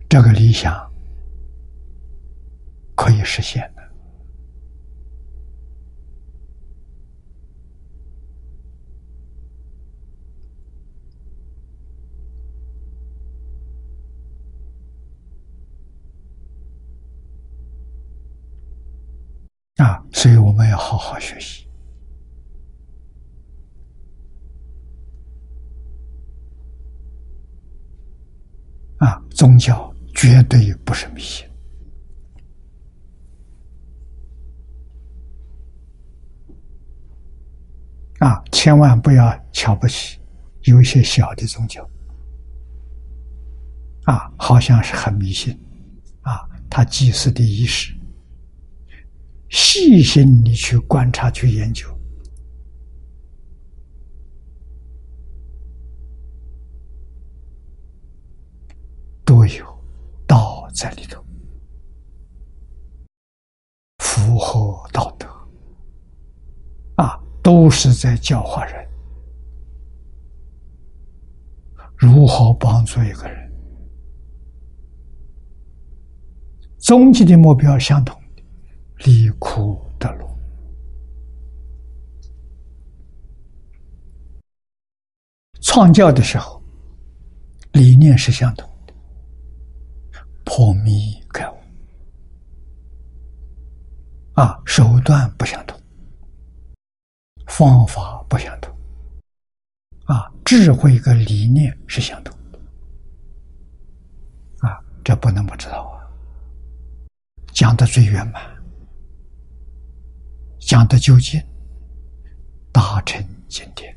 [0.09, 0.73] 这个理想
[2.95, 3.83] 可以实现的
[19.83, 20.03] 啊！
[20.11, 21.67] 所以我们要好好学习。
[28.97, 31.47] 啊，宗教绝对不是迷信
[38.17, 38.43] 啊！
[38.51, 40.19] 千万不要瞧不起
[40.63, 41.87] 有一些小的宗教
[44.05, 45.55] 啊，好像是很迷信
[46.21, 46.49] 啊。
[46.67, 47.93] 他祭祀的仪式，
[49.49, 51.87] 细心你去观察、去研究。
[59.23, 59.76] 都有
[60.73, 61.23] 在里头，
[63.99, 65.27] 符合道德
[66.95, 68.87] 啊，都是在教化人
[71.95, 73.51] 如何帮助一个人。
[76.79, 78.43] 终极的目标相同的，
[79.05, 80.37] 离苦得乐。
[85.61, 86.61] 创教的时候，
[87.73, 88.69] 理念是相同。
[90.47, 91.57] 破迷开悟。
[94.33, 95.77] 啊，手段不相同，
[97.47, 98.73] 方法不相同，
[100.05, 102.33] 啊，智慧跟理念是相同。
[102.51, 102.59] 的，
[104.59, 105.99] 啊，这不能不知道啊。
[107.47, 108.41] 讲的最圆满，
[110.59, 111.43] 讲的究竟，
[112.71, 113.96] 大成经典。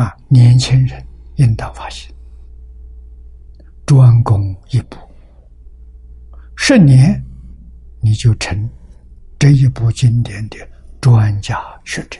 [0.00, 1.06] 啊，年轻人
[1.36, 2.10] 应当发现，
[3.84, 4.96] 专攻一部，
[6.56, 7.22] 十年
[8.00, 8.66] 你就成
[9.38, 10.56] 这一部经典的
[11.02, 12.18] 专家学者。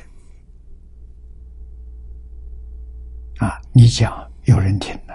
[3.38, 5.14] 啊，你讲有人听了，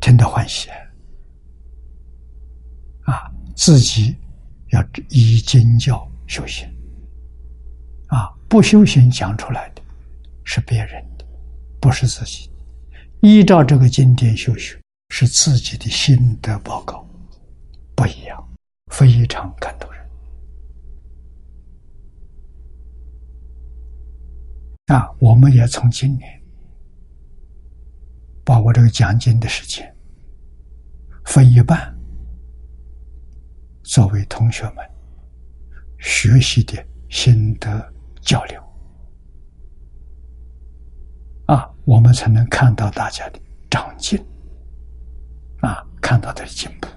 [0.00, 0.68] 听得欢喜
[3.04, 4.16] 啊，自己
[4.72, 6.68] 要以经教修行。
[8.06, 9.82] 啊，不修行讲出来的，
[10.44, 11.24] 是别人的，
[11.80, 12.48] 不是自己。
[13.20, 14.78] 依照这个经典修学，
[15.08, 17.04] 是自己的心得报告，
[17.96, 18.48] 不一样，
[18.92, 20.00] 非常感动人。
[24.86, 26.40] 啊，我们也从今年
[28.44, 29.92] 把我这个讲经的时间
[31.24, 31.92] 分一半，
[33.82, 34.88] 作为同学们
[35.98, 37.95] 学习的心得。
[38.26, 38.60] 交流
[41.46, 43.40] 啊，我们才能看到大家的
[43.70, 44.18] 长进
[45.60, 46.88] 啊，看到的进步，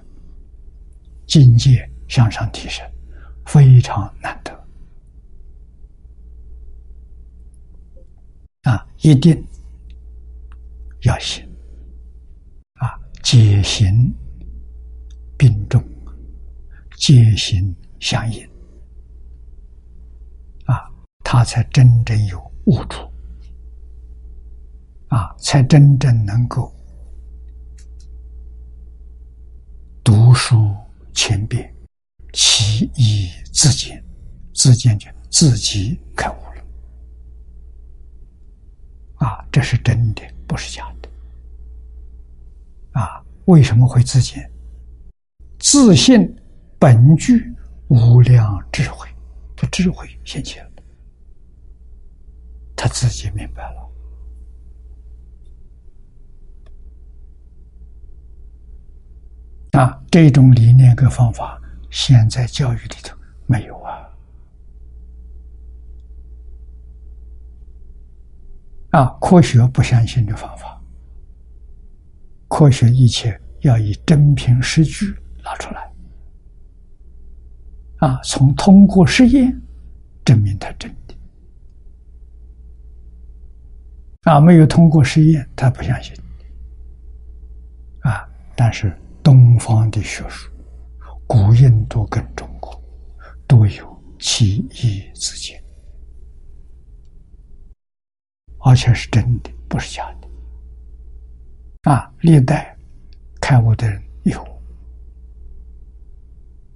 [1.28, 2.84] 境界向上提升，
[3.46, 4.52] 非常难得
[8.62, 8.84] 啊！
[8.98, 9.40] 一定
[11.02, 11.48] 要行
[12.80, 14.12] 啊，戒行
[15.38, 15.80] 并重，
[16.96, 18.49] 戒行相应。
[21.32, 23.08] 他才真正有悟处，
[25.06, 26.74] 啊，才真正能够
[30.02, 30.74] 读书
[31.14, 31.72] 千遍，
[32.32, 34.02] 其义自见，
[34.52, 36.64] 自见就自己开悟了。
[39.24, 41.08] 啊，这是真的，不是假的。
[43.00, 44.50] 啊，为什么会自见？
[45.60, 46.36] 自信
[46.76, 47.54] 本具
[47.86, 49.08] 无量智慧，
[49.54, 50.69] 这智慧现前了，
[52.82, 53.90] 他自己明白了。
[59.72, 63.14] 啊，这种理念跟方法，现在教育里头
[63.46, 64.08] 没有啊。
[68.92, 70.82] 啊，科学不相信的方法，
[72.48, 75.92] 科学一切要以真凭实据拿出来。
[77.98, 79.60] 啊，从通过实验
[80.24, 81.14] 证明它真的。
[84.22, 86.14] 啊，没有通过实验，他不相信。
[88.00, 88.96] 啊，但是。
[89.22, 90.50] 东方的学术，
[91.26, 92.82] 古印度跟中国
[93.46, 95.62] 都有其义之见，
[98.60, 101.90] 而且是真的，不是假的。
[101.92, 102.74] 啊，历代
[103.42, 104.42] 开悟的人有，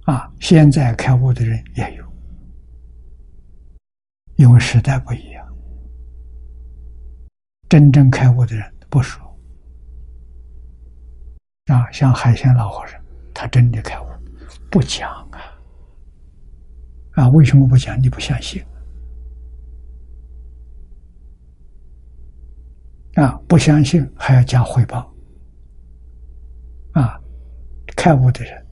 [0.03, 2.05] 啊，现在开悟的人也有，
[4.35, 5.44] 因为时代不一样，
[7.67, 9.23] 真正开悟的人不说。
[11.65, 13.01] 啊，像海鲜老和尚，
[13.33, 14.05] 他真的开悟，
[14.69, 15.39] 不讲啊！
[17.13, 17.99] 啊，为什么不讲？
[17.99, 18.63] 你不相信？
[23.15, 25.11] 啊，不相信还要加回报。
[26.91, 27.19] 啊，
[27.95, 28.65] 开悟的人，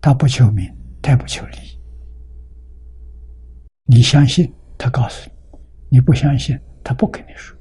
[0.00, 0.72] 他不求名，
[1.02, 1.56] 他也不求利。
[3.84, 5.58] 你相信，他告诉你；
[5.88, 7.58] 你不相信，他不跟你说。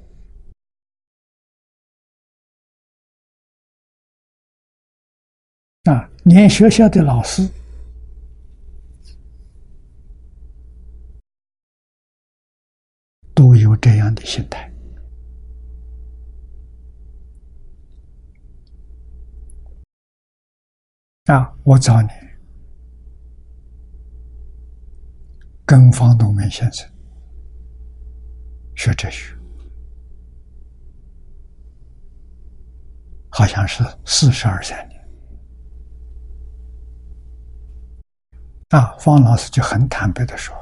[5.85, 7.49] 啊，连学校的老师
[13.33, 14.71] 都有这样的心态。
[21.25, 22.09] 啊，我找你
[25.65, 26.87] 跟方东梅先生
[28.75, 29.35] 学哲学，
[33.29, 35.01] 好像是四十二三年。
[38.71, 40.55] 啊，方老师就很坦白的说：“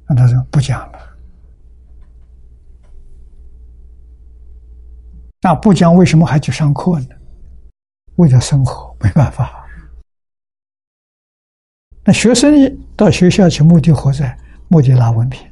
[0.08, 1.00] 那他说不讲了。
[5.42, 7.08] 那不讲，为什么还去上课呢？
[8.16, 9.66] 为了生活，没办法。
[12.06, 12.54] 那学生
[12.98, 14.38] 到学校去，目的何在？
[14.68, 15.50] 目的拿文凭，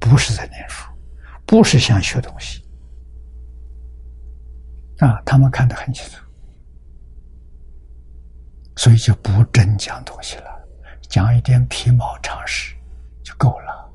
[0.00, 0.90] 不是在念书，
[1.46, 2.65] 不是想学东西。
[4.98, 6.22] 啊，他们看得很清楚，
[8.76, 10.50] 所以就不真讲东西了，
[11.02, 12.74] 讲一点皮毛常识
[13.22, 13.92] 就够了。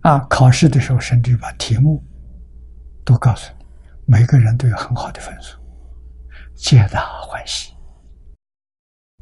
[0.00, 2.02] 啊，考试的时候甚至把题目
[3.04, 3.64] 都告诉你，
[4.06, 5.58] 每个人都有很好的分数，
[6.54, 7.74] 皆大欢喜。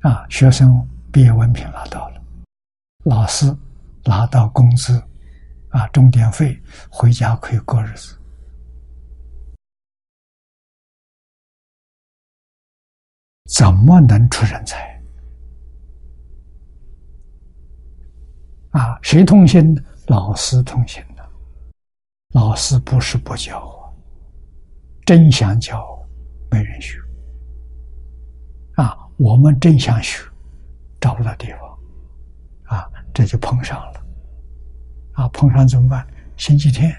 [0.02, 2.22] 啊，学生毕业文凭拿到了，
[3.04, 3.56] 老师
[4.04, 5.02] 拿到工资。
[5.72, 8.16] 啊，钟点费回家可以过日子，
[13.56, 15.02] 怎么能出人才？
[18.72, 19.74] 啊，谁通心？
[20.08, 21.30] 老师通心的。
[22.34, 23.88] 老师不是不教啊，
[25.06, 25.98] 真想教，
[26.50, 26.98] 没人学。
[28.76, 30.22] 啊，我们真想学，
[31.00, 34.01] 找不到地方，啊，这就碰上了。
[35.12, 36.06] 啊，碰上怎么办？
[36.36, 36.90] 星期天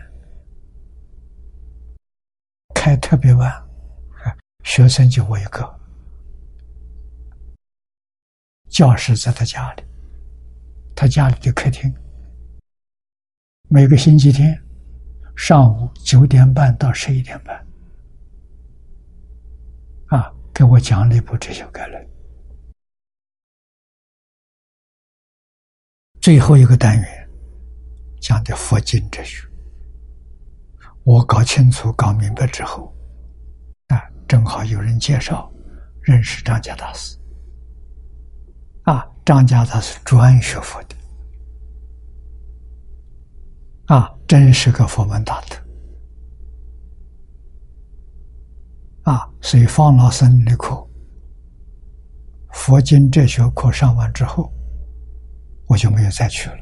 [2.75, 3.51] 开特别晚，
[4.63, 5.79] 学生就我一个，
[8.69, 9.83] 教室在他家里，
[10.95, 11.91] 他家里的客厅。
[13.67, 14.61] 每个星期天
[15.35, 17.67] 上午九点半到十一点半，
[20.07, 22.09] 啊，给我讲了一部哲学概论，
[26.21, 27.22] 最后一个单元。
[28.23, 29.45] 讲的佛经哲学，
[31.03, 32.95] 我搞清楚、搞明白之后，
[33.87, 35.51] 啊，正好有人介绍
[36.01, 37.19] 认识张家大师。
[38.83, 40.95] 啊，张家大师专学佛的，
[43.93, 45.57] 啊，真是个佛门大德。
[49.11, 50.87] 啊，所以方老师的课，
[52.53, 54.49] 佛经哲学课上完之后，
[55.67, 56.57] 我就没有再去了。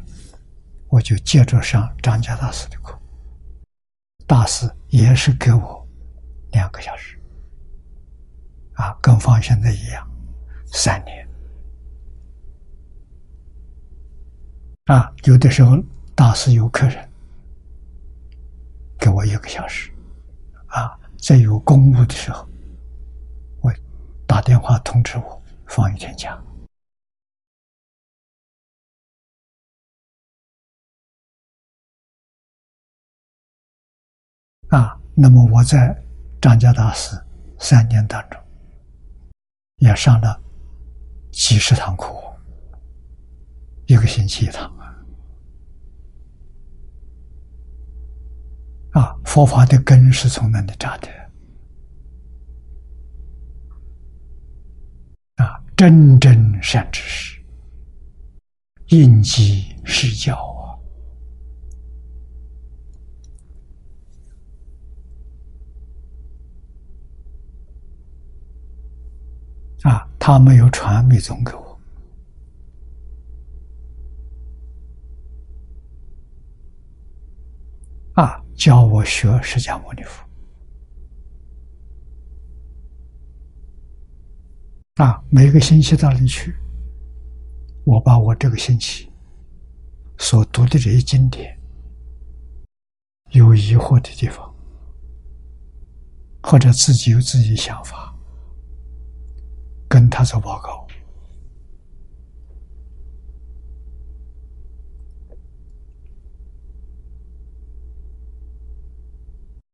[0.92, 3.00] 我就接着上张家大师的课，
[4.28, 5.88] 大师也是给我
[6.52, 7.18] 两个小时，
[8.74, 10.06] 啊，跟放现在一样，
[10.66, 11.26] 三年。
[14.88, 15.82] 啊，有的时候
[16.14, 17.10] 大师有客人，
[19.00, 19.90] 给我一个小时，
[20.68, 22.46] 啊，在有公务的时候，
[23.62, 23.74] 我
[24.28, 26.38] 打电话通知我放一天假。
[34.72, 35.96] 啊，那么我在
[36.42, 37.22] 张家大师
[37.60, 38.40] 三年当中，
[39.80, 40.42] 也上了
[41.30, 42.08] 几十堂课，
[43.86, 44.96] 一个星期一堂啊。
[48.92, 51.10] 啊，佛法的根是从那里扎的？
[55.44, 57.42] 啊，真正善知识，
[58.88, 60.50] 应机施教。
[69.84, 71.80] 啊，他没有传密宗给我，
[78.14, 80.24] 啊，教我学释迦牟尼佛，
[85.04, 86.56] 啊，每个星期到里去，
[87.84, 89.12] 我把我这个星期
[90.20, 91.60] 所读的这些经典，
[93.32, 94.54] 有疑惑的地方，
[96.44, 98.11] 或者自己有自己想法。
[99.92, 100.88] 跟他做报告。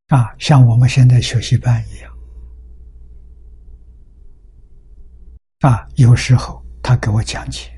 [0.07, 2.11] 啊，像我们现在学习班一样。
[5.59, 7.69] 啊，有时候他给我讲解。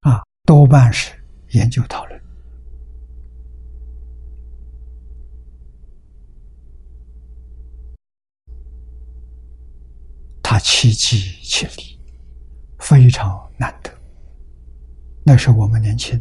[0.00, 1.14] 啊，多半是
[1.52, 2.27] 研究讨论。
[10.58, 11.96] 他其机其力，
[12.80, 13.88] 非常难得。
[15.22, 16.20] 那时我们年轻，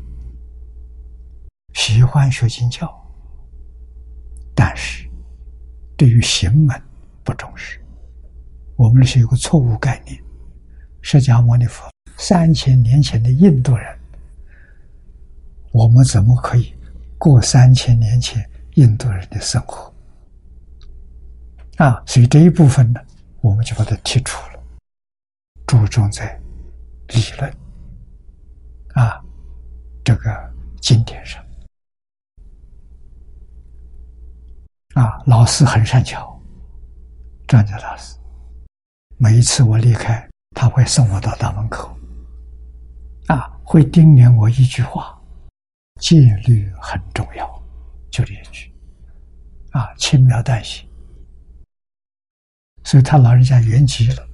[1.73, 2.87] 喜欢学经教，
[4.53, 5.09] 但是
[5.97, 6.79] 对于行门
[7.23, 7.83] 不重视。
[8.75, 10.23] 我们那是有个错误概念：
[11.01, 13.99] 释迦牟尼佛三千年前的印度人，
[15.71, 16.75] 我们怎么可以
[17.17, 19.91] 过三千年前印度人的生活？
[21.77, 23.01] 啊，所以这一部分呢？
[23.47, 24.61] 我们就把它剔除了，
[25.65, 26.37] 注重在
[27.07, 27.49] 理论
[28.93, 29.23] 啊，
[30.03, 31.41] 这个经典上
[34.95, 36.37] 啊，老师很善巧，
[37.47, 38.17] 张家大师，
[39.15, 41.97] 每一次我离开，他会送我到大门口，
[43.27, 45.17] 啊，会叮咛我一句话：
[46.01, 47.63] 戒律很重要，
[48.11, 48.73] 就这一句，
[49.71, 50.85] 啊，轻描淡写。
[52.87, 54.25] 所以他老人家圆寂了，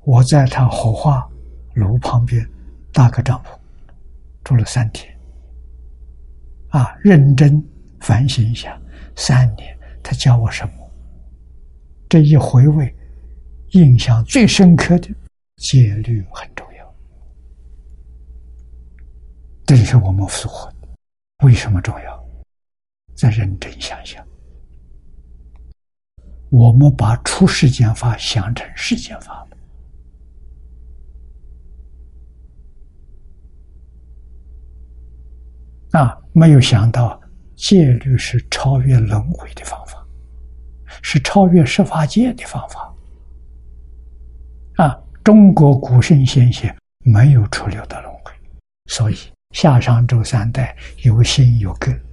[0.00, 1.26] 我在他火化
[1.72, 2.46] 炉旁边
[2.92, 3.58] 搭个帐篷，
[4.44, 5.10] 住了三天。
[6.68, 7.66] 啊，认真
[8.00, 8.78] 反省一下，
[9.16, 10.90] 三年他教我什么？
[12.06, 12.94] 这一回味，
[13.70, 15.08] 印象最深刻的
[15.56, 16.94] 戒律很重要，
[19.64, 20.88] 这是我们所活的。
[21.42, 22.28] 为什么重要？
[23.14, 24.22] 再认真想想。
[26.54, 29.44] 我们把出世间法想成世间法
[35.90, 37.20] 了，啊，没有想到
[37.56, 40.06] 戒律是超越轮回的方法，
[41.02, 42.94] 是超越十法界的方法。
[44.76, 48.30] 啊，中国古圣先贤没有出六道轮回，
[48.86, 49.16] 所以
[49.50, 52.03] 下商周三代有心有根。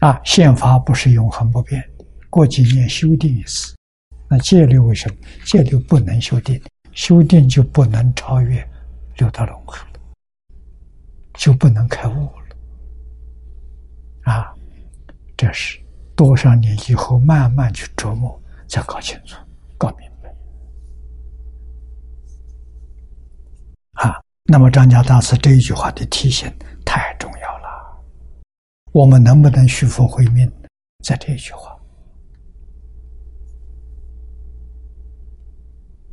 [0.00, 1.82] 啊，宪法不是永恒不变，
[2.30, 3.74] 过几年修订一次。
[4.28, 5.16] 那戒律为什么？
[5.44, 6.60] 戒律不能修订，
[6.92, 8.66] 修订就不能超越
[9.16, 10.00] 六道轮回了，
[11.34, 14.32] 就不能开悟了。
[14.32, 14.54] 啊，
[15.36, 15.80] 这是
[16.14, 19.36] 多少年以后慢慢去琢磨，才搞清楚、
[19.76, 20.32] 搞明白。
[23.94, 26.52] 啊，那么张家大师这一句话的提醒
[26.84, 27.27] 太重。
[28.92, 30.50] 我们能不能续佛慧命？
[31.04, 31.78] 在这一句话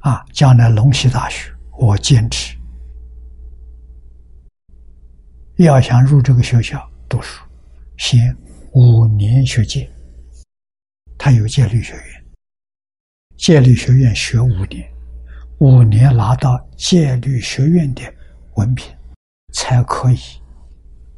[0.02, 2.56] 啊，将来龙溪大学，我坚持
[5.56, 7.43] 要想入这个学校读书，
[7.97, 8.38] 先
[8.73, 9.89] 五年学戒。
[11.18, 12.26] 他有戒律学院，
[13.38, 14.88] 戒律学院学五年，
[15.57, 18.03] 五年拿到戒律学院的
[18.53, 18.95] 文凭，
[19.53, 20.19] 才可以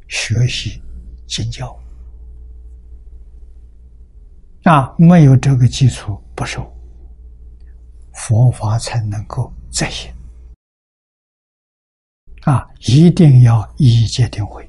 [0.06, 0.80] 学习
[1.28, 1.78] 经教。
[4.64, 6.68] 啊，没有这个基础不受，
[8.12, 10.12] 佛法才能够在行。
[12.42, 14.68] 啊，一定要一戒定慧。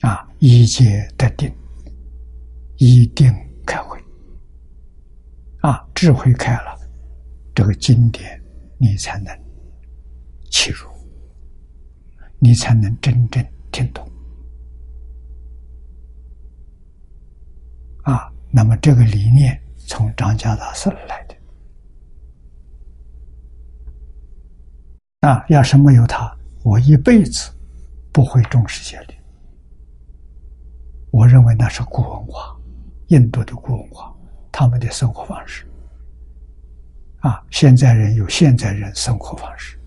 [0.00, 1.54] 啊，一戒得定，
[2.76, 3.32] 一定
[3.66, 4.02] 开慧。
[5.60, 6.78] 啊，智慧开了，
[7.54, 8.42] 这个经典
[8.78, 9.34] 你才能
[10.50, 10.88] 切入，
[12.38, 14.06] 你才能真正听懂。
[18.02, 21.36] 啊，那么这个理念从张家大师来的。
[25.28, 27.50] 啊，要是没有他，我一辈子
[28.10, 29.14] 不会重视戒律。
[31.10, 32.56] 我认为那是古文化，
[33.08, 34.16] 印度的古文化，
[34.50, 35.66] 他们的生活方式。
[37.18, 39.78] 啊，现在人有现在人生活方式。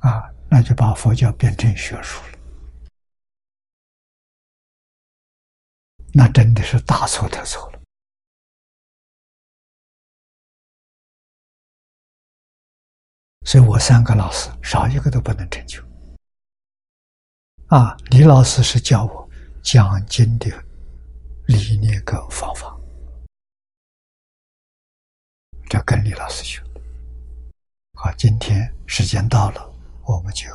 [0.00, 2.38] 啊，那就把佛教变成学术了。
[6.14, 7.80] 那真的是大错特错了，
[13.46, 15.82] 所以我三个老师少一个都不能成就。
[17.68, 19.30] 啊，李老师是教我
[19.62, 20.50] 讲经的
[21.46, 22.78] 理念跟方法，
[25.70, 26.62] 这跟李老师学。
[27.94, 29.74] 好，今天时间到了，
[30.04, 30.46] 我们就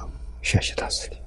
[0.43, 1.26] 学习到这里。